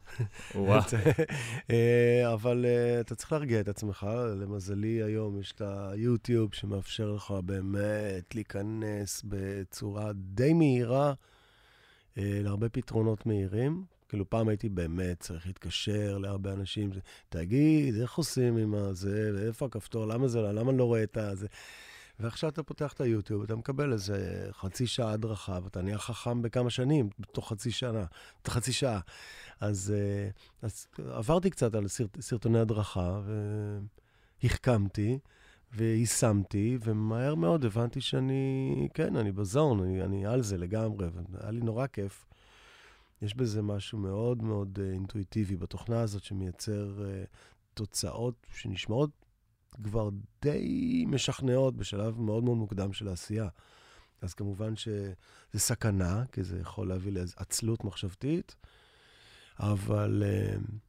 וואו. 0.55 0.81
אה, 1.71 2.33
אבל 2.33 2.67
אתה 3.01 3.15
צריך 3.15 3.33
להרגיע 3.33 3.61
את 3.61 3.69
עצמך. 3.69 4.07
למזלי, 4.41 5.03
היום 5.03 5.41
יש 5.41 5.53
את 5.53 5.63
היוטיוב 5.65 6.55
שמאפשר 6.55 7.13
לך 7.13 7.35
באמת 7.45 8.35
להיכנס 8.35 9.23
בצורה 9.25 10.13
די 10.15 10.53
מהירה. 10.53 11.13
אה, 12.19 12.41
להרבה 12.43 12.69
פתרונות 12.69 13.27
מהירים. 13.27 13.85
כאילו, 14.09 14.31
פעם 14.31 14.49
הייתי 14.49 14.69
באמת 14.69 15.21
צריך 15.21 15.47
להתקשר 15.47 16.19
להרבה 16.19 16.53
אנשים, 16.53 16.91
תגיד, 17.29 18.01
איך 18.01 18.15
עושים 18.15 18.57
עם 18.57 18.75
הזה, 18.75 19.31
ואיפה 19.35 19.67
הכפתור, 19.67 20.07
למה 20.07 20.29
זה, 20.29 20.41
לא, 20.41 20.53
למה 20.53 20.71
אני 20.71 20.79
לא 20.79 20.85
רואה 20.85 21.03
את 21.03 21.17
הזה? 21.17 21.47
ועכשיו 22.21 22.51
אתה 22.51 22.63
פותח 22.63 22.93
את 22.93 23.01
היוטיוב, 23.01 23.43
אתה 23.43 23.57
מקבל 23.57 23.93
איזה 23.93 24.49
חצי 24.53 24.87
שעה 24.87 25.13
הדרכה, 25.13 25.59
ואתה 25.65 25.83
נהיה 25.83 25.99
חכם 25.99 26.43
בכמה 26.43 26.71
שנים, 26.71 27.09
בתוך 27.19 27.49
חצי 27.49 27.71
שנה, 27.71 28.05
חצי 28.47 28.73
שעה. 28.73 29.01
אז, 29.61 29.95
אה, 29.97 30.29
אז 30.63 30.87
עברתי 30.99 31.51
קצת 31.51 31.75
על 31.75 31.89
סרט, 31.89 32.21
סרטוני 32.21 32.59
הדרכה, 32.59 33.21
והחכמתי, 34.43 35.19
ויישמתי, 35.73 36.79
ומהר 36.81 37.35
מאוד 37.35 37.65
הבנתי 37.65 38.01
שאני, 38.01 38.89
כן, 38.95 39.17
אני 39.17 39.33
בזון, 39.33 39.81
אני, 39.81 40.03
אני 40.03 40.27
על 40.27 40.43
זה 40.43 40.59
לגמרי, 40.59 41.07
והיה 41.31 41.51
לי 41.51 41.61
נורא 41.61 41.87
כיף. 41.87 42.27
יש 43.23 43.35
בזה 43.35 43.63
משהו 43.63 43.99
מאוד 43.99 44.43
מאוד 44.43 44.79
uh, 44.79 44.93
אינטואיטיבי 44.93 45.57
בתוכנה 45.57 46.01
הזאת, 46.01 46.23
שמייצר 46.23 46.99
uh, 46.99 47.27
תוצאות 47.75 48.47
שנשמעות 48.55 49.11
כבר 49.85 50.11
די 50.43 51.05
משכנעות 51.09 51.77
בשלב 51.77 52.21
מאוד 52.21 52.45
מאוד 52.45 52.57
מוקדם 52.57 52.93
של 52.93 53.09
העשייה. 53.09 53.49
אז 54.23 54.35
כמובן 54.35 54.77
שזה 54.77 55.15
סכנה, 55.57 56.25
כי 56.33 56.45
זה 56.45 56.61
יכול 56.61 56.89
להביא 56.89 57.13
לעצלות 57.13 57.85
מחשבתית, 57.85 58.57
אבל... 59.59 60.23
Uh, 60.27 60.86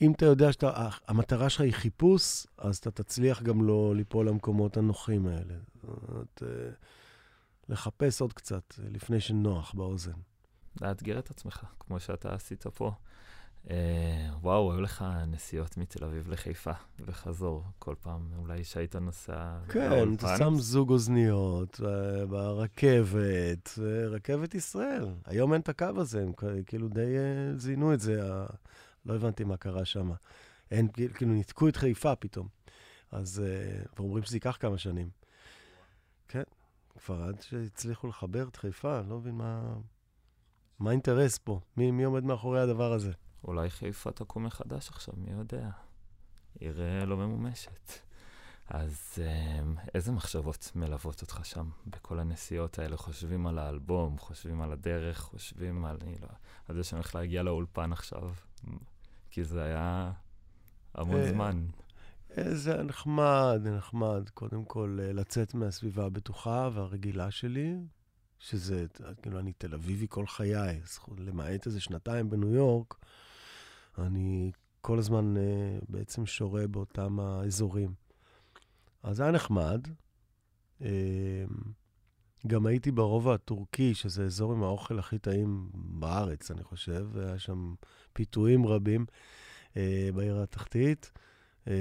אם 0.00 0.12
אתה 0.12 0.26
יודע 0.26 0.52
שהמטרה 0.52 1.50
שלך 1.50 1.60
היא 1.60 1.72
חיפוש, 1.72 2.46
אז 2.58 2.76
אתה 2.76 2.90
תצליח 2.90 3.42
גם 3.42 3.64
לא 3.64 3.94
ליפול 3.96 4.28
למקומות 4.28 4.76
הנוחים 4.76 5.26
האלה. 5.26 5.54
זאת 5.74 6.08
אומרת, 6.08 6.42
אה, 6.42 6.70
לחפש 7.68 8.20
עוד 8.20 8.32
קצת 8.32 8.74
לפני 8.78 9.20
שנוח 9.20 9.74
באוזן. 9.74 10.12
לאתגר 10.80 11.18
את 11.18 11.30
עצמך, 11.30 11.64
כמו 11.80 12.00
שאתה 12.00 12.34
עשית 12.34 12.66
פה. 12.66 12.92
אה, 13.70 14.28
וואו, 14.40 14.72
היו 14.72 14.80
לך 14.80 15.04
נסיעות 15.26 15.76
מתל 15.76 16.04
אביב 16.04 16.28
לחיפה 16.28 16.70
וחזור 17.06 17.64
כל 17.78 17.94
פעם, 18.00 18.28
אולי 18.38 18.64
שהיית 18.64 18.96
נוסע... 18.96 19.58
כן, 19.68 20.14
אתה 20.14 20.38
שם 20.38 20.54
זוג 20.58 20.90
אוזניות 20.90 21.80
אה, 21.84 22.26
ברכבת, 22.26 23.78
רכבת 24.10 24.54
ישראל. 24.54 25.04
היום 25.24 25.52
אין 25.52 25.60
את 25.60 25.68
הקו 25.68 25.86
הזה, 25.96 26.22
הם 26.22 26.32
כאילו 26.66 26.88
די 26.88 27.00
אה, 27.00 27.58
זינו 27.58 27.94
את 27.94 28.00
זה, 28.00 28.22
לא 29.06 29.14
הבנתי 29.14 29.44
מה 29.44 29.56
קרה 29.56 29.84
שם. 29.84 30.10
אין, 30.70 30.88
כאילו, 31.14 31.32
ניתקו 31.32 31.68
את 31.68 31.76
חיפה 31.76 32.16
פתאום. 32.16 32.48
אז, 33.10 33.42
אה, 33.46 33.82
ואומרים 33.96 34.22
שזה 34.22 34.36
ייקח 34.36 34.56
כמה 34.60 34.78
שנים. 34.78 35.10
כן, 36.28 36.42
כבר 36.98 37.22
עד 37.22 37.40
שהצליחו 37.40 38.06
לחבר 38.06 38.48
את 38.48 38.56
חיפה, 38.56 39.00
אני 39.00 39.10
לא 39.10 39.18
מבין 39.18 39.34
מה... 39.34 39.74
מה 40.78 40.90
האינטרס 40.90 41.38
פה? 41.38 41.60
מי, 41.76 41.90
מי 41.90 42.04
עומד 42.04 42.24
מאחורי 42.24 42.60
הדבר 42.60 42.92
הזה? 42.92 43.12
אולי 43.44 43.70
חיפה 43.70 44.12
תקום 44.12 44.44
מחדש 44.44 44.88
עכשיו, 44.88 45.14
מי 45.16 45.32
יודע? 45.32 45.70
עיר 46.58 46.80
אה, 46.82 47.04
לא 47.04 47.16
ממומשת. 47.16 47.92
אז 48.68 49.12
אה, 49.18 49.60
איזה 49.94 50.12
מחשבות 50.12 50.70
מלוות 50.74 51.22
אותך 51.22 51.40
שם 51.44 51.68
בכל 51.86 52.18
הנסיעות 52.18 52.78
האלה? 52.78 52.96
חושבים 52.96 53.46
על 53.46 53.58
האלבום, 53.58 54.18
חושבים 54.18 54.62
על 54.62 54.72
הדרך, 54.72 55.18
חושבים 55.18 55.84
על, 55.84 55.96
לא, 56.20 56.28
על 56.68 56.76
זה 56.76 56.84
שאני 56.84 56.98
הולך 56.98 57.14
להגיע 57.14 57.42
לאולפן 57.42 57.92
עכשיו. 57.92 58.32
כי 59.36 59.44
זה 59.44 59.64
היה 59.64 60.12
המון 60.94 61.20
אה, 61.20 61.30
זמן. 61.32 61.66
אה, 62.38 62.54
זה 62.54 62.82
נחמד, 62.82 63.60
נחמד. 63.64 64.28
קודם 64.34 64.64
כל, 64.64 64.98
אה, 65.02 65.12
לצאת 65.12 65.54
מהסביבה 65.54 66.06
הבטוחה 66.06 66.70
והרגילה 66.72 67.30
שלי, 67.30 67.76
שזה, 68.38 68.86
כאילו, 69.22 69.38
אני 69.38 69.52
תל 69.52 69.74
אביבי 69.74 70.06
כל 70.08 70.26
חיי, 70.26 70.80
למעט 71.18 71.66
איזה 71.66 71.80
שנתיים 71.80 72.30
בניו 72.30 72.54
יורק, 72.54 72.94
אני 73.98 74.52
כל 74.80 74.98
הזמן 74.98 75.34
בעצם 75.88 76.26
שורה 76.26 76.66
באותם 76.66 77.20
האזורים. 77.20 77.94
אז 79.02 79.16
זה 79.16 79.22
היה 79.22 79.32
נחמד. 79.32 79.88
גם 82.46 82.66
הייתי 82.66 82.90
ברובע 82.90 83.34
הטורקי, 83.34 83.94
שזה 83.94 84.24
אזור 84.24 84.52
עם 84.52 84.62
האוכל 84.62 84.98
הכי 84.98 85.18
טעים 85.18 85.68
בארץ, 85.74 86.50
אני 86.50 86.64
חושב, 86.64 87.06
והיה 87.12 87.38
שם 87.38 87.74
פיתויים 88.12 88.66
רבים 88.66 89.06
אה, 89.76 90.08
בעיר 90.14 90.42
התחתית. 90.42 91.10
אה, 91.68 91.72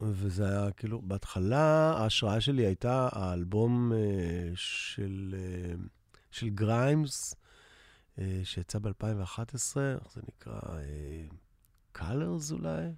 וזה 0.00 0.48
היה 0.48 0.72
כאילו, 0.72 1.02
בהתחלה 1.02 1.92
ההשראה 1.96 2.40
שלי 2.40 2.66
הייתה 2.66 3.08
האלבום 3.12 3.92
אה, 3.92 3.98
של, 4.54 5.34
אה, 5.38 5.74
של 6.30 6.48
גריימס, 6.48 7.34
אה, 8.18 8.40
שיצא 8.44 8.78
ב-2011, 8.78 9.76
איך 9.76 10.12
זה 10.14 10.20
נקרא? 10.28 10.60
אה, 10.78 11.26
Colors 11.98 12.52
אולי? 12.52 12.92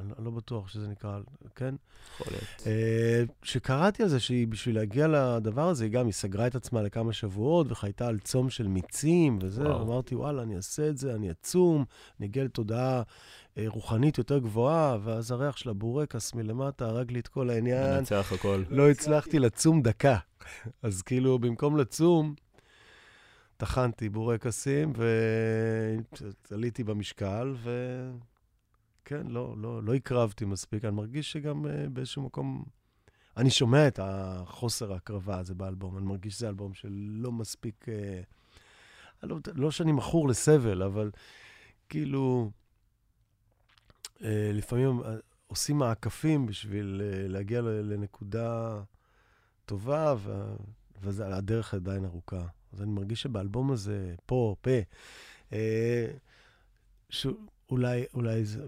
אני 0.00 0.08
לא, 0.08 0.24
לא 0.24 0.30
בטוח 0.30 0.68
שזה 0.68 0.88
נקרא, 0.88 1.20
כן? 1.54 1.74
יכול 2.14 2.32
להיות. 2.32 2.44
Uh, 2.58 3.32
שקראתי 3.42 4.02
על 4.02 4.08
זה 4.08 4.20
שהיא, 4.20 4.46
בשביל 4.48 4.74
להגיע 4.74 5.08
לדבר 5.08 5.68
הזה, 5.68 5.84
היא 5.84 5.92
גם, 5.92 6.06
היא 6.06 6.12
סגרה 6.12 6.46
את 6.46 6.54
עצמה 6.54 6.82
לכמה 6.82 7.12
שבועות 7.12 7.66
וחייתה 7.70 8.06
על 8.06 8.18
צום 8.18 8.50
של 8.50 8.68
מיצים 8.68 9.38
וזה, 9.42 9.62
וואו. 9.62 9.80
ואמרתי, 9.80 10.14
וואלה, 10.14 10.42
אני 10.42 10.56
אעשה 10.56 10.88
את 10.88 10.98
זה, 10.98 11.14
אני 11.14 11.30
אצום, 11.30 11.84
אני 12.18 12.26
אגיע 12.26 12.44
לתודעה 12.44 13.02
uh, 13.02 13.60
רוחנית 13.66 14.18
יותר 14.18 14.38
גבוהה, 14.38 14.98
ואז 15.04 15.30
הריח 15.30 15.56
של 15.56 15.70
הבורקס 15.70 16.34
מלמטה 16.34 16.86
הרג 16.86 17.12
לי 17.12 17.18
את 17.18 17.28
כל 17.28 17.50
העניין. 17.50 17.98
מנצח 17.98 18.32
הכל. 18.32 18.62
לא 18.70 18.90
הצלחתי 18.90 19.38
לצום 19.38 19.82
דקה. 19.82 20.16
אז 20.82 21.02
כאילו, 21.02 21.38
במקום 21.38 21.76
לצום, 21.76 22.34
טחנתי 23.56 24.08
בורקסים, 24.08 24.92
ועליתי 26.50 26.84
במשקל, 26.84 27.54
ו... 27.56 27.70
כן, 29.04 29.26
לא, 29.26 29.54
לא, 29.58 29.82
לא 29.82 29.94
הקרבתי 29.94 30.44
מספיק. 30.44 30.84
אני 30.84 30.92
מרגיש 30.96 31.32
שגם 31.32 31.64
uh, 31.66 31.68
באיזשהו 31.90 32.22
מקום... 32.22 32.64
אני 33.36 33.50
שומע 33.50 33.88
את 33.88 33.98
החוסר 34.02 34.92
ההקרבה 34.92 35.38
הזה 35.38 35.54
באלבום. 35.54 35.98
אני 35.98 36.06
מרגיש 36.06 36.34
שזה 36.34 36.48
אלבום 36.48 36.74
שלא 36.74 37.32
מספיק... 37.32 37.86
Uh, 37.88 37.92
לא, 39.22 39.38
לא 39.54 39.70
שאני 39.70 39.92
מכור 39.92 40.28
לסבל, 40.28 40.82
אבל 40.82 41.10
כאילו... 41.88 42.50
Uh, 44.18 44.24
לפעמים 44.52 45.00
uh, 45.00 45.04
עושים 45.46 45.78
מעקפים 45.78 46.46
בשביל 46.46 47.00
uh, 47.00 47.32
להגיע 47.32 47.60
לנקודה 47.60 48.80
טובה, 49.64 50.14
והדרך 51.02 51.74
עדיין 51.74 52.04
ארוכה. 52.04 52.46
אז 52.72 52.82
אני 52.82 52.90
מרגיש 52.90 53.22
שבאלבום 53.22 53.72
הזה, 53.72 54.14
פה, 54.26 54.56
פה, 54.60 54.70
uh, 55.50 55.54
שהוא... 57.10 57.36
אולי, 57.74 58.04
אולי 58.14 58.44
זה, 58.44 58.64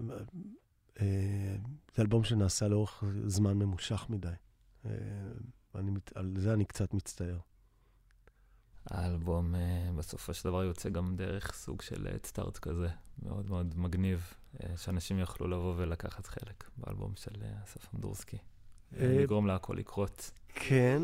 אה, 0.99 1.55
זה 1.95 2.01
אלבום 2.01 2.23
שנעשה 2.23 2.67
לאורך 2.67 3.03
זמן 3.25 3.53
ממושך 3.53 4.05
מדי. 4.09 4.27
אה, 4.85 4.91
אני, 5.75 5.91
על 6.15 6.33
זה 6.37 6.53
אני 6.53 6.65
קצת 6.65 6.93
מצטער. 6.93 7.39
האלבום 8.85 9.55
אה, 9.55 9.89
בסופו 9.95 10.33
של 10.33 10.49
דבר 10.49 10.63
יוצא 10.63 10.89
גם 10.89 11.15
דרך 11.15 11.53
סוג 11.53 11.81
של 11.81 12.07
סטארט 12.25 12.57
כזה, 12.57 12.87
מאוד 13.23 13.49
מאוד 13.49 13.73
מגניב, 13.77 14.33
אה, 14.63 14.77
שאנשים 14.77 15.19
יכלו 15.19 15.47
לבוא 15.47 15.73
ולקחת 15.77 16.27
חלק 16.27 16.69
באלבום 16.77 17.11
של 17.15 17.43
אה, 17.43 17.63
אסף 17.63 17.93
אמדורסקי. 17.95 18.37
אה, 18.97 19.17
לגרום 19.21 19.47
להכל 19.47 19.73
לקרות. 19.73 20.31
כן. 20.49 21.03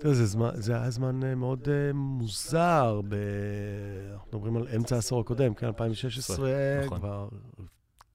אה, 0.00 0.02
תראה, 0.02 0.14
זה, 0.14 0.26
זמן, 0.26 0.50
זה 0.54 0.76
היה 0.76 0.90
זמן 0.90 1.24
אה, 1.24 1.34
מאוד 1.34 1.68
uh, 1.68 1.92
מוזר, 1.94 3.00
ב... 3.08 3.14
אנחנו 4.12 4.28
מדברים 4.28 4.56
על 4.56 4.68
אמצע 4.76 4.94
העשור 4.94 5.20
הקודם, 5.20 5.54
כן, 5.54 5.66
2016, 5.66 6.50
נכון. 6.84 6.98
כבר 6.98 7.28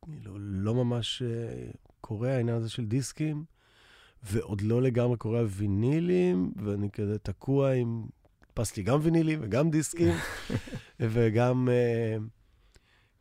כאילו, 0.05 0.37
לא 0.39 0.73
ממש 0.75 1.21
uh, 1.21 1.77
קורה 2.01 2.31
העניין 2.31 2.57
הזה 2.57 2.69
של 2.69 2.85
דיסקים, 2.85 3.43
ועוד 4.23 4.61
לא 4.61 4.81
לגמרי 4.81 5.17
קורה 5.17 5.39
הווינילים, 5.39 6.51
ואני 6.63 6.89
כזה 6.91 7.19
תקוע 7.19 7.71
עם... 7.71 8.05
הדפסתי 8.49 8.83
גם 8.83 8.99
וינילים 9.01 9.39
וגם 9.41 9.69
דיסקים, 9.69 10.13
וגם 10.99 11.67
uh, 11.67 12.21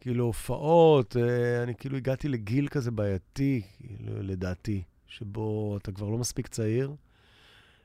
כאילו 0.01 0.25
הופעות, 0.25 1.17
uh, 1.17 1.63
אני 1.63 1.75
כאילו 1.75 1.97
הגעתי 1.97 2.29
לגיל 2.29 2.69
כזה 2.69 2.91
בעייתי, 2.91 3.63
כאילו, 3.79 4.23
לדעתי, 4.23 4.83
שבו 5.07 5.77
אתה 5.77 5.93
כבר 5.93 6.09
לא 6.09 6.19
מספיק 6.19 6.47
צעיר. 6.47 6.95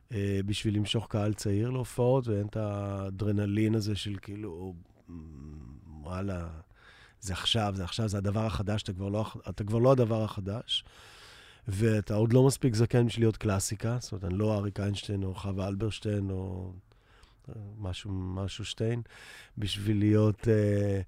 Uh, 0.10 0.14
בשביל 0.46 0.76
למשוך 0.76 1.08
קהל 1.10 1.34
צעיר 1.34 1.70
להופעות, 1.70 2.28
ואין 2.28 2.48
את 2.48 2.56
האדרנלין 2.58 3.76
הזה 3.76 3.96
של 3.96 4.16
כאילו, 4.22 4.74
"מ, 5.10 5.14
וואלה, 6.04 6.48
זה 7.22 7.34
עכשיו, 7.34 7.74
זה 7.76 7.84
עכשיו, 7.84 8.08
זה 8.08 8.18
הדבר 8.18 8.46
החדש, 8.46 8.84
אתה 8.84 8.94
כבר 8.94 9.10
לא, 9.10 9.26
אתה 9.50 9.64
כבר 9.64 9.78
לא 9.78 9.92
הדבר 9.92 10.24
החדש. 10.24 10.84
ואתה 11.68 12.14
עוד 12.14 12.34
לא 12.34 12.48
מספיק 12.48 12.76
זקן 12.76 13.06
בשביל 13.06 13.26
להיות 13.26 13.38
קלאסיקה, 13.38 13.98
זאת 14.00 14.12
אומרת, 14.12 14.26
אני 14.26 14.38
לא 14.38 14.58
אריק 14.58 14.80
איינשטיין 14.80 15.24
או 15.24 15.36
חווה 15.36 15.68
אלברשטיין 15.68 16.30
או 16.30 16.72
אה, 17.50 17.54
משהו, 17.78 18.12
משהו 18.12 18.66
שטיין, 18.66 19.02
בשביל 19.58 20.00
להיות, 20.00 20.48
אה, 20.48 21.02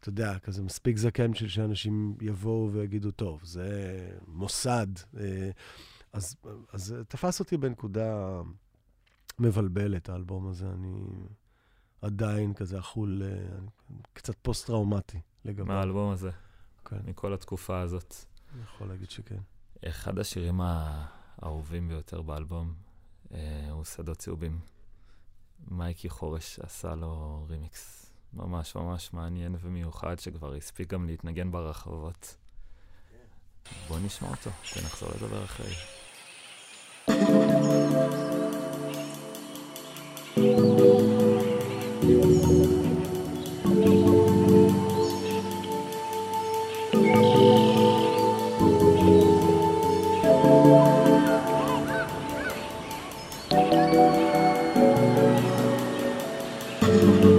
אתה 0.00 0.08
יודע, 0.08 0.38
כזה 0.38 0.62
מספיק 0.62 0.96
זקן 0.96 1.32
בשביל 1.32 1.48
שאנשים 1.48 2.14
יבואו 2.20 2.70
ויגידו, 2.72 3.10
טוב, 3.10 3.40
זה 3.44 3.98
מוסד. 4.26 4.86
אה, 5.20 5.50
אז, 6.12 6.36
אז 6.72 6.94
תפס 7.08 7.40
אותי 7.40 7.56
בנקודה 7.56 8.40
מבלבלת, 9.38 10.08
האלבום 10.08 10.48
הזה. 10.48 10.68
אני 10.68 11.04
עדיין 12.02 12.54
כזה 12.54 12.78
אכול, 12.78 13.22
אה, 13.24 13.58
קצת 14.12 14.34
פוסט-טראומטי 14.42 15.20
לגביו. 15.44 15.66
מהאלבום 15.66 16.12
הזה, 16.12 16.30
כן, 16.84 17.00
מכל 17.04 17.34
התקופה 17.34 17.80
הזאת. 17.80 18.14
אני 18.54 18.62
יכול 18.62 18.88
להגיד 18.88 19.10
שכן. 19.10 19.40
אחד 19.88 20.18
השירים 20.18 20.60
האהובים 20.60 21.88
ביותר 21.88 22.22
באלבום 22.22 22.74
אה, 23.32 23.68
הוא 23.70 23.84
שדות 23.84 24.18
צהובים. 24.18 24.60
מייקי 25.68 26.08
חורש 26.08 26.58
עשה 26.58 26.94
לו 26.94 27.44
רימיקס 27.48 28.12
ממש 28.32 28.74
ממש 28.74 29.12
מעניין 29.12 29.56
ומיוחד, 29.60 30.18
שכבר 30.18 30.54
הספיק 30.54 30.90
גם 30.90 31.06
להתנגן 31.06 31.50
ברחבות. 31.50 32.36
בוא 33.88 33.98
נשמע 33.98 34.28
אותו, 34.28 34.50
ונחזור 34.76 35.08
לדבר 35.16 35.44
אחרי. 35.44 35.74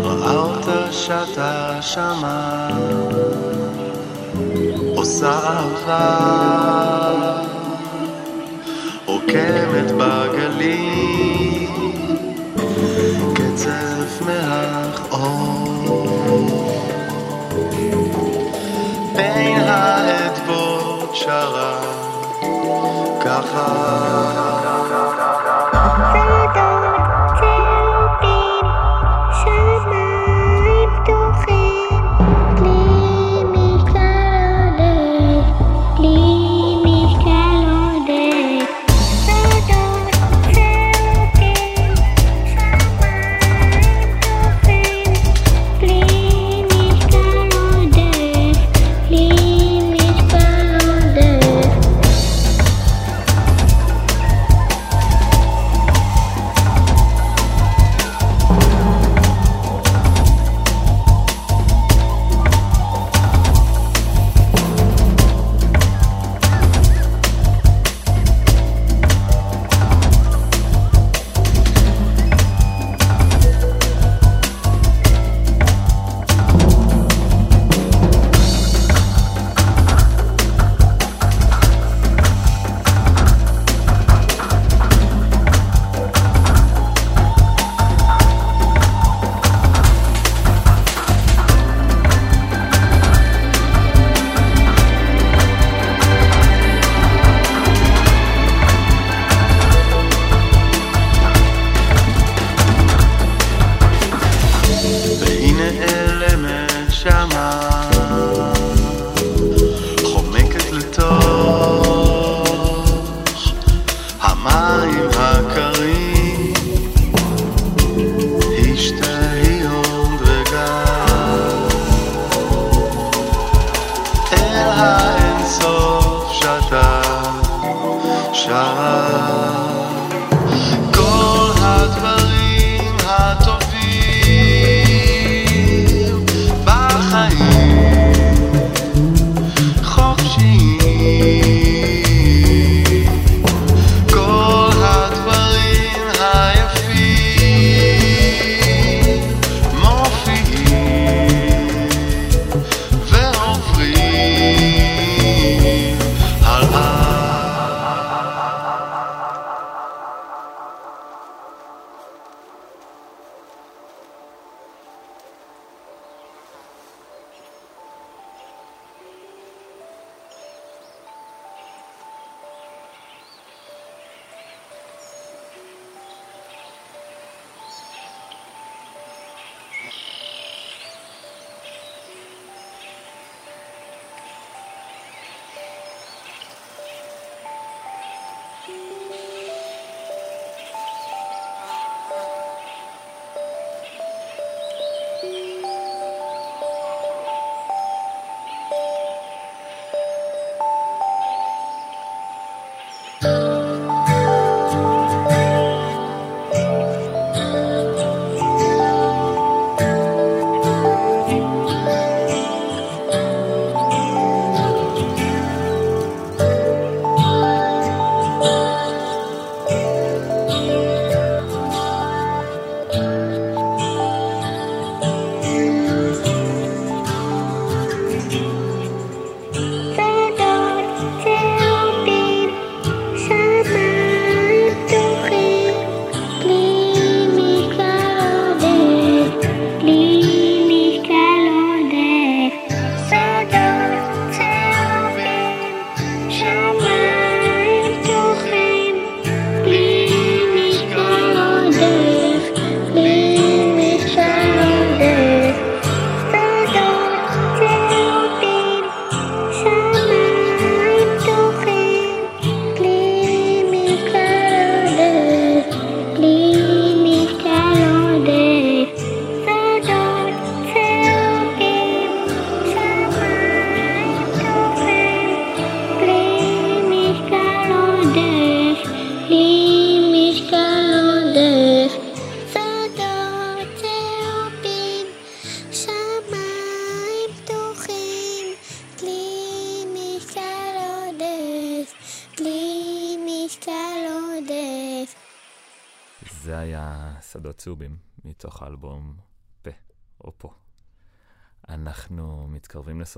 ראה 0.03 0.35
אותה 0.35 0.91
שטה 0.91 1.77
שמה, 1.81 2.69
עושה 4.95 5.31
אהבה, 5.31 7.02
רוקמת 9.33 9.91
בגליל, 9.97 11.67
קצף 13.33 14.21
מהאור. 14.21 15.73
בין 19.15 19.59
האצבעות 19.65 21.15
שרה, 21.15 21.81
ככה 23.25 24.62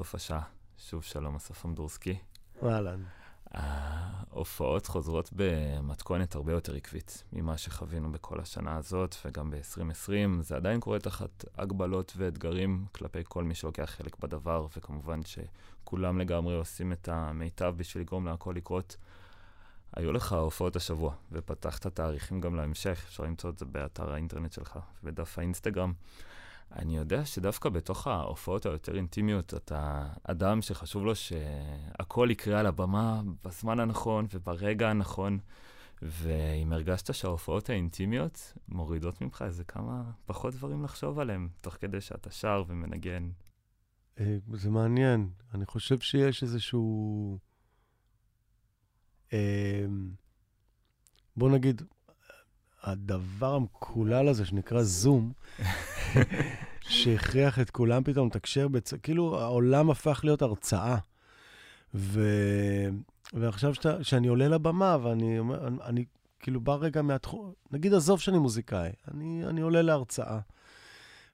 לסוף 0.06 0.16
השעה. 0.16 0.42
שוב 0.78 1.04
שלום, 1.04 1.36
אסף 1.36 1.66
אמדורסקי. 1.66 2.18
אהלן. 2.64 3.04
ההופעות 3.52 4.86
חוזרות 4.86 5.30
במתכונת 5.36 6.36
הרבה 6.36 6.52
יותר 6.52 6.76
עקבית 6.76 7.24
ממה 7.34 7.58
שחווינו 7.58 8.12
בכל 8.12 8.40
השנה 8.40 8.76
הזאת, 8.76 9.16
וגם 9.26 9.52
ב-2020. 9.52 10.42
זה 10.42 10.56
עדיין 10.56 10.80
קורה 10.80 11.00
תחת 11.00 11.46
הגבלות 11.58 12.14
ואתגרים 12.18 12.86
כלפי 12.92 13.20
כל 13.24 13.44
מי 13.44 13.56
שלוקח 13.56 13.86
חלק 13.98 14.20
בדבר, 14.20 14.68
וכמובן 14.78 15.20
שכולם 15.24 16.18
לגמרי 16.18 16.56
עושים 16.56 16.92
את 16.92 17.10
המיטב 17.12 17.74
בשביל 17.78 18.04
לגרום 18.04 18.26
להכל 18.26 18.54
לקרות. 18.56 18.98
היו 19.96 20.12
לך 20.12 20.34
הופעות 20.34 20.76
השבוע, 20.76 21.14
ופתחת 21.32 21.88
תאריכים 21.88 22.42
גם 22.42 22.56
להמשך, 22.56 23.04
אפשר 23.08 23.24
למצוא 23.24 23.50
את 23.50 23.58
זה 23.58 23.66
באתר 23.66 24.14
האינטרנט 24.14 24.52
שלך 24.52 24.80
ובדף 25.04 25.40
האינסטגרם. 25.40 25.94
אני 26.76 26.98
יודע 26.98 27.26
שדווקא 27.26 27.70
בתוך 27.70 28.08
ההופעות 28.08 28.66
היותר 28.66 28.96
אינטימיות, 28.96 29.54
אתה 29.54 30.08
אדם 30.24 30.62
שחשוב 30.62 31.06
לו 31.06 31.16
שהכל 31.16 32.28
יקרה 32.32 32.60
על 32.60 32.66
הבמה 32.66 33.22
בזמן 33.44 33.80
הנכון 33.80 34.26
וברגע 34.34 34.90
הנכון, 34.90 35.40
ואם 36.02 36.74
הרגשת 36.74 37.14
שההופעות 37.14 37.70
האינטימיות 37.70 38.54
מורידות 38.68 39.22
ממך 39.22 39.44
איזה 39.48 39.64
כמה 39.64 40.04
פחות 40.26 40.54
דברים 40.54 40.84
לחשוב 40.84 41.20
עליהם, 41.20 41.50
תוך 41.62 41.74
כדי 41.74 42.02
שאתה 42.02 42.32
שר 42.32 42.64
ומנגן. 42.68 43.30
אה, 44.20 44.38
זה 44.54 44.70
מעניין. 44.70 45.30
אני 45.54 45.66
חושב 45.66 46.00
שיש 46.00 46.44
איזשהו... 46.44 47.38
אה, 49.34 49.86
בוא 51.38 51.50
נגיד, 51.50 51.82
הדבר 52.86 53.54
המקולל 53.54 54.28
הזה 54.28 54.46
שנקרא 54.46 54.84
זום, 54.84 55.32
שהכריח 56.90 57.60
את 57.60 57.70
כולם 57.70 58.04
פתאום 58.04 58.28
לתקשר, 58.28 58.68
בצ... 58.68 58.94
כאילו 58.94 59.42
העולם 59.42 59.90
הפך 59.90 60.22
להיות 60.24 60.42
הרצאה. 60.42 60.98
ו... 61.96 62.30
ועכשיו 63.34 63.74
שאתה, 63.74 64.04
שאני 64.04 64.28
עולה 64.28 64.48
לבמה 64.48 64.98
ואני 65.04 65.40
אומר, 65.40 65.68
אני, 65.68 65.78
אני 65.84 66.06
כאילו 66.40 66.62
בא 66.62 66.76
רגע 66.76 67.02
מהתחום, 67.02 67.54
נגיד 67.72 67.94
עזוב 67.94 68.20
שאני 68.20 68.38
מוזיקאי, 68.38 68.90
אני, 69.14 69.46
אני 69.46 69.62
עולה 69.62 69.82
להרצאה. 69.82 70.40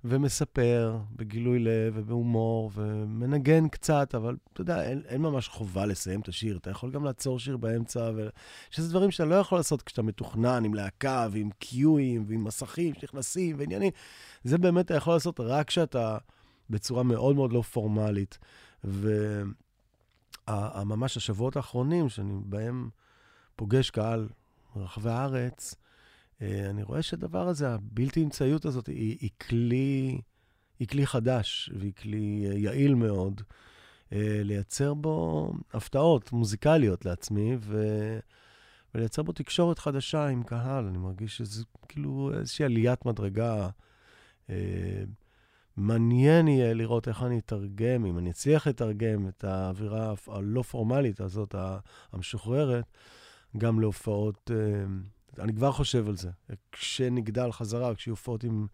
ומספר 0.04 0.98
בגילוי 1.16 1.60
לב 1.60 1.94
ובהומור, 1.96 2.72
ומנגן 2.74 3.68
קצת, 3.68 4.16
אבל 4.16 4.38
אתה 4.54 4.62
יודע, 4.62 4.84
אין, 4.84 5.02
אין 5.06 5.22
ממש 5.22 5.48
חובה 5.48 5.86
לסיים 5.86 6.20
את 6.22 6.28
השיר. 6.28 6.58
אתה 6.58 6.70
יכול 6.70 6.92
גם 6.92 7.06
לעצור 7.06 7.40
שיר 7.40 7.58
באמצע, 7.58 8.12
ו... 8.16 8.30
שזה 8.70 8.90
דברים 8.90 9.12
שאתה 9.12 9.26
לא 9.26 9.36
יכול 9.36 9.60
לעשות 9.60 9.82
כשאתה 9.82 10.02
מתוכנן 10.02 10.66
עם 10.66 10.74
להקה 10.74 11.28
ועם 11.32 11.50
קיואים 11.60 12.24
ועם 12.28 12.44
מסכים 12.44 12.94
שנכנסים 12.94 13.56
ועניינים. 13.60 13.92
זה 14.44 14.58
באמת 14.58 14.86
אתה 14.86 14.96
יכול 14.96 15.14
לעשות 15.14 15.40
רק 15.40 15.68
כשאתה 15.68 16.18
בצורה 16.70 17.04
מאוד 17.04 17.36
מאוד 17.36 17.54
לא 17.54 17.62
פורמלית. 17.62 18.38
וממש 20.48 21.18
השבועות 21.18 21.56
האחרונים, 21.56 22.10
שאני 22.10 22.34
בהם 22.46 22.90
פוגש 23.56 23.90
קהל 23.90 24.30
ברחבי 24.76 25.10
הארץ, 25.10 25.76
אני 26.42 26.84
רואה 26.84 27.02
שהדבר 27.02 27.48
הזה, 27.48 27.70
הבלתי 27.70 28.24
אמצעיות 28.24 28.66
הזאת, 28.66 28.88
היא, 28.88 29.18
היא, 29.22 29.30
כלי, 29.50 30.22
היא 30.80 30.88
כלי 30.88 31.06
חדש 31.06 31.72
והיא 31.80 31.94
כלי 32.02 32.46
אה, 32.50 32.54
יעיל 32.58 32.96
מאוד 32.96 33.42
אה, 34.14 34.42
לייצר 34.44 34.94
בו 34.94 35.52
הפתעות 35.74 36.32
מוזיקליות 36.32 37.06
לעצמי 37.06 37.58
ו... 37.60 37.84
ולייצר 38.96 39.24
בו 39.24 39.32
תקשורת 39.32 39.80
חדשה 39.80 40.28
עם 40.28 40.44
קהל. 40.44 40.86
אני 40.86 40.98
מרגיש 40.98 41.38
שזה 41.38 41.64
כאילו 41.88 42.32
איזושהי 42.40 42.66
עליית 42.66 43.06
מדרגה. 43.06 43.70
מעניין 45.78 46.48
יהיה 46.48 46.74
לראות 46.74 47.08
איך 47.08 47.24
אני 47.24 47.40
אתרגם, 47.40 48.06
אם 48.06 48.18
אני 48.18 48.32
אצליח 48.32 48.68
לתרגם 48.68 49.28
את 49.28 49.44
האווירה 49.44 50.14
הלא 50.28 50.62
פורמלית 50.62 51.22
הזאת, 51.22 51.56
המשוחררת, 52.14 52.86
גם 53.58 53.80
להופעות 53.80 54.52
אני 55.40 55.54
כבר 55.54 55.72
חושב 55.72 56.08
על 56.08 56.18
זה. 56.18 56.30
כשנגדל 56.72 57.52
חזרה, 57.52 57.96
כשיהיו 57.96 58.14
הופעות 58.14 58.44
עם 58.44 58.68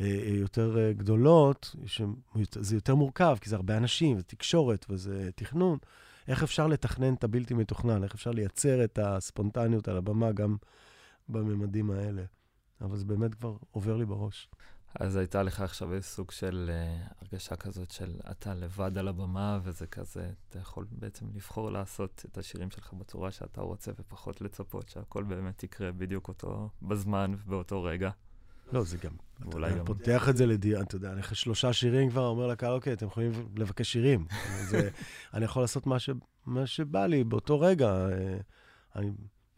אה, 0.00 0.04
אה, 0.04 0.34
יותר 0.34 0.78
אה, 0.78 0.92
גדולות, 0.92 1.76
זה 2.60 2.76
יותר 2.76 2.94
מורכב, 2.94 3.36
כי 3.40 3.50
זה 3.50 3.56
הרבה 3.56 3.76
אנשים, 3.76 4.18
זה 4.18 4.22
תקשורת 4.22 4.86
וזה 4.88 5.30
תכנון. 5.34 5.78
איך 6.28 6.42
אפשר 6.42 6.66
לתכנן 6.66 7.14
את 7.14 7.24
הבלתי 7.24 7.54
מתוכנן? 7.54 8.04
איך 8.04 8.14
אפשר 8.14 8.30
לייצר 8.30 8.84
את 8.84 8.98
הספונטניות 9.02 9.88
על 9.88 9.96
הבמה 9.96 10.32
גם 10.32 10.56
בממדים 11.28 11.90
האלה? 11.90 12.22
אבל 12.80 12.96
זה 12.96 13.04
באמת 13.04 13.34
כבר 13.34 13.56
עובר 13.70 13.96
לי 13.96 14.04
בראש. 14.04 14.48
אז 14.94 15.16
הייתה 15.16 15.42
לך 15.42 15.60
עכשיו 15.60 15.92
איזה 15.92 16.06
סוג 16.06 16.30
של 16.30 16.70
uh, 16.70 17.14
הרגשה 17.20 17.56
כזאת 17.56 17.90
של 17.90 18.16
אתה 18.30 18.54
לבד 18.54 18.98
על 18.98 19.08
הבמה, 19.08 19.60
וזה 19.62 19.86
כזה, 19.86 20.30
אתה 20.48 20.58
יכול 20.58 20.86
בעצם 20.90 21.26
לבחור 21.34 21.70
לעשות 21.70 22.24
את 22.30 22.38
השירים 22.38 22.70
שלך 22.70 22.92
בצורה 22.92 23.30
שאתה 23.30 23.60
רוצה, 23.60 23.92
ופחות 23.98 24.40
לצפות 24.40 24.88
שהכל 24.88 25.22
באמת 25.22 25.62
יקרה 25.62 25.92
בדיוק 25.92 26.28
אותו 26.28 26.68
בזמן 26.82 27.34
ובאותו 27.38 27.82
רגע. 27.82 28.10
לא, 28.72 28.84
זה 28.84 28.96
גם, 28.96 29.12
יודע, 29.54 29.78
גם... 29.78 29.84
פותח 29.84 30.28
את 30.28 30.36
זה 30.36 30.46
לדיון, 30.46 30.82
אתה 30.82 30.96
יודע, 30.96 31.12
אני 31.12 31.20
אחרי 31.20 31.36
שלושה 31.36 31.72
שירים 31.72 32.10
כבר 32.10 32.26
אומר 32.26 32.46
לקהל, 32.46 32.72
אוקיי, 32.72 32.92
אתם 32.92 33.06
יכולים 33.06 33.32
לבקש 33.56 33.92
שירים. 33.92 34.26
זה, 34.70 34.90
אני 35.34 35.44
יכול 35.44 35.62
לעשות 35.62 35.86
מה, 35.86 35.98
ש, 35.98 36.10
מה 36.46 36.66
שבא 36.66 37.06
לי 37.06 37.24
באותו 37.24 37.60
רגע. 37.60 37.88
אה, 37.88 38.36
אני 38.96 39.10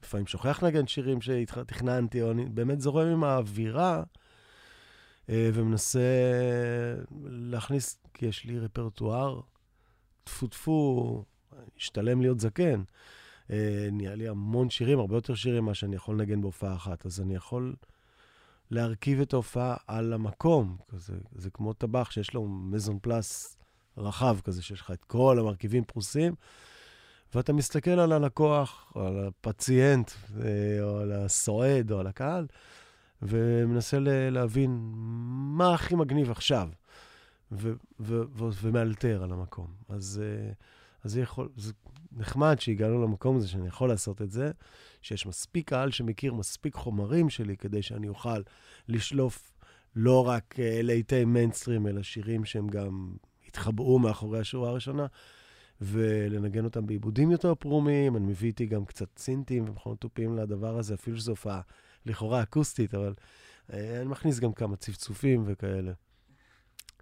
לפעמים 0.03 0.27
שוכח 0.27 0.63
לנגן 0.63 0.87
שירים 0.87 1.21
שתכננתי, 1.21 2.23
או 2.23 2.31
אני 2.31 2.45
באמת 2.45 2.81
זורם 2.81 3.07
עם 3.07 3.25
האווירה. 3.25 4.03
אה, 5.31 5.51
ומנסה 5.55 6.01
להכניס, 7.25 7.99
כי 8.15 8.27
יש 8.27 8.45
לי 8.45 8.59
רפרטואר, 8.59 9.41
טפו 10.25 10.47
טפו, 10.47 11.25
השתלם 11.77 12.21
להיות 12.21 12.41
זקן. 12.41 12.83
אה, 13.51 13.89
נהיה 13.93 14.15
לי 14.15 14.29
המון 14.29 14.71
שירים, 14.71 14.99
הרבה 14.99 15.17
יותר 15.17 15.35
שירים 15.35 15.63
ממה 15.63 15.75
שאני 15.75 15.97
יכול 15.97 16.15
לנגן 16.15 16.41
בהופעה 16.41 16.75
אחת. 16.75 17.07
אז 17.07 17.21
אני 17.21 17.35
יכול 17.35 17.75
להרכיב 18.71 19.21
את 19.21 19.33
ההופעה 19.33 19.77
על 19.87 20.13
המקום. 20.13 20.77
כזה, 20.89 21.15
זה 21.35 21.51
כמו 21.51 21.73
טבח 21.73 22.11
שיש 22.11 22.35
לו 22.35 22.49
מזון 22.49 22.99
פלאס 23.03 23.59
רחב 23.97 24.39
כזה, 24.45 24.63
שיש 24.63 24.81
לך 24.81 24.91
את 24.91 25.05
כל 25.05 25.39
המרכיבים 25.39 25.85
פרוסים, 25.85 26.35
ואתה 27.35 27.53
מסתכל 27.53 27.91
על 27.91 28.13
הלקוח, 28.13 28.93
או 28.95 29.07
על 29.07 29.27
הפציינט, 29.27 30.11
אה, 30.41 30.83
או 30.83 30.99
על 30.99 31.13
הסועד, 31.13 31.93
או 31.93 32.01
על 32.01 32.07
הקהל, 32.07 32.47
ומנסה 33.23 33.99
להבין 34.31 34.93
מה 35.57 35.75
הכי 35.75 35.95
מגניב 35.95 36.31
עכשיו, 36.31 36.69
ומאלתר 38.01 39.23
על 39.23 39.33
המקום. 39.33 39.67
אז, 39.89 40.23
אה, 40.25 40.53
אז 41.05 41.13
זה 41.13 41.21
יכול, 41.21 41.49
זה 41.57 41.73
נחמד 42.13 42.61
שהגענו 42.61 43.03
למקום 43.03 43.37
הזה 43.37 43.49
שאני 43.49 43.67
יכול 43.67 43.89
לעשות 43.89 44.23
את 44.23 44.31
זה, 44.31 44.51
שיש 45.03 45.27
מספיק 45.27 45.69
קהל 45.69 45.91
שמכיר 45.91 46.35
מספיק 46.35 46.75
חומרים 46.75 47.31
שלי 47.31 47.57
כדי 47.57 47.83
שאני 47.83 48.09
אוכל 48.09 48.41
לשלוף 48.89 49.53
לא 49.97 50.29
רק 50.29 50.55
אה, 50.59 50.83
לעיתי 50.83 51.25
מיינסטרים, 51.25 51.87
אלא 51.87 52.03
שירים 52.03 52.45
שהם 52.45 52.69
גם 52.69 53.15
התחבאו 53.49 53.99
מאחורי 53.99 54.39
השורה 54.39 54.71
הראשונה. 54.71 55.07
ולנגן 55.81 56.65
אותם 56.65 56.87
בעיבודים 56.87 57.31
יותר 57.31 57.55
פרומים. 57.55 58.17
אני 58.17 58.27
מביא 58.27 58.49
איתי 58.49 58.67
גם 58.67 58.85
קצת 58.85 59.19
סינטים 59.19 59.69
ומכונות 59.69 60.01
תופים 60.01 60.37
לדבר 60.37 60.79
הזה, 60.79 60.95
אפילו 60.95 61.17
שזו 61.17 61.33
הופעה 61.33 61.61
לכאורה 62.07 62.43
אקוסטית, 62.43 62.95
אבל 62.95 63.15
אה, 63.73 63.97
אני 64.01 64.05
מכניס 64.09 64.41
גם 64.41 64.53
כמה 64.53 64.77
צפצופים 64.77 65.45
וכאלה. 65.47 65.93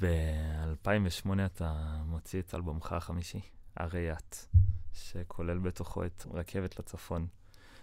ב-2008 0.03 1.29
אתה 1.47 2.01
מוציא 2.07 2.41
את 2.41 2.55
אלבומך 2.55 2.93
החמישי, 2.93 3.41
הרי 3.77 4.13
את, 4.13 4.37
שכולל 4.93 5.59
בתוכו 5.59 6.05
את 6.05 6.27
רכבת 6.31 6.79
לצפון, 6.79 7.27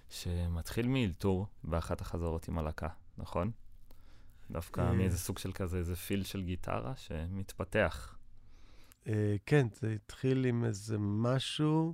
שמתחיל 0.09 0.88
מאלתור 0.88 1.47
באחת 1.63 2.01
החזרות 2.01 2.47
עם 2.47 2.57
הלקה, 2.57 2.88
נכון? 3.17 3.51
דווקא 4.51 4.82
אה. 4.82 4.93
מאיזה 4.93 5.17
סוג 5.17 5.38
של 5.38 5.51
כזה, 5.51 5.78
איזה 5.78 5.95
פיל 5.95 6.24
של 6.24 6.41
גיטרה 6.41 6.93
שמתפתח. 6.95 8.15
אה, 9.07 9.36
כן, 9.45 9.67
זה 9.74 9.91
התחיל 9.91 10.45
עם 10.45 10.65
איזה 10.65 10.97
משהו. 10.99 11.93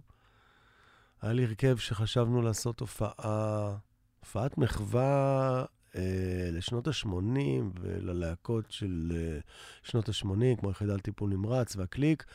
היה 1.21 1.33
לי 1.33 1.45
הרכב 1.45 1.77
שחשבנו 1.77 2.41
לעשות 2.41 2.79
הופעה 2.79 3.77
הופעת 4.19 4.57
מחווה 4.57 5.65
אה, 5.95 6.49
לשנות 6.51 6.87
ה-80 6.87 7.79
וללהקות 7.81 8.71
של 8.71 9.11
אה, 9.15 9.39
שנות 9.83 10.09
ה-80, 10.09 10.59
כמו 10.59 10.71
יחידה 10.71 10.97
טיפול 10.97 11.29
נמרץ 11.29 11.75
והקליק, 11.75 12.25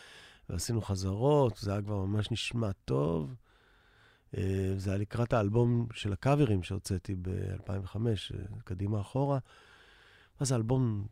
ועשינו 0.49 0.83
חזרות, 0.83 1.57
זה 1.57 1.73
היה 1.73 1.83
כבר 1.83 2.05
ממש 2.05 2.31
נשמע 2.31 2.73
טוב. 2.85 3.35
אה, 4.37 4.75
זה 4.77 4.91
היה 4.91 4.99
לקראת 4.99 5.33
האלבום 5.33 5.87
של 5.95 6.13
הקאברים 6.13 6.63
שהוצאתי 6.63 7.15
ב-2005, 7.15 7.97
אה, 7.97 8.39
קדימה 8.65 9.01
אחורה. 9.01 9.39
אז 10.41 10.53
האלבום 10.53 11.07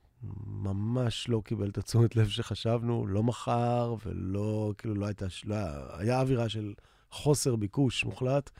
ממש 0.46 1.28
לא 1.28 1.42
קיבל 1.44 1.68
את 1.68 1.78
התשומת 1.78 2.16
לב 2.16 2.28
שחשבנו, 2.28 3.06
לא 3.06 3.22
מכר 3.22 3.94
ולא, 4.06 4.72
כאילו, 4.78 4.94
לא 4.94 5.06
הייתה, 5.06 5.26
לא 5.44 5.56
היה 5.98 6.20
אווירה 6.20 6.48
של 6.48 6.74
חוסר 7.10 7.56
ביקוש 7.56 8.04
מוחלט. 8.04 8.50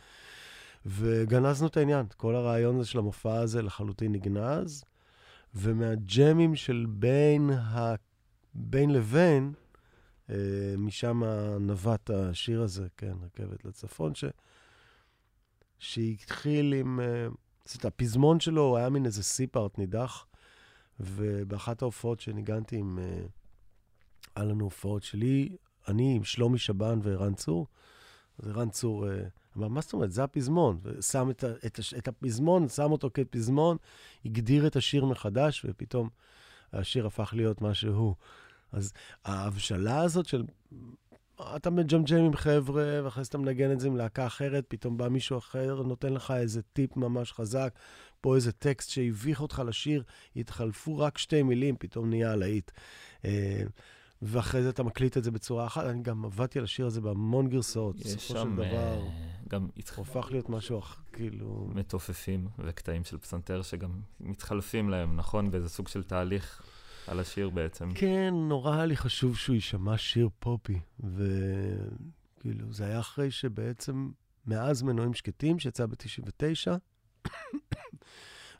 וגנזנו 0.86 1.66
את 1.68 1.76
העניין. 1.76 2.06
כל 2.16 2.34
הרעיון 2.34 2.78
הזה 2.78 2.88
של 2.88 2.98
המופע 2.98 3.34
הזה 3.34 3.62
לחלוטין 3.62 4.12
נגנז, 4.12 4.84
ומהג'מים 5.54 6.56
של 6.56 6.86
בין, 6.88 7.50
ה... 7.50 7.94
בין 8.54 8.90
לבין, 8.90 9.52
אה, 10.30 10.74
משם 10.78 11.22
נבט 11.60 12.10
השיר 12.10 12.62
הזה, 12.62 12.86
כן, 12.96 13.12
רכבת 13.22 13.64
לצפון, 13.64 14.14
ש... 14.14 14.24
שהתחיל 15.78 16.72
עם... 16.72 17.00
אה, 17.00 17.26
אומרת, 17.74 17.84
הפזמון 17.84 18.40
שלו 18.40 18.62
הוא 18.62 18.76
היה 18.76 18.88
מין 18.88 19.06
איזה 19.06 19.22
סי-פארט 19.22 19.78
נידח, 19.78 20.26
ובאחת 21.00 21.82
ההופעות 21.82 22.20
שניגנתי 22.20 22.76
עם... 22.76 22.98
אה, 22.98 23.22
היה 24.36 24.44
לנו 24.44 24.64
הופעות 24.64 25.02
שלי, 25.02 25.56
אני 25.88 26.16
עם 26.16 26.24
שלומי 26.24 26.58
שבן 26.58 26.98
וערן 27.02 27.34
צור, 27.34 27.66
אז 28.38 28.48
ערן 28.48 28.70
צור 28.70 29.10
אה, 29.10 29.22
אמר, 29.56 29.68
מה 29.68 29.80
זאת 29.80 29.92
אומרת, 29.92 30.12
זה 30.12 30.24
הפזמון. 30.24 30.78
ושם 30.82 31.30
את, 31.30 31.44
את, 31.66 31.80
את 31.98 32.08
הפזמון, 32.08 32.68
שם 32.68 32.92
אותו 32.92 33.10
כפזמון, 33.14 33.76
הגדיר 34.24 34.66
את 34.66 34.76
השיר 34.76 35.04
מחדש, 35.04 35.66
ופתאום 35.68 36.08
השיר 36.72 37.06
הפך 37.06 37.32
להיות 37.36 37.60
מה 37.60 37.74
שהוא. 37.74 38.14
אז 38.72 38.92
ההבשלה 39.24 40.00
הזאת 40.00 40.26
של... 40.26 40.44
אתה 41.56 41.70
מג'מג'ם 41.70 42.24
עם 42.24 42.36
חבר'ה, 42.36 43.00
ואחרי 43.04 43.24
זה 43.24 43.28
אתה 43.28 43.38
מנגן 43.38 43.72
את 43.72 43.80
זה 43.80 43.86
עם 43.86 43.96
להקה 43.96 44.26
אחרת, 44.26 44.64
פתאום 44.68 44.96
בא 44.96 45.08
מישהו 45.08 45.38
אחר, 45.38 45.82
נותן 45.82 46.12
לך 46.12 46.30
איזה 46.30 46.62
טיפ 46.62 46.96
ממש 46.96 47.32
חזק, 47.32 47.74
פה 48.20 48.36
איזה 48.36 48.52
טקסט 48.52 48.90
שהביך 48.90 49.40
אותך 49.40 49.62
לשיר, 49.66 50.02
התחלפו 50.36 50.98
רק 50.98 51.18
שתי 51.18 51.42
מילים, 51.42 51.76
פתאום 51.78 52.10
נהיה 52.10 52.36
להיט. 52.36 52.70
אה, 54.22 54.28
ואחרי 54.32 54.62
זה 54.62 54.70
אתה 54.70 54.82
מקליט 54.82 55.16
את 55.16 55.24
זה 55.24 55.30
בצורה 55.30 55.66
אחת. 55.66 55.84
אני 55.84 56.02
גם 56.02 56.24
עבדתי 56.24 56.58
על 56.58 56.64
השיר 56.64 56.86
הזה 56.86 57.00
בהמון 57.00 57.48
גרסאות. 57.48 57.96
יש 57.96 58.02
בסופו 58.06 58.20
של 58.20 58.34
שם 58.34 58.52
דבר, 58.56 58.64
אה, 59.02 59.08
גם 59.48 59.68
הפך 59.98 60.28
להיות 60.30 60.48
משהו 60.48 60.78
אח- 60.78 61.02
כאילו... 61.12 61.68
מתופפים 61.74 62.48
וקטעים 62.58 63.04
של 63.04 63.18
פסנתר 63.18 63.62
שגם 63.62 63.90
מתחלפים 64.20 64.88
להם, 64.90 65.16
נכון? 65.16 65.50
באיזה 65.50 65.68
סוג 65.68 65.88
של 65.88 66.02
תהליך 66.02 66.62
על 67.06 67.20
השיר 67.20 67.50
בעצם. 67.50 67.88
כן, 67.94 68.34
נורא 68.48 68.74
היה 68.74 68.86
לי 68.86 68.96
חשוב 68.96 69.36
שהוא 69.36 69.54
יישמע 69.54 69.98
שיר 69.98 70.28
פופי. 70.38 70.80
וכאילו, 71.00 72.72
זה 72.72 72.84
היה 72.86 73.00
אחרי 73.00 73.30
שבעצם, 73.30 74.10
מאז 74.46 74.82
מנועים 74.82 75.14
שקטים, 75.14 75.58
שיצא 75.58 75.86
ב-99, 75.86 76.70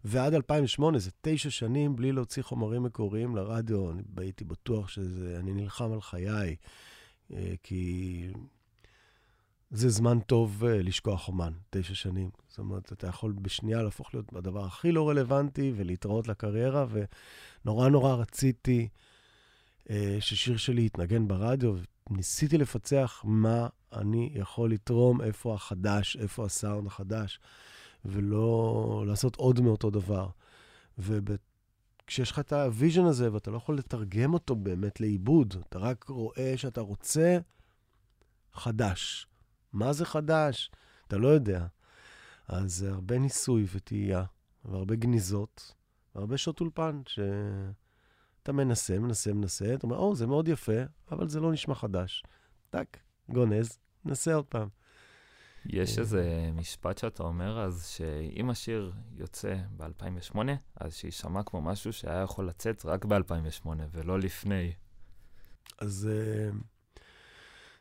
ועד 0.05 0.35
2008, 0.35 0.99
זה 0.99 1.11
תשע 1.21 1.51
שנים 1.51 1.97
בלי 1.97 2.13
להוציא 2.13 2.43
חומרים 2.43 2.83
מקוריים 2.83 3.37
לרדיו. 3.37 3.91
אני 3.91 4.03
הייתי 4.17 4.45
בטוח 4.45 4.89
שזה, 4.89 5.37
אני 5.39 5.53
נלחם 5.53 5.93
על 5.93 6.01
חיי, 6.01 6.57
אה, 7.33 7.55
כי 7.63 8.27
זה 9.71 9.89
זמן 9.89 10.21
טוב 10.21 10.65
אה, 10.65 10.83
לשכוח 10.83 11.29
אומן, 11.29 11.53
תשע 11.71 11.95
שנים. 11.95 12.31
זאת 12.49 12.59
אומרת, 12.59 12.93
אתה 12.93 13.07
יכול 13.07 13.33
בשנייה 13.33 13.83
להפוך 13.83 14.15
להיות 14.15 14.33
הדבר 14.33 14.65
הכי 14.65 14.93
לא 14.93 15.09
רלוונטי 15.09 15.73
ולהתראות 15.77 16.29
לקריירה, 16.29 16.87
ונורא 17.65 17.89
נורא 17.89 18.15
רציתי 18.15 18.89
אה, 19.91 20.17
ששיר 20.21 20.57
שלי 20.57 20.87
יתנגן 20.87 21.29
ברדיו, 21.29 21.77
וניסיתי 22.11 22.59
לפצח 22.59 23.23
מה 23.25 23.69
אני 23.93 24.31
יכול 24.35 24.73
לתרום, 24.73 25.21
איפה 25.21 25.55
החדש, 25.55 26.17
איפה 26.17 26.45
הסאונד 26.45 26.87
החדש, 26.87 27.41
ולא 28.05 29.05
לעשות 29.07 29.37
עוד 29.37 29.61
מאותו 29.61 29.91
דבר. 29.91 30.29
וכשיש 30.99 32.31
לך 32.31 32.39
את 32.39 32.53
ה 32.53 32.60
vision 32.60 33.05
הזה, 33.05 33.33
ואתה 33.33 33.51
לא 33.51 33.57
יכול 33.57 33.79
לתרגם 33.79 34.35
אותו 34.35 34.57
באמת 34.57 35.01
לעיבוד, 35.01 35.55
אתה 35.69 35.79
רק 35.79 36.05
רואה 36.09 36.53
שאתה 36.57 36.81
רוצה 36.81 37.39
חדש. 38.53 39.27
מה 39.73 39.93
זה 39.93 40.05
חדש? 40.05 40.71
אתה 41.07 41.19
לא 41.19 41.29
יודע. 41.29 41.67
אז 42.49 42.75
זה 42.75 42.91
הרבה 42.91 43.19
ניסוי 43.19 43.67
וטעייה, 43.75 44.25
והרבה 44.65 44.95
גניזות, 44.95 45.75
והרבה 46.15 46.37
שעות 46.37 46.61
אולפן, 46.61 47.01
שאתה 47.07 48.53
מנסה, 48.53 48.99
מנסה, 48.99 49.33
מנסה, 49.33 49.75
אתה 49.75 49.87
אומר, 49.87 49.97
או, 49.97 50.17
זה 50.17 50.27
מאוד 50.27 50.49
יפה, 50.49 50.83
אבל 51.11 51.29
זה 51.29 51.41
לא 51.41 51.53
נשמע 51.53 51.75
חדש. 51.75 52.25
טאק, 52.71 52.99
גונז, 53.29 53.79
נסה 54.05 54.35
עוד 54.35 54.45
פעם. 54.45 54.69
יש 55.67 55.99
אה. 55.99 56.03
איזה 56.03 56.51
משפט 56.55 56.99
שאתה 56.99 57.23
אומר, 57.23 57.61
אז 57.61 57.87
שאם 57.87 58.51
השיר 58.51 58.93
יוצא 59.17 59.57
ב-2008, 59.77 60.39
אז 60.77 60.95
שיישמע 60.95 61.43
כמו 61.43 61.61
משהו 61.61 61.93
שהיה 61.93 62.23
יכול 62.23 62.49
לצאת 62.49 62.85
רק 62.85 63.05
ב-2008 63.05 63.69
ולא 63.93 64.19
לפני. 64.19 64.73
אז 65.79 66.09
אה, 66.13 66.51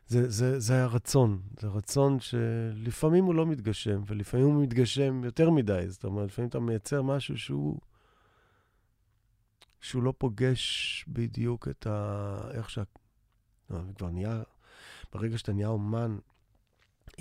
זה, 0.06 0.30
זה, 0.30 0.60
זה 0.60 0.82
הרצון, 0.82 1.42
זה 1.60 1.68
רצון 1.68 2.20
שלפעמים 2.20 3.24
הוא 3.24 3.34
לא 3.34 3.46
מתגשם, 3.46 4.02
ולפעמים 4.06 4.46
הוא 4.46 4.62
מתגשם 4.62 5.24
יותר 5.24 5.50
מדי. 5.50 5.84
זאת 5.88 6.04
אומרת, 6.04 6.28
לפעמים 6.28 6.48
אתה 6.48 6.60
מייצר 6.60 7.02
משהו 7.02 7.38
שהוא, 7.38 7.80
שהוא 9.80 10.02
לא 10.02 10.14
פוגש 10.18 11.04
בדיוק 11.08 11.68
את 11.68 11.86
ה... 11.86 12.36
איך 12.50 12.70
שה... 12.70 12.82
כבר 13.68 14.10
נהיה... 14.10 14.42
ברגע 15.12 15.38
שאתה 15.38 15.52
נהיה 15.52 15.68
אומן 15.68 16.18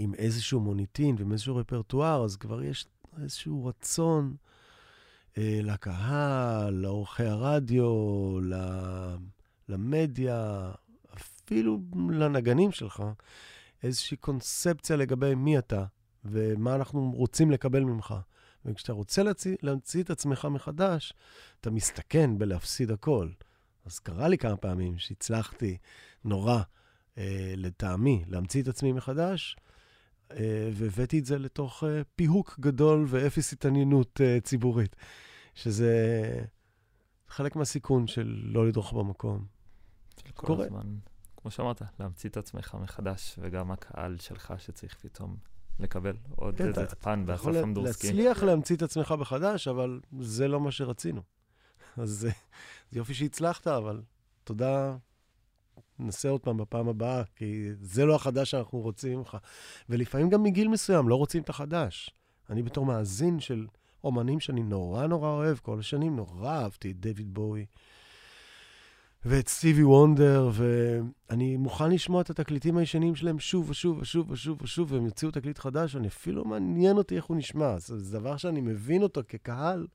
עם 0.01 0.13
איזשהו 0.13 0.59
מוניטין 0.59 1.15
ועם 1.19 1.31
איזשהו 1.31 1.55
רפרטואר, 1.55 2.23
אז 2.23 2.35
כבר 2.35 2.63
יש 2.63 2.85
איזשהו 3.21 3.65
רצון 3.65 4.35
אה, 5.37 5.59
לקהל, 5.63 6.73
לאורחי 6.73 7.25
הרדיו, 7.25 8.39
ל... 8.41 8.53
למדיה, 9.69 10.71
אפילו 11.13 11.79
לנגנים 12.09 12.71
שלך, 12.71 13.03
איזושהי 13.83 14.17
קונספציה 14.17 14.95
לגבי 14.95 15.35
מי 15.35 15.57
אתה 15.57 15.85
ומה 16.25 16.75
אנחנו 16.75 17.11
רוצים 17.15 17.51
לקבל 17.51 17.83
ממך. 17.83 18.15
וכשאתה 18.65 18.93
רוצה 18.93 19.23
להמציא, 19.23 19.55
להמציא 19.61 20.03
את 20.03 20.09
עצמך 20.09 20.47
מחדש, 20.51 21.13
אתה 21.61 21.71
מסתכן 21.71 22.37
בלהפסיד 22.37 22.91
הכל. 22.91 23.29
אז 23.85 23.99
קרה 23.99 24.27
לי 24.27 24.37
כמה 24.37 24.57
פעמים 24.57 24.97
שהצלחתי 24.97 25.77
נורא, 26.23 26.61
אה, 27.17 27.53
לטעמי, 27.57 28.23
להמציא 28.27 28.61
את 28.61 28.67
עצמי 28.67 28.91
מחדש, 28.91 29.55
והבאתי 30.73 31.19
את 31.19 31.25
זה 31.25 31.39
לתוך 31.39 31.83
אה, 31.83 32.01
פיהוק 32.15 32.59
גדול 32.59 33.05
ואפס 33.07 33.53
התעניינות 33.53 34.21
אה, 34.21 34.37
ציבורית, 34.43 34.95
שזה 35.55 35.93
חלק 37.27 37.55
מהסיכון 37.55 38.07
של 38.07 38.41
לא 38.43 38.67
לדרוך 38.67 38.93
במקום. 38.93 39.45
של 40.25 40.31
כל 40.31 40.47
קורה. 40.47 40.65
הזמן, 40.65 40.95
כמו 41.37 41.51
שאמרת, 41.51 41.81
להמציא 41.99 42.29
את 42.29 42.37
עצמך 42.37 42.77
מחדש, 42.81 43.35
וגם 43.41 43.71
הקהל 43.71 44.17
שלך 44.17 44.53
שצריך 44.57 44.95
פתאום 44.95 45.37
לקבל 45.79 46.17
עוד 46.35 46.55
כן, 46.57 46.67
איזה 46.67 46.95
פן 46.95 47.23
אתה 47.23 47.33
יכול 47.33 47.51
באסף 47.51 47.63
אמדורסקי. 47.63 48.07
להצליח 48.07 48.43
להמציא 48.43 48.75
את 48.75 48.81
עצמך 48.81 49.13
מחדש, 49.19 49.67
אבל 49.67 49.99
זה 50.19 50.47
לא 50.47 50.59
מה 50.59 50.71
שרצינו. 50.71 51.21
אז 51.97 52.09
זה 52.09 52.31
יופי 52.91 53.13
שהצלחת, 53.13 53.67
אבל 53.67 54.01
תודה. 54.43 54.97
ננסה 55.99 56.29
עוד 56.29 56.41
פעם 56.41 56.57
בפעם 56.57 56.89
הבאה, 56.89 57.23
כי 57.35 57.69
זה 57.81 58.05
לא 58.05 58.15
החדש 58.15 58.51
שאנחנו 58.51 58.79
רוצים 58.79 59.17
ממך. 59.17 59.37
ולפעמים 59.89 60.29
גם 60.29 60.43
מגיל 60.43 60.67
מסוים 60.67 61.09
לא 61.09 61.15
רוצים 61.15 61.41
את 61.41 61.49
החדש. 61.49 62.09
אני 62.49 62.63
בתור 62.63 62.85
מאזין 62.85 63.39
של 63.39 63.67
אומנים 64.03 64.39
שאני 64.39 64.63
נורא 64.63 65.07
נורא 65.07 65.29
אוהב, 65.29 65.57
כל 65.57 65.79
השנים 65.79 66.15
נורא 66.15 66.51
אהבתי 66.51 66.91
את 66.91 66.99
דיוויד 66.99 67.33
בואי 67.33 67.65
ואת 69.25 69.47
סטיבי 69.47 69.83
וונדר, 69.83 70.49
ואני 70.53 71.57
מוכן 71.57 71.91
לשמוע 71.91 72.21
את 72.21 72.29
התקליטים 72.29 72.77
הישנים 72.77 73.15
שלהם 73.15 73.39
שוב 73.39 73.69
ושוב 73.69 73.99
ושוב 73.99 74.31
ושוב 74.31 74.61
ושוב, 74.61 74.91
והם 74.91 75.05
יוציאו 75.05 75.31
תקליט 75.31 75.57
חדש, 75.57 75.95
ואני 75.95 76.07
אפילו 76.07 76.45
מעניין 76.45 76.97
אותי 76.97 77.15
איך 77.15 77.25
הוא 77.25 77.37
נשמע. 77.37 77.79
זה 77.79 78.17
דבר 78.17 78.37
שאני 78.37 78.61
מבין 78.61 79.03
אותו 79.03 79.21
כקהל, 79.27 79.87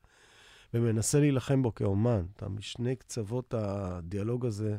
ומנסה 0.74 1.20
להילחם 1.20 1.62
בו 1.62 1.74
כאומן. 1.74 2.22
אתה 2.36 2.48
משני 2.48 2.96
קצוות 2.96 3.54
הדיאלוג 3.54 4.46
הזה, 4.46 4.76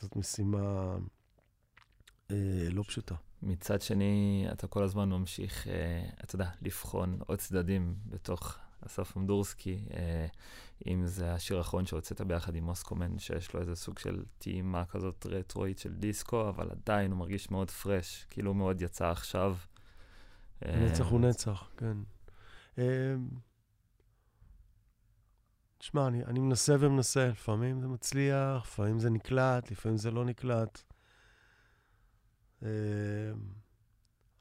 זאת 0.00 0.16
משימה 0.16 0.96
אה, 2.30 2.68
לא 2.70 2.82
פשוטה. 2.82 3.14
מצד 3.42 3.82
שני, 3.82 4.46
אתה 4.52 4.66
כל 4.66 4.84
הזמן 4.84 5.08
ממשיך, 5.08 5.68
אה, 5.68 6.08
אתה 6.24 6.34
יודע, 6.34 6.50
לבחון 6.62 7.18
עוד 7.26 7.38
צדדים 7.38 7.94
בתוך 8.06 8.58
אסף 8.86 9.16
אמדורסקי, 9.16 9.78
אה, 9.94 10.26
אם 10.86 11.06
זה 11.06 11.32
השיר 11.34 11.58
האחרון 11.58 11.86
שהוצאת 11.86 12.20
ביחד 12.20 12.54
עם 12.54 12.64
מוסקומן, 12.64 13.18
שיש 13.18 13.54
לו 13.54 13.60
איזה 13.60 13.74
סוג 13.74 13.98
של 13.98 14.24
טעימה 14.38 14.84
כזאת 14.84 15.26
רטרואית 15.26 15.78
של 15.78 15.94
דיסקו, 15.94 16.48
אבל 16.48 16.70
עדיין 16.70 17.10
הוא 17.10 17.18
מרגיש 17.18 17.50
מאוד 17.50 17.70
פרש, 17.70 18.26
כאילו 18.30 18.50
הוא 18.50 18.56
מאוד 18.56 18.82
יצא 18.82 19.10
עכשיו. 19.10 19.56
אה, 20.64 20.76
נצח 20.76 21.06
הוא 21.06 21.20
נצח, 21.20 21.70
כן. 21.76 21.96
תשמע, 25.82 26.06
אני, 26.06 26.24
אני 26.24 26.40
מנסה 26.40 26.76
ומנסה, 26.80 27.28
לפעמים 27.28 27.80
זה 27.80 27.88
מצליח, 27.88 28.62
לפעמים 28.64 28.98
זה 28.98 29.10
נקלט, 29.10 29.70
לפעמים 29.70 29.98
זה 29.98 30.10
לא 30.10 30.24
נקלט. 30.24 30.82
אה, 32.62 32.68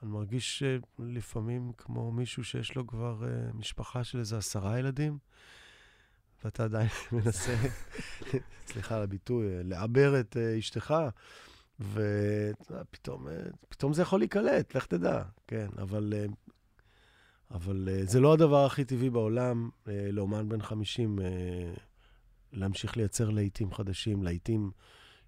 אני 0.03 0.11
מרגיש 0.11 0.63
אה, 0.63 0.77
לפעמים 0.99 1.72
כמו 1.77 2.11
מישהו 2.11 2.43
שיש 2.43 2.76
לו 2.76 2.88
כבר 2.88 3.23
אה, 3.23 3.53
משפחה 3.53 4.03
של 4.03 4.19
איזה 4.19 4.38
עשרה 4.38 4.80
ילדים, 4.80 5.18
ואתה 6.43 6.63
עדיין 6.63 6.89
מנסה, 7.11 7.55
סליחה 8.68 8.95
על 8.95 9.03
הביטוי, 9.03 9.57
אה, 9.57 9.61
לעבר 9.63 10.19
את 10.19 10.38
אה, 10.38 10.59
אשתך, 10.59 10.93
ופתאום 11.80 13.27
פתאום 13.69 13.93
זה 13.93 14.01
יכול 14.01 14.19
להיקלט, 14.19 14.76
לך 14.76 14.85
תדע, 14.85 15.23
כן, 15.47 15.68
אבל 15.77 16.13
אה, 16.15 16.26
אבל 17.53 17.89
אה, 17.91 18.05
זה 18.05 18.19
לא 18.19 18.33
הדבר 18.33 18.65
הכי 18.65 18.85
טבעי 18.85 19.09
בעולם 19.09 19.69
אה, 19.87 20.11
לאומן 20.11 20.49
בן 20.49 20.61
50 20.61 21.19
אה, 21.19 21.25
להמשיך 22.51 22.97
לייצר 22.97 23.29
להיטים 23.29 23.73
חדשים, 23.73 24.23
להיטים 24.23 24.71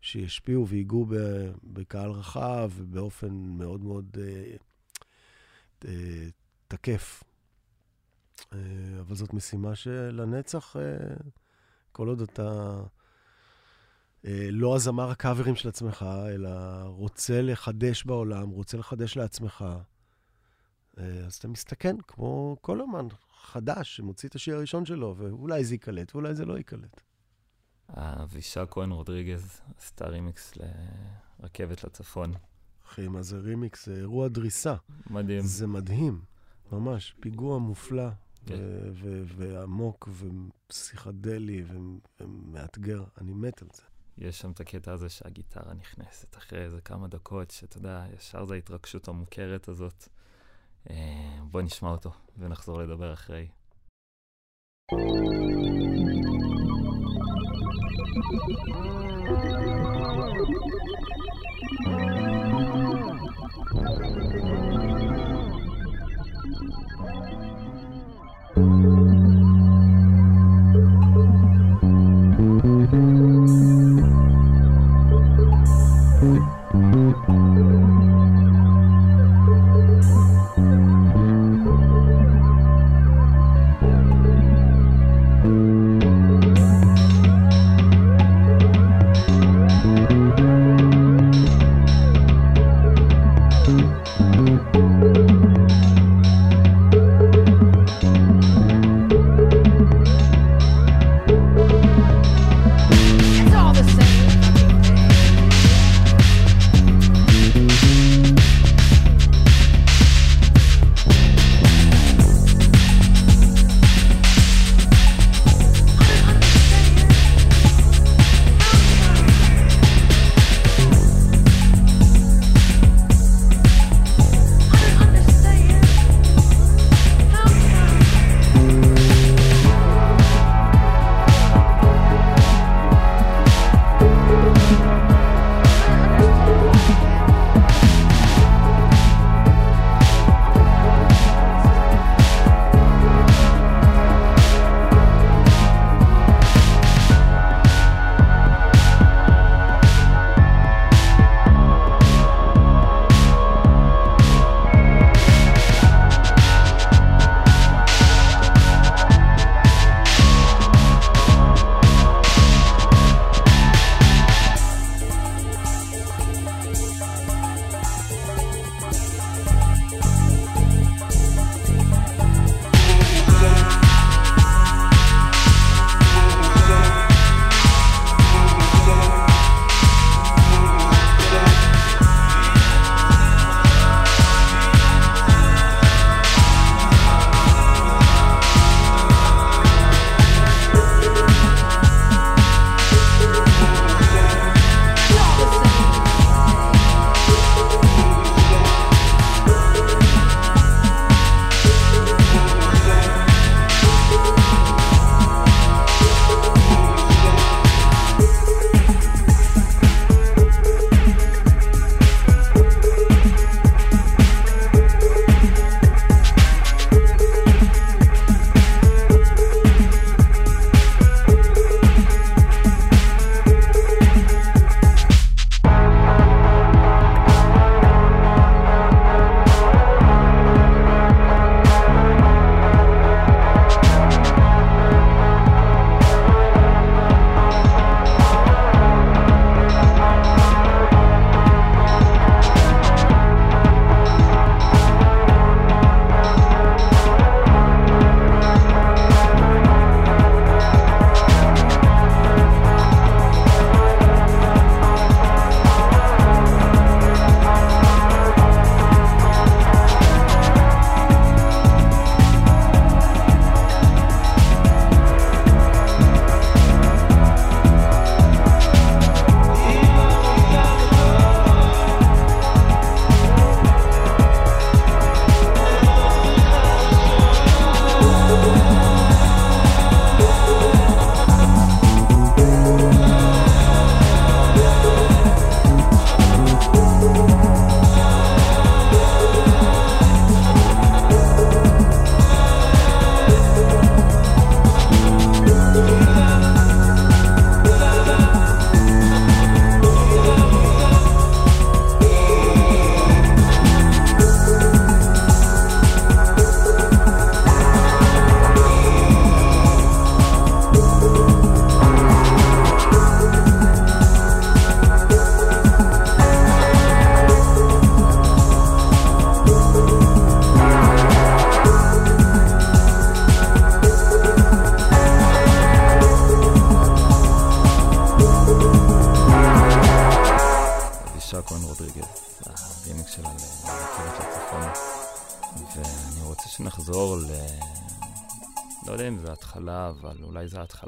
שישפיעו 0.01 0.67
ויגעו 0.67 1.05
ב- 1.05 1.51
בקהל 1.63 2.11
רחב 2.11 2.71
ובאופן 2.75 3.33
מאוד 3.33 3.83
מאוד 3.83 4.17
תקף. 6.67 7.23
אבל 8.99 9.15
זאת 9.15 9.33
משימה 9.33 9.75
שלנצח, 9.75 10.75
כל 11.91 12.07
עוד 12.07 12.21
אתה 12.21 12.79
לא 14.51 14.75
הזמר 14.75 15.09
הקאברים 15.09 15.55
של 15.55 15.69
עצמך, 15.69 16.05
אלא 16.27 16.49
רוצה 16.83 17.41
לחדש 17.41 18.03
בעולם, 18.03 18.49
רוצה 18.49 18.77
לחדש 18.77 19.17
לעצמך, 19.17 19.65
אז 20.98 21.34
אתה 21.36 21.48
מסתכן, 21.48 21.95
כמו 22.07 22.57
כל 22.61 22.82
אומן 22.82 23.07
חדש 23.41 23.95
שמוציא 23.95 24.30
את 24.30 24.36
השיר 24.36 24.56
הראשון 24.56 24.86
שלו, 24.86 25.15
ואולי 25.18 25.65
זה 25.65 25.74
ייקלט 25.74 26.15
ואולי 26.15 26.36
זה 26.36 26.45
לא 26.45 26.57
ייקלט. 26.57 27.02
אבישע 27.88 28.65
כהן 28.72 28.91
רודריגז 28.91 29.61
עשתה 29.78 30.07
רימיקס 30.07 30.53
לרכבת 31.40 31.84
לצפון. 31.84 32.34
אחי, 32.88 33.07
מה 33.07 33.22
זה 33.22 33.38
רימיקס? 33.38 33.86
זה 33.86 33.95
אירוע 33.95 34.28
דריסה. 34.28 34.76
מדהים. 35.10 35.41
זה 35.41 35.68
מדהים, 35.68 36.22
ממש. 36.72 37.15
פיגוע 37.20 37.60
מופלא, 37.60 38.10
כן. 38.45 38.56
ו- 38.56 38.90
ו- 38.94 39.24
ועמוק, 39.38 40.10
ופסיכדלי, 40.68 41.64
ו- 41.68 41.78
ומאתגר. 42.20 43.03
אני 43.22 43.34
מת 43.34 43.61
על 43.61 43.68
זה. 43.74 43.82
יש 44.18 44.40
שם 44.40 44.52
את 44.52 44.60
הקטע 44.60 44.91
הזה 44.91 45.10
שהגיטרה 45.10 45.74
נכנסת 45.74 46.38
אחרי 46.38 46.64
איזה 46.64 46.82
כמה 46.82 47.07
דקות, 47.07 47.52
שאתה 47.52 47.78
יודע, 47.78 48.06
ישר 48.18 48.45
זה 48.45 48.53
ההתרגשות 48.53 49.07
המוכרת 49.07 49.68
הזאת. 49.68 50.07
אה, 50.89 51.39
בוא 51.51 51.61
נשמע 51.61 51.89
אותו 51.89 52.11
ונחזור 52.38 52.80
לדבר 52.80 53.14
אחרי. 53.14 53.47
Thank 68.55 69.02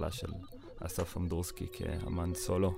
ההתחלה 0.04 0.12
של 0.12 0.28
אסף 0.80 1.18
אמדורסקי 1.18 1.68
כאמן 1.74 2.34
סולו. 2.34 2.76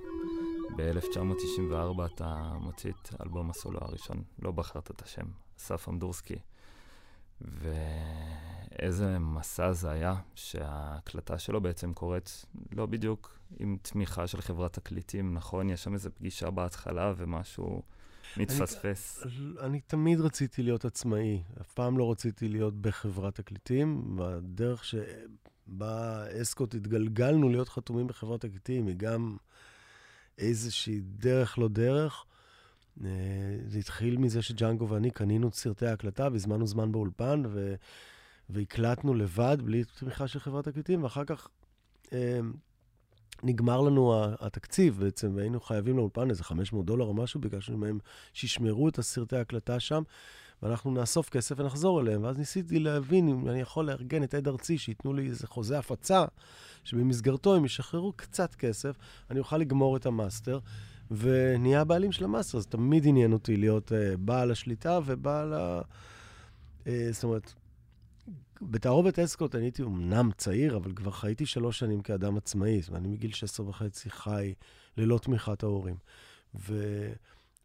ב-1994 0.76 2.06
אתה 2.14 2.52
מוציא 2.60 2.90
את 2.90 3.14
אלבום 3.22 3.50
הסולו 3.50 3.78
הראשון, 3.82 4.22
לא 4.42 4.50
בחרת 4.50 4.90
את 4.90 5.02
השם, 5.02 5.26
אסף 5.58 5.88
אמדורסקי. 5.88 6.38
ואיזה 7.40 9.18
מסע 9.18 9.72
זה 9.72 9.90
היה, 9.90 10.14
שההקלטה 10.34 11.38
שלו 11.38 11.60
בעצם 11.60 11.94
קורית 11.94 12.46
לא 12.72 12.86
בדיוק 12.86 13.38
עם 13.58 13.76
תמיכה 13.82 14.26
של 14.26 14.40
חברת 14.40 14.72
תקליטים, 14.72 15.34
נכון? 15.34 15.70
יש 15.70 15.84
שם 15.84 15.94
איזו 15.94 16.10
פגישה 16.14 16.50
בהתחלה 16.50 17.12
ומשהו 17.16 17.82
מתפספס. 18.36 19.22
אני, 19.22 19.32
אני 19.60 19.80
תמיד 19.80 20.20
רציתי 20.20 20.62
להיות 20.62 20.84
עצמאי, 20.84 21.42
אף 21.60 21.72
פעם 21.72 21.98
לא 21.98 22.10
רציתי 22.10 22.48
להיות 22.48 22.74
בחברת 22.74 23.34
תקליטים, 23.34 24.18
והדרך 24.18 24.84
שבה 24.84 25.02
אסקוט 26.42 26.74
התגלגלנו 26.74 27.48
להיות 27.48 27.68
חתומים 27.68 28.06
בחברת 28.06 28.40
תקליטים 28.40 28.86
היא 28.86 28.96
גם 28.96 29.36
איזושהי 30.38 31.00
דרך 31.00 31.58
לא 31.58 31.68
דרך. 31.68 32.24
אה, 33.04 33.10
זה 33.66 33.78
התחיל 33.78 34.16
מזה 34.16 34.42
שג'אנגו 34.42 34.88
ואני 34.88 35.10
קנינו 35.10 35.50
סרטי 35.52 35.86
ההקלטה 35.86 36.28
והזמנו 36.32 36.66
זמן 36.66 36.92
באולפן, 36.92 37.42
ו... 37.48 37.74
והקלטנו 38.50 39.14
לבד, 39.14 39.56
בלי 39.64 39.84
תמיכה 39.84 40.28
של 40.28 40.38
חברת 40.38 40.68
תקליטים, 40.68 41.02
ואחר 41.02 41.24
כך 41.24 41.48
אה, 42.12 42.40
נגמר 43.42 43.80
לנו 43.80 44.24
התקציב 44.40 44.98
בעצם, 45.00 45.32
והיינו 45.36 45.60
חייבים 45.60 45.96
לאולפן 45.96 46.30
איזה 46.30 46.44
500 46.44 46.86
דולר 46.86 47.04
או 47.04 47.14
משהו, 47.14 47.40
ביקשנו 47.40 47.78
מהם 47.78 47.98
שישמרו 48.32 48.88
את 48.88 48.98
הסרטי 48.98 49.36
ההקלטה 49.36 49.80
שם, 49.80 50.02
ואנחנו 50.62 50.90
נאסוף 50.90 51.28
כסף 51.28 51.54
ונחזור 51.58 52.00
אליהם. 52.00 52.22
ואז 52.22 52.38
ניסיתי 52.38 52.78
להבין 52.78 53.28
אם 53.28 53.48
אני 53.48 53.60
יכול 53.60 53.86
לארגן 53.86 54.22
את 54.22 54.34
עד 54.34 54.48
ארצי, 54.48 54.78
שייתנו 54.78 55.12
לי 55.12 55.26
איזה 55.26 55.46
חוזה 55.46 55.78
הפצה, 55.78 56.24
שבמסגרתו 56.84 57.54
הם 57.54 57.64
ישחררו 57.64 58.12
קצת 58.12 58.54
כסף, 58.54 58.96
אני 59.30 59.38
אוכל 59.38 59.58
לגמור 59.58 59.96
את 59.96 60.06
המאסטר. 60.06 60.58
ונהיה 61.10 61.80
הבעלים 61.80 62.12
של 62.12 62.24
המאסטר, 62.24 62.58
אז 62.58 62.66
תמיד 62.66 63.06
עניין 63.06 63.32
אותי 63.32 63.56
להיות 63.56 63.92
אה, 63.92 64.16
בעל 64.18 64.50
השליטה 64.50 64.98
ובעל 65.04 65.54
ה... 65.54 65.80
אה, 66.84 66.88
זאת 67.10 67.24
אומרת, 67.24 67.52
בתערובת 68.62 69.18
אסקוט 69.18 69.54
אני 69.54 69.64
הייתי 69.64 69.82
אמנם 69.82 70.30
צעיר, 70.36 70.76
אבל 70.76 70.92
כבר 70.92 71.10
חייתי 71.10 71.46
שלוש 71.46 71.78
שנים 71.78 72.00
כאדם 72.00 72.36
עצמאי. 72.36 72.80
זאת 72.80 72.88
אומרת, 72.88 73.02
אני 73.02 73.08
מגיל 73.08 73.32
16 73.32 73.68
וחצי 73.68 74.10
חי 74.10 74.54
ללא 74.96 75.18
תמיכת 75.18 75.62
ההורים. 75.62 75.96
ו... 76.54 76.82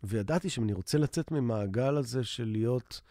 וידעתי 0.03 0.49
שאם 0.49 0.63
אני 0.63 0.73
רוצה 0.73 0.97
לצאת 0.97 1.31
ממעגל 1.31 1.97
הזה 1.97 2.23
של 2.23 2.45
להיות 2.45 3.01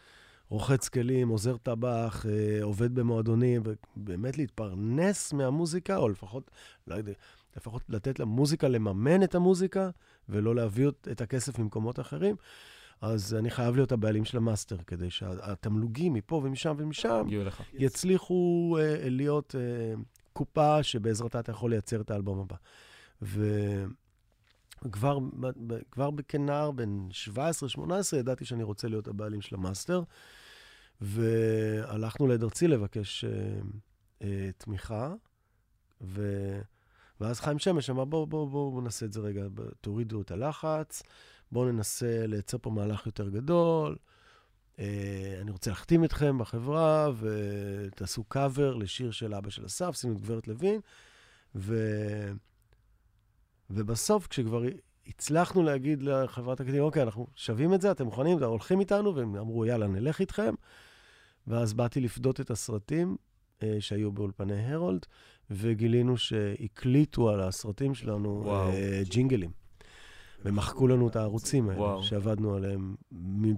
רוחץ 0.48 0.88
כלים, 0.88 1.28
עוזר 1.28 1.56
טבח, 1.56 2.26
אה, 2.28 2.62
עובד 2.62 2.94
במועדונים, 2.94 3.62
ובאמת 3.96 4.38
להתפרנס 4.38 5.32
מהמוזיקה, 5.32 5.96
או 5.96 6.08
לפחות, 6.08 6.50
לא 6.86 6.94
יודע, 6.94 7.12
לפחות 7.56 7.82
לתת 7.88 8.18
למוזיקה 8.18 8.68
לממן 8.68 9.22
את 9.22 9.34
המוזיקה, 9.34 9.90
ולא 10.28 10.54
להביא 10.54 10.88
את 10.88 11.20
הכסף 11.20 11.58
ממקומות 11.58 12.00
אחרים, 12.00 12.36
אז 13.00 13.34
אני 13.34 13.50
חייב 13.50 13.76
להיות 13.76 13.92
הבעלים 13.92 14.24
של 14.24 14.36
המאסטר, 14.36 14.76
כדי 14.86 15.10
שהתמלוגים 15.10 16.12
מפה 16.12 16.40
ומשם 16.44 16.74
ומשם 16.78 17.26
יצליחו 17.72 18.76
אה, 18.78 19.08
להיות 19.08 19.54
אה, 19.54 20.00
קופה 20.32 20.82
שבעזרתה 20.82 21.40
אתה 21.40 21.52
יכול 21.52 21.70
לייצר 21.70 22.00
את 22.00 22.10
האלבום 22.10 22.40
הבא. 22.40 22.56
וכבר 23.22 24.01
כבר 25.90 26.10
כנער, 26.28 26.70
בן 26.70 27.08
17-18, 27.78 28.16
ידעתי 28.16 28.44
שאני 28.44 28.62
רוצה 28.62 28.88
להיות 28.88 29.08
הבעלים 29.08 29.40
של 29.40 29.54
המאסטר, 29.54 30.02
והלכנו 31.00 32.26
לעד 32.26 32.42
ארצי 32.42 32.68
לבקש 32.68 33.24
uh, 33.24 33.64
uh, 34.20 34.24
תמיכה, 34.58 35.14
ו... 36.00 36.22
ואז 37.20 37.40
חיים 37.40 37.58
שמש 37.58 37.90
אמר, 37.90 38.04
בואו 38.04 38.26
בואו 38.26 38.48
בואו 38.48 38.70
בוא 38.70 38.82
נעשה 38.82 39.06
את 39.06 39.12
זה 39.12 39.20
רגע, 39.20 39.42
תורידו 39.80 40.20
את 40.20 40.30
הלחץ, 40.30 41.02
בואו 41.52 41.72
ננסה 41.72 42.26
לייצר 42.26 42.58
פה 42.58 42.70
מהלך 42.70 43.06
יותר 43.06 43.28
גדול. 43.28 43.96
אה, 44.78 45.38
אני 45.40 45.50
רוצה 45.50 45.70
להחתים 45.70 46.04
אתכם 46.04 46.38
בחברה, 46.38 47.10
ותעשו 47.20 48.24
קאבר 48.24 48.74
לשיר 48.74 49.10
של 49.10 49.34
אבא 49.34 49.50
של 49.50 49.66
אסף, 49.66 49.96
שימו 49.96 50.12
את 50.12 50.20
גברת 50.20 50.48
לוין. 50.48 50.80
ו... 51.54 51.76
ובסוף, 53.74 54.26
כשכבר 54.26 54.62
הצלחנו 55.06 55.62
להגיד 55.62 56.02
לחברת 56.02 56.60
הקדימה, 56.60 56.84
אוקיי, 56.84 57.02
אנחנו 57.02 57.26
שווים 57.34 57.74
את 57.74 57.80
זה, 57.80 57.90
אתם 57.90 58.04
מוכנים, 58.04 58.38
אתם 58.38 58.46
הולכים 58.46 58.80
איתנו, 58.80 59.14
והם 59.14 59.36
אמרו, 59.36 59.66
יאללה, 59.66 59.86
נלך 59.86 60.20
איתכם. 60.20 60.54
ואז 61.46 61.74
באתי 61.74 62.00
לפדות 62.00 62.40
את 62.40 62.50
הסרטים 62.50 63.16
אה, 63.62 63.76
שהיו 63.80 64.12
באולפני 64.12 64.72
הרולד, 64.72 65.06
וגילינו 65.50 66.16
שהקליטו 66.16 67.30
על 67.30 67.40
הסרטים 67.40 67.94
שלנו. 67.94 68.44
אה, 68.72 69.02
ג'ינגלים. 69.08 69.50
ומחקו 70.44 70.88
לנו 70.88 71.08
את 71.08 71.16
הערוצים 71.16 71.68
האלה, 71.68 71.80
וואו. 71.80 72.02
שעבדנו 72.02 72.54
עליהם, 72.54 72.94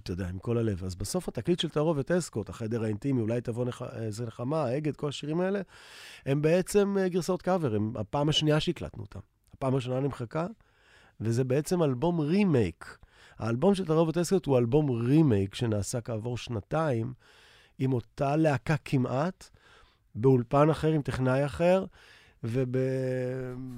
אתה 0.03 0.13
יודע, 0.13 0.29
עם 0.29 0.39
כל 0.39 0.59
הלב. 0.59 0.85
אז 0.85 0.95
בסוף 0.95 1.29
התקליט 1.29 1.61
של 1.61 1.69
תערובת 1.69 2.11
אסקוט, 2.11 2.49
החדר 2.49 2.85
האינטימי, 2.85 3.21
אולי 3.21 3.41
תבוא 3.41 3.65
נח... 3.65 3.83
איזה 3.83 4.27
נחמה, 4.27 4.65
האגד, 4.65 4.97
כל 4.97 5.09
השירים 5.09 5.41
האלה, 5.41 5.61
הם 6.27 6.43
בעצם 6.43 6.97
אה, 6.99 7.09
גרסאות 7.09 7.43
קאבר, 7.43 7.75
הם 7.75 7.93
הפעם 7.97 8.29
השנייה 8.29 8.61
שהקלטנו 8.61 9.03
אותם. 9.03 9.21
הפעם 9.57 9.73
הראשונה 9.73 10.01
נמחקה, 10.01 10.47
וזה 11.21 11.45
בעצם 11.45 11.83
אלבום 11.83 12.21
רימייק. 12.21 12.99
האלבום 13.39 13.75
של 13.75 13.85
תערובת 13.85 14.19
אסקוט 14.19 14.47
הוא 14.47 14.59
אלבום 14.59 14.91
רימייק 14.91 15.55
שנעשה 15.55 16.01
כעבור 16.01 16.39
שנתיים, 16.39 17.13
עם 17.79 17.93
אותה 17.93 18.37
להקה 18.37 18.77
כמעט, 18.85 19.51
באולפן 20.15 20.71
אחר 20.71 20.89
עם 20.89 21.03
טכנאי 21.03 21.47
אחר, 21.47 21.85
וב... 22.45 22.77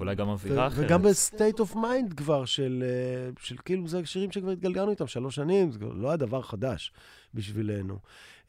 אולי 0.00 0.14
גם 0.14 0.28
אווירה 0.28 0.66
אחרת. 0.66 0.84
וגם 0.86 1.02
ב 1.02 1.12
state 1.12 1.60
of 1.60 1.76
mind 1.76 2.12
כבר, 2.12 2.44
של, 2.44 2.84
אה, 2.86 3.30
של 3.40 3.56
כאילו, 3.64 3.88
זה 3.88 4.06
שירים 4.06 4.32
שכבר 4.32 4.50
התגלגלנו 4.50 4.90
איתם 4.90 5.06
שלוש 5.06 5.34
שנים, 5.34 5.72
זה 5.72 5.78
לא 5.80 6.08
היה 6.08 6.16
דבר 6.16 6.42
חדש 6.42 6.92
בשבילנו. 7.34 7.98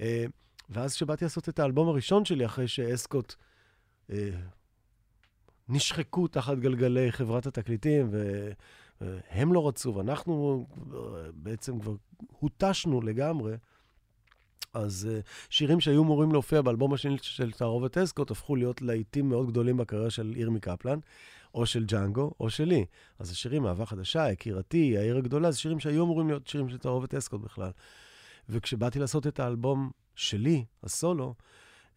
אה, 0.02 0.26
ואז 0.70 0.94
כשבאתי 0.96 1.26
לעשות 1.26 1.50
את 1.50 1.60
האלבום 1.60 1.88
הראשון 1.88 2.26
שלי, 2.26 2.46
אחרי 2.46 2.68
שאסקוט 2.68 3.36
נשחקו 5.70 6.28
תחת 6.28 6.58
גלגלי 6.58 7.12
חברת 7.12 7.48
התקליטים, 7.48 8.10
והם 9.02 9.54
לא 9.54 9.68
רצו, 9.68 9.96
ואנחנו 9.96 10.66
בעצם 11.34 11.80
כבר 11.80 11.96
הותשנו 12.40 13.02
לגמרי, 13.02 13.56
אז 14.74 15.10
uh, 15.10 15.28
שירים 15.50 15.80
שהיו 15.80 16.04
אמורים 16.04 16.32
להופיע 16.32 16.62
באלבום 16.62 16.94
השני 16.94 17.18
של 17.22 17.52
תערובת 17.52 17.98
אסקוט, 17.98 18.32
הפכו 18.32 18.56
להיות 18.56 18.82
להיטים 18.82 19.30
מאוד 19.30 19.48
גדולים 19.48 19.78
בקריירה 19.78 20.10
של 20.10 20.34
ירמי 20.36 20.60
קפלן, 20.60 21.00
או 21.54 21.66
של 21.66 21.86
ג'אנגו, 21.86 22.32
או 22.40 22.50
שלי. 22.50 22.86
אז 23.20 23.32
השירים, 23.32 23.66
אהבה 23.66 23.86
חדשה, 23.86 24.32
יקירתי, 24.32 24.98
העיר 24.98 25.18
הגדולה, 25.18 25.52
זה 25.52 25.60
שירים 25.60 25.80
שהיו 25.80 26.04
אמורים 26.04 26.28
להיות 26.28 26.48
שירים 26.48 26.70
של 26.70 26.78
תערובת 26.78 27.16
אסקוט 27.16 27.42
בכלל. 27.42 27.72
וכשבאתי 28.50 29.00
לעשות 29.00 29.28
את 29.28 29.40
האלבום 29.40 29.92
שלי, 30.16 30.66
הסולו, 30.84 31.36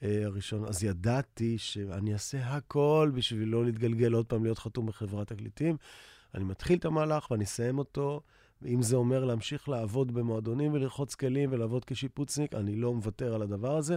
הראשון, 0.02 0.64
אז 0.64 0.84
ידעתי 0.84 1.58
שאני 1.58 2.12
אעשה 2.12 2.38
הכל 2.46 3.10
בשביל 3.14 3.48
לא 3.48 3.64
להתגלגל 3.64 4.12
עוד 4.12 4.26
פעם 4.26 4.44
להיות 4.44 4.58
חתום 4.58 4.86
בחברת 4.86 5.26
תקליטים. 5.32 5.76
אני 6.34 6.44
מתחיל 6.44 6.78
את 6.78 6.84
המהלך 6.84 7.30
ואני 7.30 7.44
אסיים 7.44 7.78
אותו. 7.78 8.20
אם 8.66 8.82
זה 8.82 8.96
אומר 8.96 9.24
להמשיך 9.24 9.68
לעבוד 9.68 10.14
במועדונים 10.14 10.72
ולרחוץ 10.72 11.14
כלים 11.14 11.52
ולעבוד 11.52 11.84
כשיפוצניק, 11.84 12.54
אני 12.54 12.76
לא 12.76 12.94
מוותר 12.94 13.34
על 13.34 13.42
הדבר 13.42 13.76
הזה. 13.76 13.96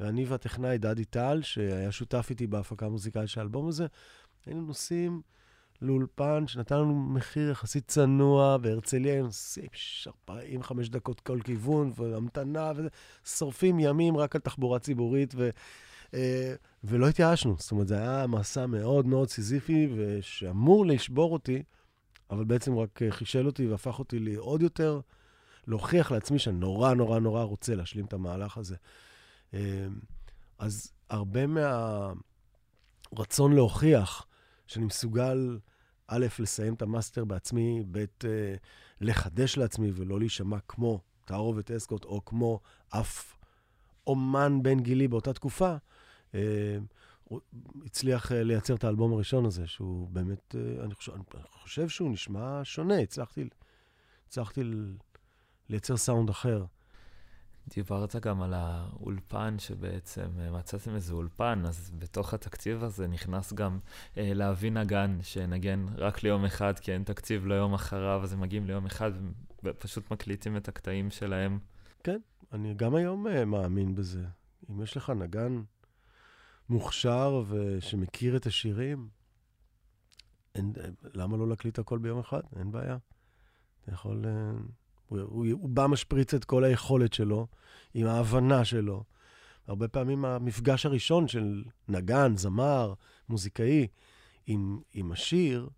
ואני 0.00 0.24
והטכנאי 0.24 0.78
דדי 0.78 1.04
טל, 1.04 1.42
שהיה 1.42 1.92
שותף 1.92 2.26
איתי 2.30 2.46
בהפקה 2.46 2.86
המוזיקלית 2.86 3.28
של 3.28 3.40
האלבום 3.40 3.68
הזה, 3.68 3.86
היינו 4.46 4.60
נוסעים 4.60 5.22
לאולפן 5.82 6.46
שנתן 6.46 6.76
לנו 6.76 6.94
מחיר 6.94 7.50
יחסית 7.50 7.88
צנוע, 7.88 8.56
בהרצליה 8.56 9.12
היינו 9.12 9.26
נוסעים 9.26 9.68
45 10.08 10.88
דקות 10.88 11.20
כל 11.20 11.40
כיוון, 11.44 11.92
והמתנה, 11.96 12.72
וזה, 12.76 12.88
שורפים 13.24 13.80
ימים 13.80 14.16
רק 14.16 14.34
על 14.34 14.40
תחבורה 14.40 14.78
ציבורית, 14.78 15.34
ו, 15.36 15.50
אה, 16.14 16.54
ולא 16.84 17.08
התייאשנו. 17.08 17.56
זאת 17.58 17.72
אומרת, 17.72 17.88
זה 17.88 17.98
היה 17.98 18.26
מסע 18.26 18.66
מאוד 18.66 19.06
מאוד 19.06 19.28
סיזיפי, 19.28 19.88
ושאמור 19.96 20.86
לשבור 20.86 21.32
אותי. 21.32 21.62
אבל 22.30 22.44
בעצם 22.44 22.78
רק 22.78 23.02
אה, 23.02 23.10
חישל 23.10 23.46
אותי 23.46 23.66
והפך 23.66 23.98
אותי 23.98 24.18
לעוד 24.18 24.62
יותר, 24.62 25.00
להוכיח 25.66 26.12
לעצמי 26.12 26.38
שאני 26.38 26.58
נורא 26.58 26.94
נורא 26.94 27.18
נורא 27.18 27.42
רוצה 27.42 27.74
להשלים 27.74 28.04
את 28.04 28.12
המהלך 28.12 28.58
הזה. 28.58 28.76
אמ, 29.54 29.58
אז 30.58 30.92
הרבה 31.10 31.40
מהרצון 31.46 32.22
להוכיח 33.52 34.26
שאני 34.68 34.84
מסוגל, 34.84 35.58
א', 36.06 36.26
לסיים 36.38 36.74
את 36.74 36.82
המאסטר 36.82 37.24
בעצמי, 37.24 37.82
ב', 37.90 37.98
אה, 37.98 38.54
לחדש 39.00 39.56
לעצמי 39.56 39.90
ולא 39.94 40.18
להישמע 40.18 40.58
כמו 40.68 41.00
תערובת 41.24 41.70
אסקוט 41.70 42.04
או 42.04 42.24
כמו 42.24 42.60
אף 42.88 43.36
אומן 44.06 44.62
בן 44.62 44.80
גילי 44.80 45.08
באותה 45.08 45.32
תקופה, 45.32 45.76
אמ, 46.34 46.40
הצליח 47.84 48.32
אה, 48.32 48.42
לייצר 48.42 48.74
את 48.74 48.84
האלבום 48.84 49.12
הראשון 49.12 49.46
הזה, 49.46 49.66
שהוא 49.66 50.08
באמת, 50.08 50.54
אה, 50.54 50.84
אני 50.84 50.94
חושב, 50.94 51.12
אני 51.12 51.22
חושב 51.50 51.88
שהוא 51.88 52.10
נשמע 52.10 52.60
שונה. 52.64 52.98
הצלחתי, 52.98 53.48
הצלחתי 54.26 54.60
לייצר 55.68 55.96
סאונד 55.96 56.30
אחר. 56.30 56.64
דיברת 57.74 58.16
גם 58.16 58.42
על 58.42 58.54
האולפן, 58.54 59.58
שבעצם 59.58 60.28
אה, 60.40 60.50
מצאתם 60.50 60.94
איזה 60.94 61.14
אולפן, 61.14 61.62
אז 61.66 61.90
בתוך 61.98 62.34
התקציב 62.34 62.84
הזה 62.84 63.06
נכנס 63.06 63.52
גם 63.52 63.78
אה, 64.16 64.34
להביא 64.34 64.72
נגן, 64.72 65.18
שנגן 65.22 65.86
רק 65.96 66.22
ליום 66.22 66.44
אחד, 66.44 66.78
כי 66.78 66.92
אין 66.92 67.04
תקציב 67.04 67.46
ליום 67.46 67.74
אחריו, 67.74 68.20
אז 68.22 68.32
הם 68.32 68.40
מגיעים 68.40 68.66
ליום 68.66 68.86
אחד 68.86 69.12
ופשוט 69.64 70.10
מקליטים 70.10 70.56
את 70.56 70.68
הקטעים 70.68 71.10
שלהם. 71.10 71.58
אני 72.52 72.74
גם 72.74 72.94
היום 72.94 73.26
uh, 73.26 73.44
מאמין 73.44 73.94
בזה. 73.94 74.24
אם 74.70 74.82
יש 74.82 74.96
לך 74.96 75.10
נגן 75.10 75.62
מוכשר 76.68 77.42
ושמכיר 77.48 78.36
את 78.36 78.46
השירים, 78.46 79.08
אין, 80.54 80.72
למה 81.14 81.36
לא 81.36 81.48
להקליט 81.48 81.78
הכל 81.78 81.98
ביום 81.98 82.18
אחד? 82.18 82.40
אין 82.56 82.72
בעיה. 82.72 82.96
אתה 83.82 83.92
יכול... 83.92 84.24
Uh, 84.24 84.77
הוא, 85.08 85.20
הוא, 85.20 85.46
הוא 85.50 85.68
בא 85.68 85.86
משפריץ 85.86 86.34
את 86.34 86.44
כל 86.44 86.64
היכולת 86.64 87.12
שלו, 87.12 87.46
עם 87.94 88.06
ההבנה 88.06 88.64
שלו. 88.64 89.04
הרבה 89.66 89.88
פעמים 89.88 90.24
המפגש 90.24 90.86
הראשון 90.86 91.28
של 91.28 91.64
נגן, 91.88 92.36
זמר, 92.36 92.94
מוזיקאי, 93.28 93.86
עם, 94.46 94.80
עם 94.94 95.12
השיר, 95.12 95.68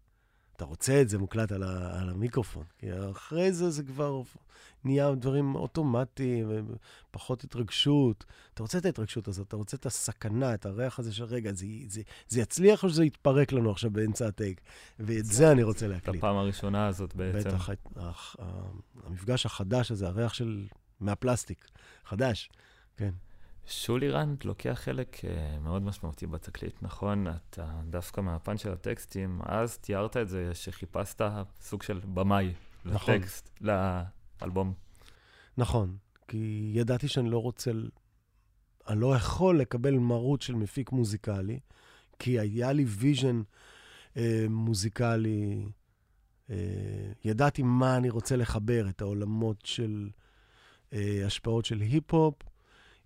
אתה 0.61 0.69
רוצה 0.69 1.03
את 1.03 1.09
זה 1.09 1.19
מוקלט 1.19 1.53
על, 1.53 1.63
ה, 1.63 2.01
על 2.01 2.09
המיקרופון. 2.09 2.65
כי 2.79 2.87
אחרי 3.11 3.53
זה 3.53 3.71
זה 3.71 3.83
כבר 3.83 4.23
נהיה 4.85 5.15
דברים 5.15 5.55
אוטומטיים, 5.55 6.51
פחות 7.11 7.45
התרגשות. 7.45 8.25
אתה 8.55 8.63
רוצה 8.63 8.79
את 8.79 8.85
ההתרגשות 8.87 9.29
הזאת, 9.29 9.49
אתה 9.49 9.57
רוצה 9.57 9.77
את 9.77 9.87
הסכנה, 9.87 10.55
את 10.55 10.67
הריח 10.67 10.99
הזה 10.99 11.13
של 11.13 11.25
רגע, 11.25 11.53
זה, 11.53 11.67
זה, 11.89 12.03
זה 12.29 12.41
יצליח 12.41 12.85
או 12.85 12.89
שזה 12.91 13.05
יתפרק 13.05 13.53
לנו 13.53 13.71
עכשיו 13.71 13.91
באמצע 13.91 14.27
הטייק? 14.27 14.61
ואת 14.99 15.25
זה 15.25 15.53
אני 15.53 15.63
רוצה 15.63 15.87
את 15.87 15.91
להקליט. 15.91 16.17
הפעם 16.17 16.37
הראשונה 16.37 16.87
הזאת 16.87 17.15
בעצם. 17.15 17.49
בטח, 17.51 17.71
ה- 17.71 17.73
ה- 17.97 18.13
ה- 18.39 18.71
המפגש 19.07 19.47
החדש 19.47 19.91
הזה, 19.91 20.07
הריח 20.09 20.35
של... 20.35 20.67
מהפלסטיק, 21.01 21.69
חדש, 22.05 22.51
כן. 22.97 23.11
שולי 23.67 24.11
רנד 24.11 24.45
לוקח 24.45 24.81
חלק 24.85 25.17
uh, 25.17 25.61
מאוד 25.61 25.83
משמעותי 25.83 26.27
בתקליט, 26.27 26.83
נכון? 26.83 27.27
אתה 27.29 27.81
דווקא 27.91 28.21
מהפן 28.21 28.59
של 28.59 28.73
הטקסטים, 28.73 29.41
אז 29.43 29.79
תיארת 29.79 30.17
את 30.17 30.29
זה 30.29 30.55
שחיפשת 30.55 31.23
סוג 31.61 31.83
של 31.83 32.01
במאי 32.15 32.53
נכון. 32.85 33.15
לטקסט, 33.15 33.61
לאלבום. 33.61 34.75
נכון, 35.59 35.97
כי 36.29 36.71
ידעתי 36.75 37.09
שאני 37.09 37.31
לא 37.31 37.39
רוצה, 37.39 37.71
אני 38.89 39.01
לא 39.01 39.17
יכול 39.17 39.61
לקבל 39.61 39.95
מרות 39.95 40.43
של 40.43 40.55
מפיק 40.55 40.93
מוזיקלי, 40.93 41.61
כי 42.19 42.39
היה 42.39 42.73
לי 42.73 42.85
vision 42.85 43.43
אה, 44.17 44.47
מוזיקלי, 44.51 45.69
אה, 46.51 46.57
ידעתי 47.25 47.63
מה 47.63 47.97
אני 47.97 48.11
רוצה 48.11 48.37
לחבר, 48.37 48.89
את 48.89 49.01
העולמות 49.01 49.61
של 49.65 50.11
אה, 50.93 51.23
השפעות 51.27 51.65
של 51.65 51.81
היפ-הופ, 51.81 52.35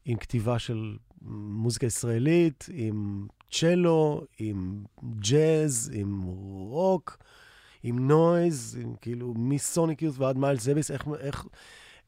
עם 0.05 0.16
כתיבה 0.16 0.59
של 0.59 0.97
מוזיקה 1.22 1.86
ישראלית, 1.86 2.68
עם 2.72 3.26
צ'לו, 3.52 4.24
עם 4.39 4.85
ג'אז, 5.18 5.93
עם 5.94 6.22
רוק, 6.68 7.18
עם 7.82 8.09
נויז, 8.09 8.78
עם 8.82 8.94
כאילו 9.01 9.35
מסוניק 9.36 10.02
יוס 10.02 10.18
ועד 10.18 10.39
מיילס 10.39 10.62
זביס, 10.62 10.90
איך, 10.90 11.05
איך, 11.20 11.47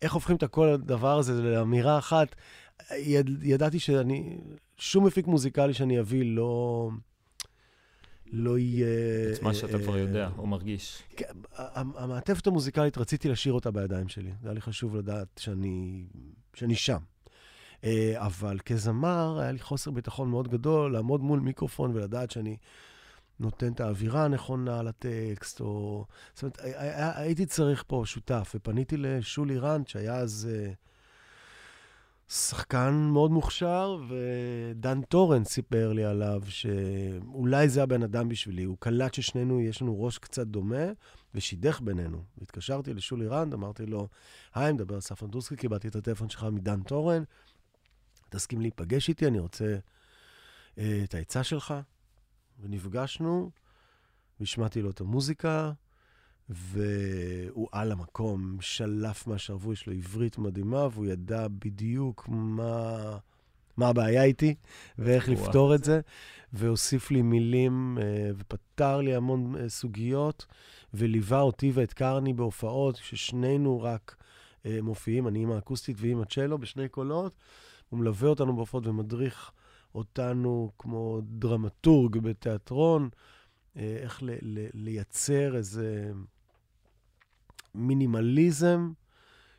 איך 0.02 0.12
הופכים 0.12 0.36
את 0.36 0.44
כל 0.44 0.68
הדבר 0.68 1.18
הזה 1.18 1.42
לאמירה 1.42 1.98
אחת. 1.98 2.34
יד, 2.96 3.30
ידעתי 3.42 3.78
שאני, 3.78 4.38
שום 4.76 5.06
מפיק 5.06 5.26
מוזיקלי 5.26 5.74
שאני 5.74 6.00
אביא 6.00 6.36
לא, 6.36 6.90
לא 8.32 8.58
יהיה... 8.58 8.86
את 9.32 9.42
מה 9.42 9.54
שאתה 9.54 9.78
כבר 9.78 9.98
יודע 9.98 10.30
או 10.38 10.46
מרגיש. 10.46 11.02
כן, 11.16 11.32
המ- 11.56 11.96
המעטפת 11.96 12.46
המוזיקלית, 12.46 12.98
רציתי 12.98 13.28
להשאיר 13.28 13.54
אותה 13.54 13.70
בידיים 13.70 14.08
שלי. 14.08 14.30
זה 14.42 14.48
היה 14.48 14.54
לי 14.54 14.60
חשוב 14.60 14.96
לדעת 14.96 15.40
שאני, 15.42 16.04
שאני 16.54 16.74
שם. 16.74 16.98
אה, 17.84 18.14
אבל 18.16 18.58
כזמר, 18.58 19.38
היה 19.40 19.52
לי 19.52 19.58
חוסר 19.58 19.90
ביטחון 19.90 20.30
מאוד 20.30 20.48
גדול 20.48 20.92
לעמוד 20.92 21.20
מול 21.20 21.40
מיקרופון 21.40 21.90
ולדעת 21.94 22.30
שאני 22.30 22.56
נותן 23.40 23.72
את 23.72 23.80
האווירה 23.80 24.24
הנכונה 24.24 24.82
לטקסט, 24.82 25.60
או... 25.60 26.04
זאת 26.34 26.42
אומרת, 26.42 26.58
הי- 26.60 26.74
הי- 26.76 27.12
הייתי 27.14 27.46
צריך 27.46 27.84
פה 27.86 28.02
שותף, 28.06 28.52
ופניתי 28.54 28.96
לשולי 28.96 29.58
רנד, 29.58 29.88
שהיה 29.88 30.16
אז 30.16 30.48
אה, 30.52 30.72
שחקן 32.28 32.94
מאוד 33.12 33.30
מוכשר, 33.30 33.98
ודן 34.08 35.02
טורן 35.02 35.44
סיפר 35.44 35.92
לי 35.92 36.04
עליו 36.04 36.42
שאולי 36.48 37.68
זה 37.68 37.82
הבן 37.82 38.02
אדם 38.02 38.28
בשבילי. 38.28 38.64
הוא 38.64 38.76
קלט 38.80 39.14
ששנינו, 39.14 39.60
יש 39.60 39.82
לנו 39.82 40.02
ראש 40.02 40.18
קצת 40.18 40.46
דומה, 40.46 40.84
ושידך 41.34 41.80
בינינו. 41.80 42.22
התקשרתי 42.42 42.94
לשולי 42.94 43.26
רנד, 43.26 43.54
אמרתי 43.54 43.86
לו, 43.86 44.08
היי, 44.54 44.72
מדבר 44.72 44.94
אסף 44.94 45.26
אמדורסקי, 45.26 45.56
קיבלתי 45.56 45.88
את 45.88 45.96
הטלפון 45.96 46.28
שלך 46.28 46.46
מדן 46.52 46.82
טורן, 46.82 47.22
תסכים 48.28 48.60
להיפגש 48.60 49.08
איתי, 49.08 49.26
אני 49.26 49.38
רוצה 49.38 49.76
אה, 50.78 51.00
את 51.04 51.14
העצה 51.14 51.44
שלך. 51.44 51.74
ונפגשנו, 52.60 53.50
והשמעתי 54.40 54.82
לו 54.82 54.90
את 54.90 55.00
המוזיקה, 55.00 55.72
והוא 56.48 57.68
על 57.72 57.92
המקום, 57.92 58.56
שלף 58.60 59.26
מהשרוול, 59.26 59.72
יש 59.72 59.86
לו 59.86 59.92
עברית 59.92 60.38
מדהימה, 60.38 60.88
והוא 60.92 61.06
ידע 61.06 61.46
בדיוק 61.48 62.28
מה, 62.28 63.18
מה 63.76 63.88
הבעיה 63.88 64.24
איתי 64.24 64.54
ואיך 64.98 65.28
וואו. 65.28 65.40
לפתור 65.40 65.74
את 65.74 65.84
זה, 65.84 66.00
והוסיף 66.52 67.10
לי 67.10 67.22
מילים 67.22 67.98
אה, 68.00 68.30
ופתר 68.36 69.00
לי 69.00 69.14
המון 69.14 69.56
אה, 69.56 69.68
סוגיות, 69.68 70.46
וליווה 70.94 71.40
אותי 71.40 71.70
ואת 71.74 71.92
קרני 71.92 72.32
בהופעות, 72.32 72.96
ששנינו 72.96 73.82
רק 73.82 74.16
אה, 74.66 74.78
מופיעים, 74.82 75.28
אני 75.28 75.42
עם 75.42 75.50
האקוסטית 75.50 75.96
ועם 76.00 76.20
הצ'לו 76.20 76.58
בשני 76.58 76.88
קולות. 76.88 77.34
הוא 77.88 78.00
מלווה 78.00 78.28
אותנו 78.28 78.56
בהופעות 78.56 78.86
ומדריך 78.86 79.50
אותנו 79.94 80.72
כמו 80.78 81.20
דרמטורג 81.24 82.18
בתיאטרון, 82.18 83.08
אה, 83.76 83.96
איך 84.00 84.22
ל- 84.22 84.30
ל- 84.42 84.68
לייצר 84.74 85.56
איזה 85.56 86.12
מינימליזם 87.74 88.92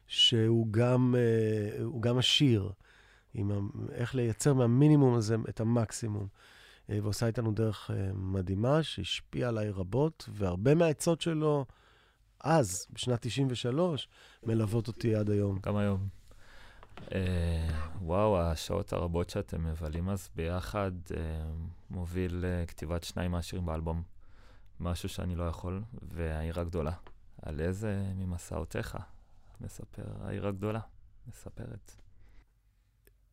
שהוא 0.08 0.68
גם, 0.72 1.16
אה, 1.18 1.86
גם 2.00 2.18
עשיר, 2.18 2.72
עם 3.34 3.52
ה- 3.52 3.92
איך 3.92 4.16
לייצר 4.16 4.54
מהמינימום 4.54 5.14
הזה 5.16 5.36
את 5.50 5.60
המקסימום. 5.60 6.28
אה, 6.90 7.00
ועושה 7.04 7.28
איתנו 7.28 7.52
דרך 7.52 7.92
אה, 7.92 8.12
מדהימה 8.14 8.84
שהשפיעה 8.84 9.50
עליי 9.50 9.70
רבות, 9.70 10.30
והרבה 10.34 10.76
מהעצות 10.76 11.22
שלו 11.22 11.66
אז, 12.40 12.88
בשנת 12.94 13.22
93, 13.22 14.08
מלוות 14.44 14.88
אותי 14.88 15.16
עד 15.16 15.30
היום. 15.30 15.60
גם 15.64 15.76
היום. 15.78 16.17
אה, 17.16 17.70
וואו, 18.02 18.42
השעות 18.42 18.94
הרבות 18.94 19.30
שאתם 19.30 19.64
מבלים 19.66 20.10
אז 20.10 20.30
ביחד 20.36 20.92
אה, 21.18 21.50
מוביל 21.90 22.46
לכתיבת 22.46 23.04
שניים 23.04 23.32
מהשירים 23.32 23.66
באלבום. 23.66 24.04
משהו 24.80 25.10
שאני 25.10 25.36
לא 25.36 25.44
יכול, 25.44 25.84
והעיר 26.02 26.60
הגדולה. 26.60 26.94
על 27.42 27.62
איזה 27.62 28.12
ממסעותיך 28.16 28.98
מספר 29.62 30.04
העיר 30.22 30.48
הגדולה? 30.48 30.80
מספרת. 31.28 31.92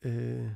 אה, 0.05 0.49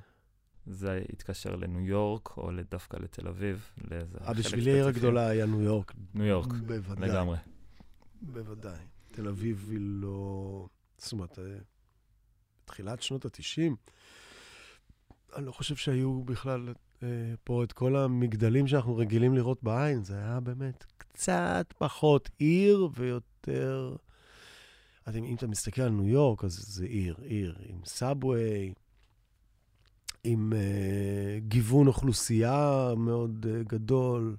זה 0.66 1.02
התקשר 1.12 1.56
לניו 1.56 1.80
יורק, 1.80 2.36
או 2.36 2.50
דווקא 2.70 2.96
לתל 2.96 3.28
אביב, 3.28 3.70
לאיזה 3.90 4.18
חלק 4.20 4.36
בשבילי 4.36 4.70
העיר 4.70 4.84
ספציפי? 4.84 4.98
הגדולה 5.06 5.26
היה 5.26 5.46
ניו 5.46 5.62
יורק. 5.62 5.92
ניו 6.14 6.24
יורק, 6.24 6.52
בוודאי. 6.52 7.08
לגמרי. 7.08 7.36
בוודאי. 8.22 8.78
תל 9.12 9.28
אביב 9.28 9.66
היא 9.70 9.78
לא... 9.80 10.68
זאת 10.98 11.12
אומרת, 11.12 11.38
בתחילת 12.68 13.02
שנות 13.02 13.24
ה-90, 13.24 13.72
אני 15.36 15.46
לא 15.46 15.52
חושב 15.52 15.76
שהיו 15.76 16.22
בכלל 16.22 16.74
אה, 17.02 17.08
פה 17.44 17.64
את 17.64 17.72
כל 17.72 17.96
המגדלים 17.96 18.66
שאנחנו 18.66 18.96
רגילים 18.96 19.34
לראות 19.34 19.62
בעין. 19.62 20.04
זה 20.04 20.14
היה 20.16 20.40
באמת 20.40 20.84
קצת 20.98 21.74
פחות 21.78 22.30
עיר 22.38 22.88
ויותר... 22.94 23.96
אז 25.06 25.16
אם, 25.16 25.34
אתה 25.34 25.46
מסתכל 25.46 25.82
על 25.82 25.90
ניו 25.90 26.08
יורק, 26.08 26.44
אז 26.44 26.52
זה 26.52 26.84
עיר, 26.84 27.16
עיר, 27.22 27.56
עם 27.60 27.80
סאבווי, 27.84 28.72
עם 30.24 30.52
אה, 30.52 31.38
גיוון 31.40 31.86
אוכלוסייה 31.86 32.90
מאוד 32.96 33.46
אה, 33.50 33.62
גדול, 33.62 34.36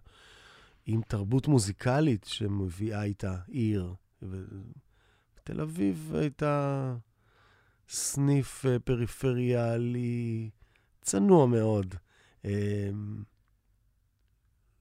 עם 0.86 1.02
תרבות 1.02 1.48
מוזיקלית 1.48 2.24
שמביאה 2.24 3.04
איתה 3.04 3.38
עיר. 3.48 3.94
ותל 4.22 5.62
אביב 5.62 6.12
הייתה 6.16 6.96
סניף 7.90 8.66
אה, 8.66 8.80
פריפריאלי 8.80 10.50
צנוע 11.02 11.46
מאוד, 11.46 11.96
אה, 12.46 12.90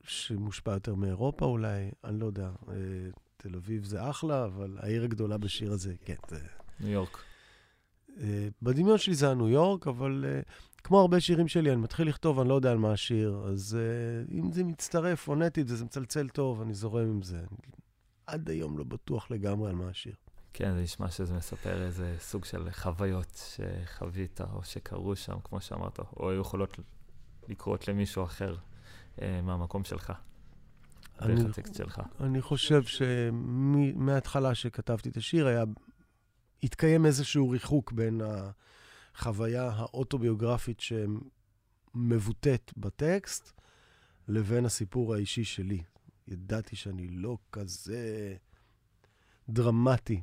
שמושפע 0.03 0.73
יותר 0.73 0.95
מאירופה 0.95 1.45
אולי, 1.45 1.91
אני 2.05 2.21
לא 2.21 2.27
יודע. 2.27 2.51
אה, 2.69 2.75
תל 3.37 3.57
אביב 3.57 3.85
זה 3.85 4.11
אחלה, 4.11 4.45
אבל 4.45 4.79
העיר 4.81 5.05
הגדולה 5.05 5.39
בשיר 5.39 5.73
הזה, 5.73 5.95
כן. 6.05 6.15
זה... 6.29 6.39
ניו 6.81 6.91
יורק. 6.91 7.19
בדמיון 8.63 8.99
שלי 8.99 9.15
זה 9.15 9.31
הניו 9.31 9.49
יורק, 9.49 9.87
אבל 9.87 10.25
כמו 10.85 11.01
הרבה 11.01 11.21
שירים 11.21 11.49
שלי, 11.49 11.73
אני 11.73 11.81
מתחיל 11.81 12.09
לכתוב, 12.09 12.41
אני 12.41 12.49
לא 12.49 12.55
יודע 12.55 12.71
על 12.71 12.79
מה 12.79 12.93
השיר, 12.93 13.43
אז 13.47 13.79
אם 14.33 14.53
זה 14.53 14.65
מצטרף 14.65 15.25
פונטית 15.25 15.71
וזה 15.71 15.85
מצלצל 15.85 16.29
טוב, 16.29 16.61
אני 16.61 16.75
זורם 16.75 17.07
עם 17.07 17.23
זה. 17.23 17.41
עד 18.27 18.51
היום 18.51 18.79
לא 18.79 18.85
בטוח 18.85 19.31
לגמרי 19.31 19.71
על 19.71 19.77
מה 19.77 19.89
השיר. 19.89 20.15
כן, 20.53 20.75
זה 20.75 20.81
נשמע 20.81 21.11
שזה 21.11 21.35
מספר 21.35 21.83
איזה 21.83 22.17
סוג 22.21 22.45
של 22.45 22.71
חוויות 22.71 23.43
שחווית 23.57 24.41
או 24.41 24.65
שקרו 24.65 25.17
שם, 25.17 25.41
כמו 25.45 25.61
שאמרת, 25.61 25.99
או 25.99 26.31
היו 26.31 26.41
יכולות 26.41 26.79
לקרות 27.49 27.89
למישהו 27.89 28.25
אחר 28.25 28.57
אה, 29.23 29.43
מהמקום 29.43 29.85
שלך, 29.85 30.13
דרך 31.21 31.51
הטקסט 31.51 31.75
שלך. 31.75 32.01
אני 32.21 32.43
חושב 32.43 32.83
שמההתחלה 32.83 34.55
שכתבתי 34.55 35.09
את 35.09 35.17
השיר, 35.17 35.47
היה, 35.47 35.65
התקיים 36.63 37.07
איזשהו 37.07 37.51
ריחוק 37.51 37.93
בין 37.93 38.21
החוויה 39.15 39.71
האוטוביוגרפית 39.75 40.81
שמבוטאת 40.81 42.73
בטקסט, 42.77 43.53
לבין 44.29 44.65
הסיפור 44.65 45.15
האישי 45.15 45.45
שלי. 45.45 45.83
ידעתי 46.29 46.77
שאני 46.77 47.09
לא 47.09 47.39
כזה 47.53 48.37
דרמטי 49.49 50.23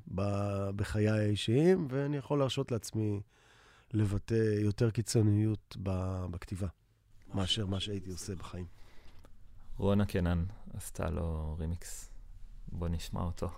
בחיי 0.76 1.10
האישיים, 1.10 1.88
ואני 1.90 2.18
יכול 2.18 2.40
להרשות 2.40 2.72
לעצמי 2.72 3.22
לבטא 3.94 4.58
יותר 4.60 4.92
קיצוניות 4.92 5.78
בכתיבה, 6.32 6.68
מאשר 7.34 7.66
מה 7.66 7.80
שהייתי 7.80 8.12
עושה 8.12 8.36
בחיים. 8.36 8.66
רונה 9.78 10.06
קנן 10.06 10.46
עשתה 10.74 11.10
לו 11.10 11.56
רימיקס. 11.60 12.10
בוא 12.68 12.88
נשמע 12.88 13.22
אותו. 13.22 13.50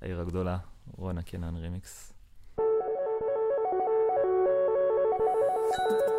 העיר 0.00 0.20
הגדולה, 0.20 0.58
רונה 0.86 1.22
קנן 1.22 1.56
רימיקס. 1.56 2.12
לא 5.78 6.11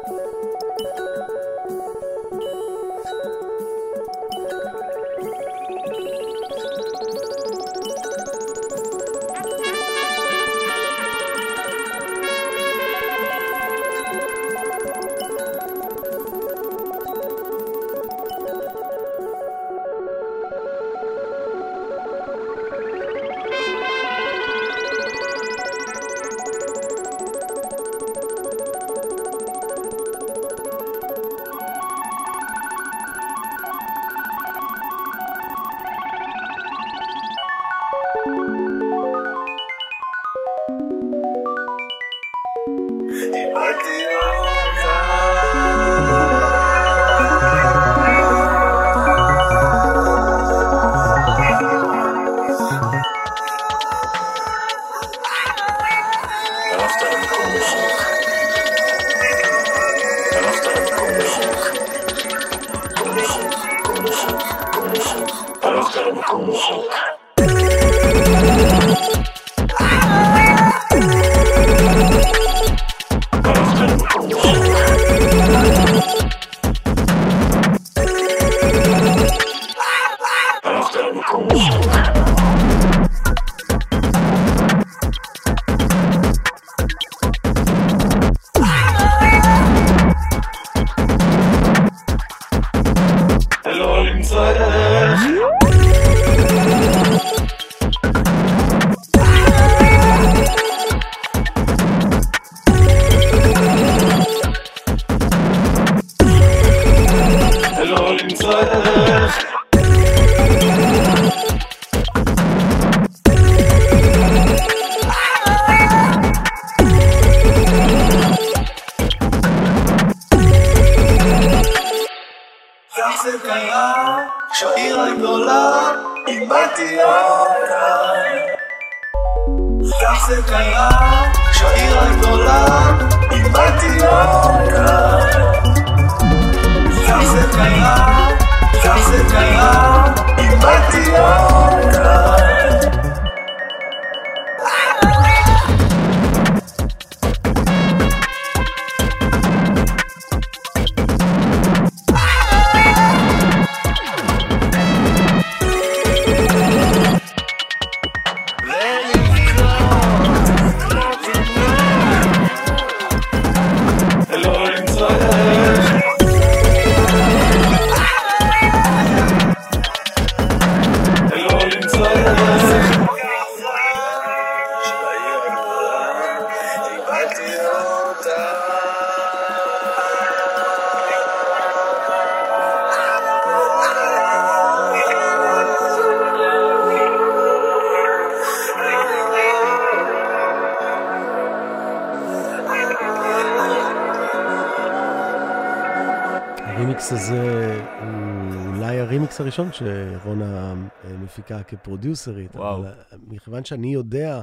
הרימיקס 196.83 197.11
הזה 197.11 197.81
הוא 198.01 198.75
אולי 198.75 198.99
הרימיקס 198.99 199.41
הראשון 199.41 199.69
שרונה 199.71 200.73
אה, 201.03 201.17
מפיקה 201.17 201.63
כפרודיוסרית. 201.63 202.55
וואו. 202.55 202.79
אבל, 202.79 202.87
אה, 202.87 203.17
מכיוון 203.27 203.65
שאני 203.65 203.93
יודע 203.93 204.41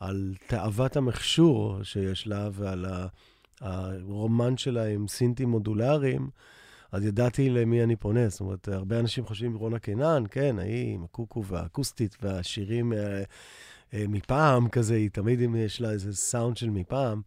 על 0.00 0.34
תאוות 0.46 0.96
המכשור 0.96 1.82
שיש 1.82 2.26
לה 2.26 2.48
ועל 2.52 2.86
הרומן 3.60 4.56
שלה 4.56 4.86
עם 4.86 5.08
סינטים 5.08 5.48
מודולריים, 5.48 6.28
אז 6.92 7.04
ידעתי 7.04 7.50
למי 7.50 7.82
אני 7.82 7.96
פונה. 7.96 8.28
זאת 8.28 8.40
אומרת, 8.40 8.68
הרבה 8.68 9.00
אנשים 9.00 9.26
חושבים 9.26 9.54
רונה 9.54 9.78
קינן, 9.78 10.24
כן, 10.30 10.58
ההיא 10.58 10.94
עם 10.94 11.04
הקוקו 11.04 11.44
והאקוסטית 11.44 12.16
והשירים 12.22 12.92
אה, 12.92 13.22
אה, 13.94 14.04
מפעם 14.08 14.68
כזה, 14.68 14.94
היא 14.94 15.10
תמיד 15.10 15.40
יש 15.56 15.80
לה 15.80 15.90
איזה 15.90 16.14
סאונד 16.14 16.56
של 16.56 16.70
מפעם. 16.70 17.22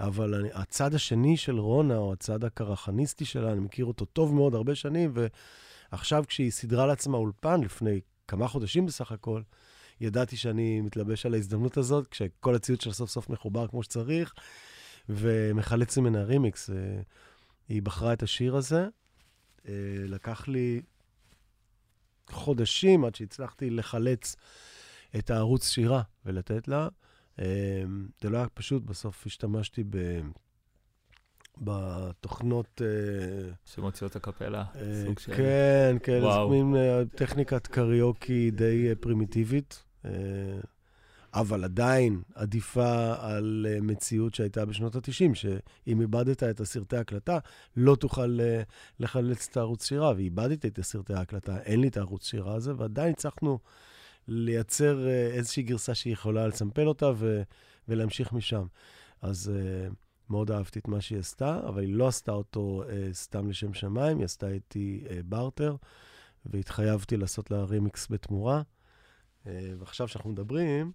אבל 0.00 0.34
אני, 0.34 0.48
הצד 0.52 0.94
השני 0.94 1.36
של 1.36 1.58
רונה, 1.58 1.96
או 1.96 2.12
הצד 2.12 2.44
הקרחניסטי 2.44 3.24
שלה, 3.24 3.52
אני 3.52 3.60
מכיר 3.60 3.84
אותו 3.84 4.04
טוב 4.04 4.34
מאוד 4.34 4.54
הרבה 4.54 4.74
שנים, 4.74 5.12
ועכשיו 5.92 6.24
כשהיא 6.28 6.50
סידרה 6.50 6.86
לעצמה 6.86 7.18
אולפן, 7.18 7.60
לפני 7.60 8.00
כמה 8.28 8.48
חודשים 8.48 8.86
בסך 8.86 9.12
הכל, 9.12 9.42
ידעתי 10.00 10.36
שאני 10.36 10.80
מתלבש 10.80 11.26
על 11.26 11.34
ההזדמנות 11.34 11.76
הזאת, 11.76 12.06
כשכל 12.06 12.54
הציוד 12.54 12.80
שלה 12.80 12.92
סוף 12.92 13.10
סוף 13.10 13.30
מחובר 13.30 13.66
כמו 13.66 13.82
שצריך, 13.82 14.34
ומחלץ 15.08 15.98
ממנה 15.98 16.22
רימיקס. 16.22 16.70
אה, 16.70 16.76
היא 17.68 17.82
בחרה 17.82 18.12
את 18.12 18.22
השיר 18.22 18.56
הזה. 18.56 18.88
אה, 19.68 19.72
לקח 20.08 20.48
לי 20.48 20.82
חודשים 22.30 23.04
עד 23.04 23.14
שהצלחתי 23.14 23.70
לחלץ 23.70 24.36
את 25.18 25.30
הערוץ 25.30 25.68
שירה 25.68 26.02
ולתת 26.26 26.68
לה. 26.68 26.88
אה, 27.40 27.82
זה 28.20 28.30
לא 28.30 28.36
היה 28.36 28.48
פשוט, 28.48 28.82
בסוף 28.82 29.26
השתמשתי 29.26 29.84
ב... 29.90 30.20
בתוכנות... 31.60 32.82
אה, 32.84 33.52
שמוציאות 33.64 34.16
הקפלה, 34.16 34.64
אה, 34.74 35.04
סוג 35.06 35.18
של... 35.18 35.34
כן, 35.34 35.96
כן, 36.02 36.18
וואו. 36.22 36.50
מין 36.50 36.76
אה, 36.76 37.02
טכניקת 37.14 37.66
קריוקי 37.66 38.50
די 38.50 38.94
פרימיטיבית, 39.00 39.82
אבל 41.34 41.64
עדיין 41.64 42.22
עדיפה 42.34 43.14
על 43.18 43.66
מציאות 43.82 44.34
שהייתה 44.34 44.64
בשנות 44.64 44.96
ה-90, 44.96 45.34
שאם 45.34 46.00
איבדת 46.00 46.42
את 46.42 46.60
הסרטי 46.60 46.96
ההקלטה, 46.96 47.38
לא 47.76 47.96
תוכל 47.96 48.38
לחלץ 49.00 49.48
את 49.50 49.56
הערוץ 49.56 49.86
שירה, 49.86 50.12
ואיבדתי 50.16 50.68
את 50.68 50.78
הסרטי 50.78 51.14
ההקלטה, 51.14 51.58
אין 51.58 51.80
לי 51.80 51.88
את 51.88 51.96
הערוץ 51.96 52.26
שירה 52.26 52.54
הזה, 52.54 52.72
ועדיין 52.76 53.10
הצלחנו 53.10 53.58
לייצר 54.28 55.08
אה, 55.08 55.26
איזושהי 55.26 55.62
גרסה 55.62 55.94
שהיא 55.94 56.12
יכולה 56.12 56.46
לסמפל 56.46 56.88
אותה 56.88 57.10
ו- 57.16 57.42
ולהמשיך 57.88 58.32
משם. 58.32 58.66
אז 59.22 59.52
אה, 59.54 59.88
מאוד 60.30 60.50
אהבתי 60.50 60.78
את 60.78 60.88
מה 60.88 61.00
שהיא 61.00 61.18
עשתה, 61.18 61.60
אבל 61.68 61.82
היא 61.82 61.94
לא 61.94 62.08
עשתה 62.08 62.32
אותו 62.32 62.82
אה, 62.88 63.08
סתם 63.12 63.48
לשם 63.48 63.74
שמיים, 63.74 64.18
היא 64.18 64.24
עשתה 64.24 64.48
איתי 64.48 65.04
אה, 65.10 65.20
בארטר, 65.24 65.76
והתחייבתי 66.46 67.16
לעשות 67.16 67.50
לה 67.50 67.64
רימיקס 67.64 68.06
בתמורה. 68.10 68.62
אה, 69.46 69.74
ועכשיו 69.78 70.08
שאנחנו 70.08 70.30
מדברים, 70.30 70.92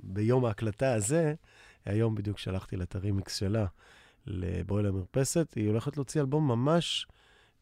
ביום 0.00 0.44
ההקלטה 0.44 0.94
הזה, 0.94 1.34
היום 1.84 2.14
בדיוק 2.14 2.38
שלחתי 2.38 2.76
לה 2.76 2.84
את 2.84 2.94
הרימיקס 2.94 3.36
שלה 3.36 3.66
לבואי 4.26 4.82
למרפסת, 4.82 5.52
היא 5.56 5.68
הולכת 5.68 5.96
להוציא 5.96 6.20
אלבום 6.20 6.48
ממש 6.48 7.06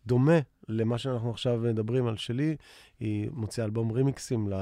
דומה 0.07 0.39
למה 0.69 0.99
שאנחנו 0.99 1.31
עכשיו 1.31 1.59
מדברים 1.59 2.07
על 2.07 2.17
שלי. 2.17 2.57
היא 3.01 3.31
מוציאה 3.33 3.67
אלבום 3.67 3.91
רימיקסים 3.91 4.49
ל... 4.49 4.55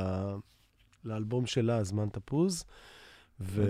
לאלבום 1.05 1.47
שלה, 1.47 1.85
זמן 1.85 2.09
תפוז. 2.09 2.65
ו... 3.41 3.63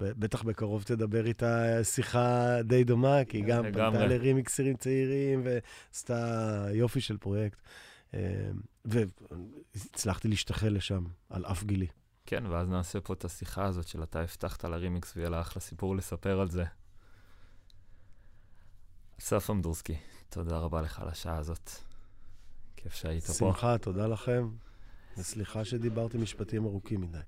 בטח 0.00 0.42
בקרוב 0.42 0.82
תדבר 0.82 1.26
איתה 1.26 1.84
שיחה 1.84 2.56
די 2.62 2.84
דומה, 2.84 3.24
כי 3.28 3.36
היא 3.36 3.44
גם. 3.44 3.62
פנתה 3.62 4.06
לרימיקסרים 4.06 4.76
צעירים 4.76 5.42
ועשתה 5.44 6.66
יופי 6.72 7.00
של 7.00 7.16
פרויקט. 7.16 7.60
אה, 8.14 8.50
והצלחתי 8.84 10.28
להשתחל 10.28 10.68
לשם, 10.68 11.04
על 11.30 11.44
אף 11.44 11.64
גילי. 11.64 11.86
כן, 12.26 12.46
ואז 12.46 12.68
נעשה 12.68 13.00
פה 13.00 13.12
את 13.12 13.24
השיחה 13.24 13.64
הזאת 13.64 13.88
של 13.88 14.02
אתה 14.02 14.20
הבטחת 14.20 14.64
לרימיקס 14.64 15.16
ויהיה 15.16 15.30
לה 15.30 15.40
אחלה 15.40 15.62
סיפור 15.62 15.96
לספר 15.96 16.40
על 16.40 16.50
זה. 16.50 16.64
אסף 19.20 19.50
אמדורסקי, 19.50 19.96
תודה 20.28 20.58
רבה 20.58 20.82
לך 20.82 21.00
על 21.00 21.08
השעה 21.08 21.36
הזאת. 21.36 21.70
כיף 22.76 22.94
שהיית 22.94 23.24
פה. 23.24 23.32
שמחה, 23.32 23.78
תודה 23.78 24.06
לכם. 24.06 24.48
וסליחה 25.18 25.64
שדיברתי 25.64 26.18
משפטים 26.18 26.64
ארוכים 26.64 27.00
מדי. 27.00 27.18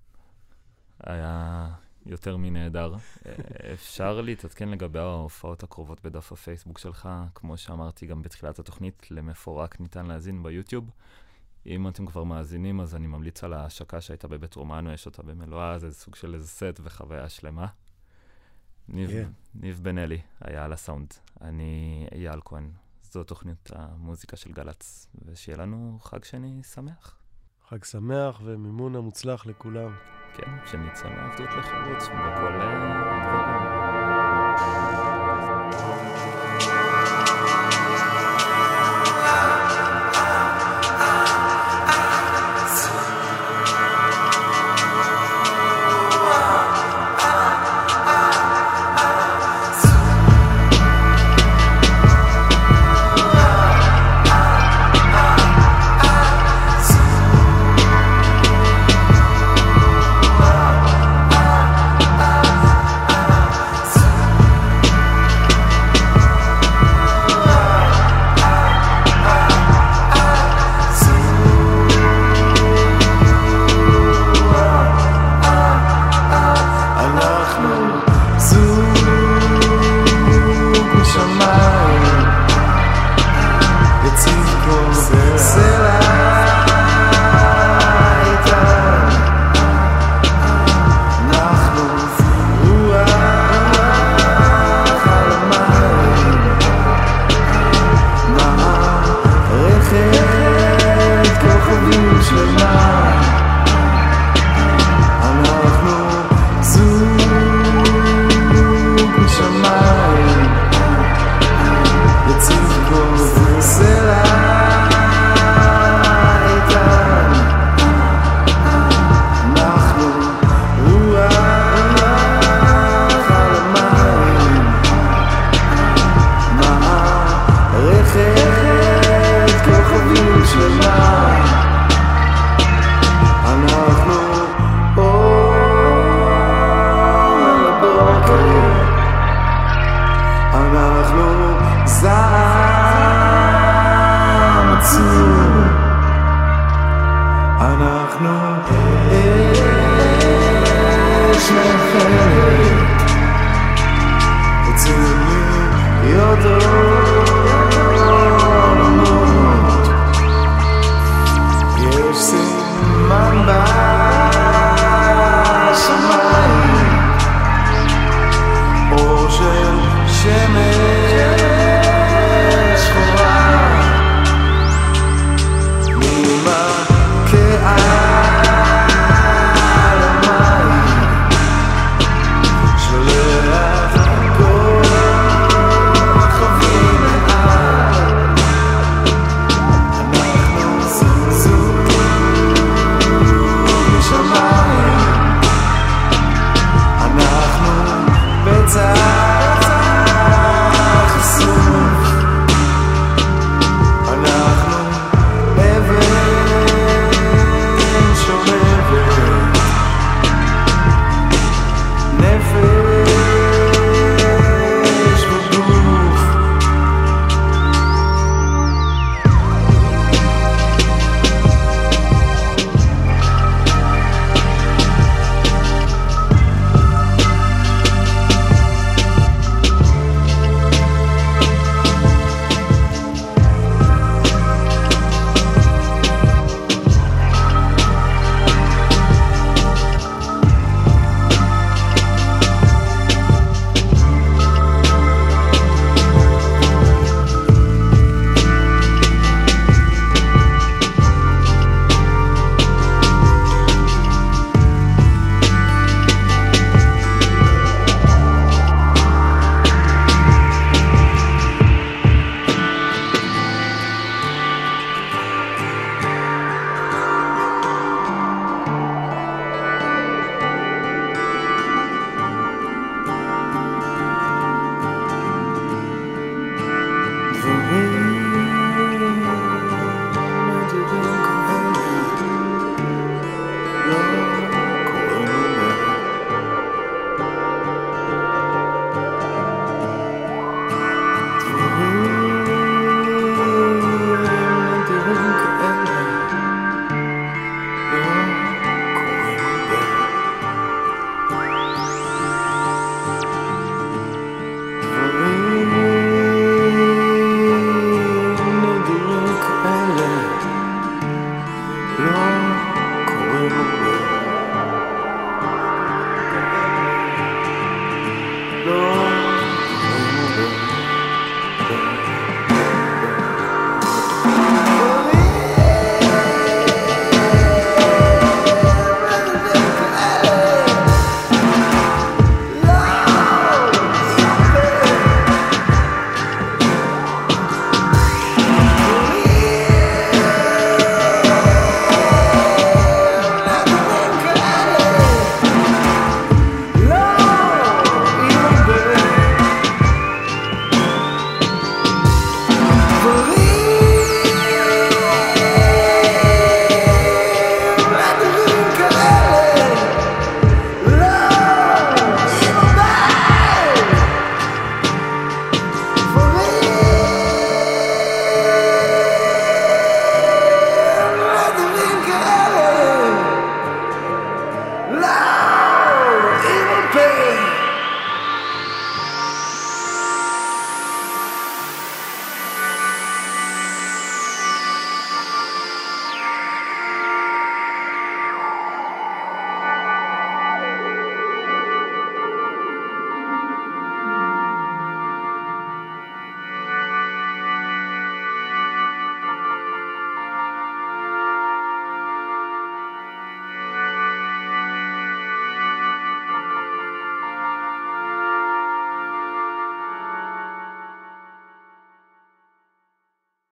היה 1.01 1.69
יותר 2.07 2.37
מנהדר. 2.37 2.95
אה, 3.27 3.33
אפשר 3.73 4.21
להתעדכן 4.21 4.69
לגבי 4.69 4.99
ההופעות 4.99 5.63
הקרובות 5.63 6.01
בדף 6.03 6.33
הפייסבוק 6.33 6.79
שלך, 6.79 7.09
כמו 7.35 7.57
שאמרתי 7.57 8.07
גם 8.07 8.23
בתחילת 8.23 8.59
התוכנית, 8.59 9.11
למפורק 9.11 9.81
ניתן 9.81 10.07
להאזין 10.07 10.43
ביוטיוב. 10.43 10.91
אם 11.67 11.89
אתם 11.89 12.07
כבר 12.07 12.25
מאזינים, 12.25 12.81
אז 12.81 12.95
אני 12.95 13.07
ממליץ 13.07 13.45
על 13.45 13.53
ההשקה 13.53 14.01
שהייתה 14.01 14.29
בבית 14.29 14.55
רומנו, 14.55 14.93
יש 14.93 15.07
אותה 15.07 15.23
במלואה, 15.23 15.79
זה 15.79 15.93
סוג 15.93 16.15
של 16.15 16.35
איזה 16.35 16.49
סט 16.49 16.81
וחוויה 16.83 17.29
שלמה. 17.29 17.67
ניב, 18.89 19.11
כן. 19.11 19.31
ניב 19.55 19.81
בן 19.83 19.99
אלי 19.99 20.21
היה 20.41 20.65
על 20.65 20.73
הסאונד, 20.73 21.15
אני 21.41 22.07
אייל 22.13 22.41
כהן. 22.45 22.71
זו 23.03 23.25
תוכנית 23.25 23.71
המוזיקה 23.75 24.37
של 24.37 24.53
גל"צ, 24.53 25.09
ושיהיה 25.25 25.59
לנו 25.59 25.99
חג 26.03 26.25
שני 26.25 26.63
שמח. 26.63 27.17
חג 27.69 27.85
שמח 27.85 28.41
ומימון 28.45 28.97
המוצלח 28.97 29.47
לכולם. 29.47 29.95
כן, 30.35 30.57
שנצא 30.67 31.09
מעבדות 31.09 31.49
לחירות 31.59 31.99
בכל 31.99 32.61
אה, 32.61 33.61
הדברים. 33.61 33.82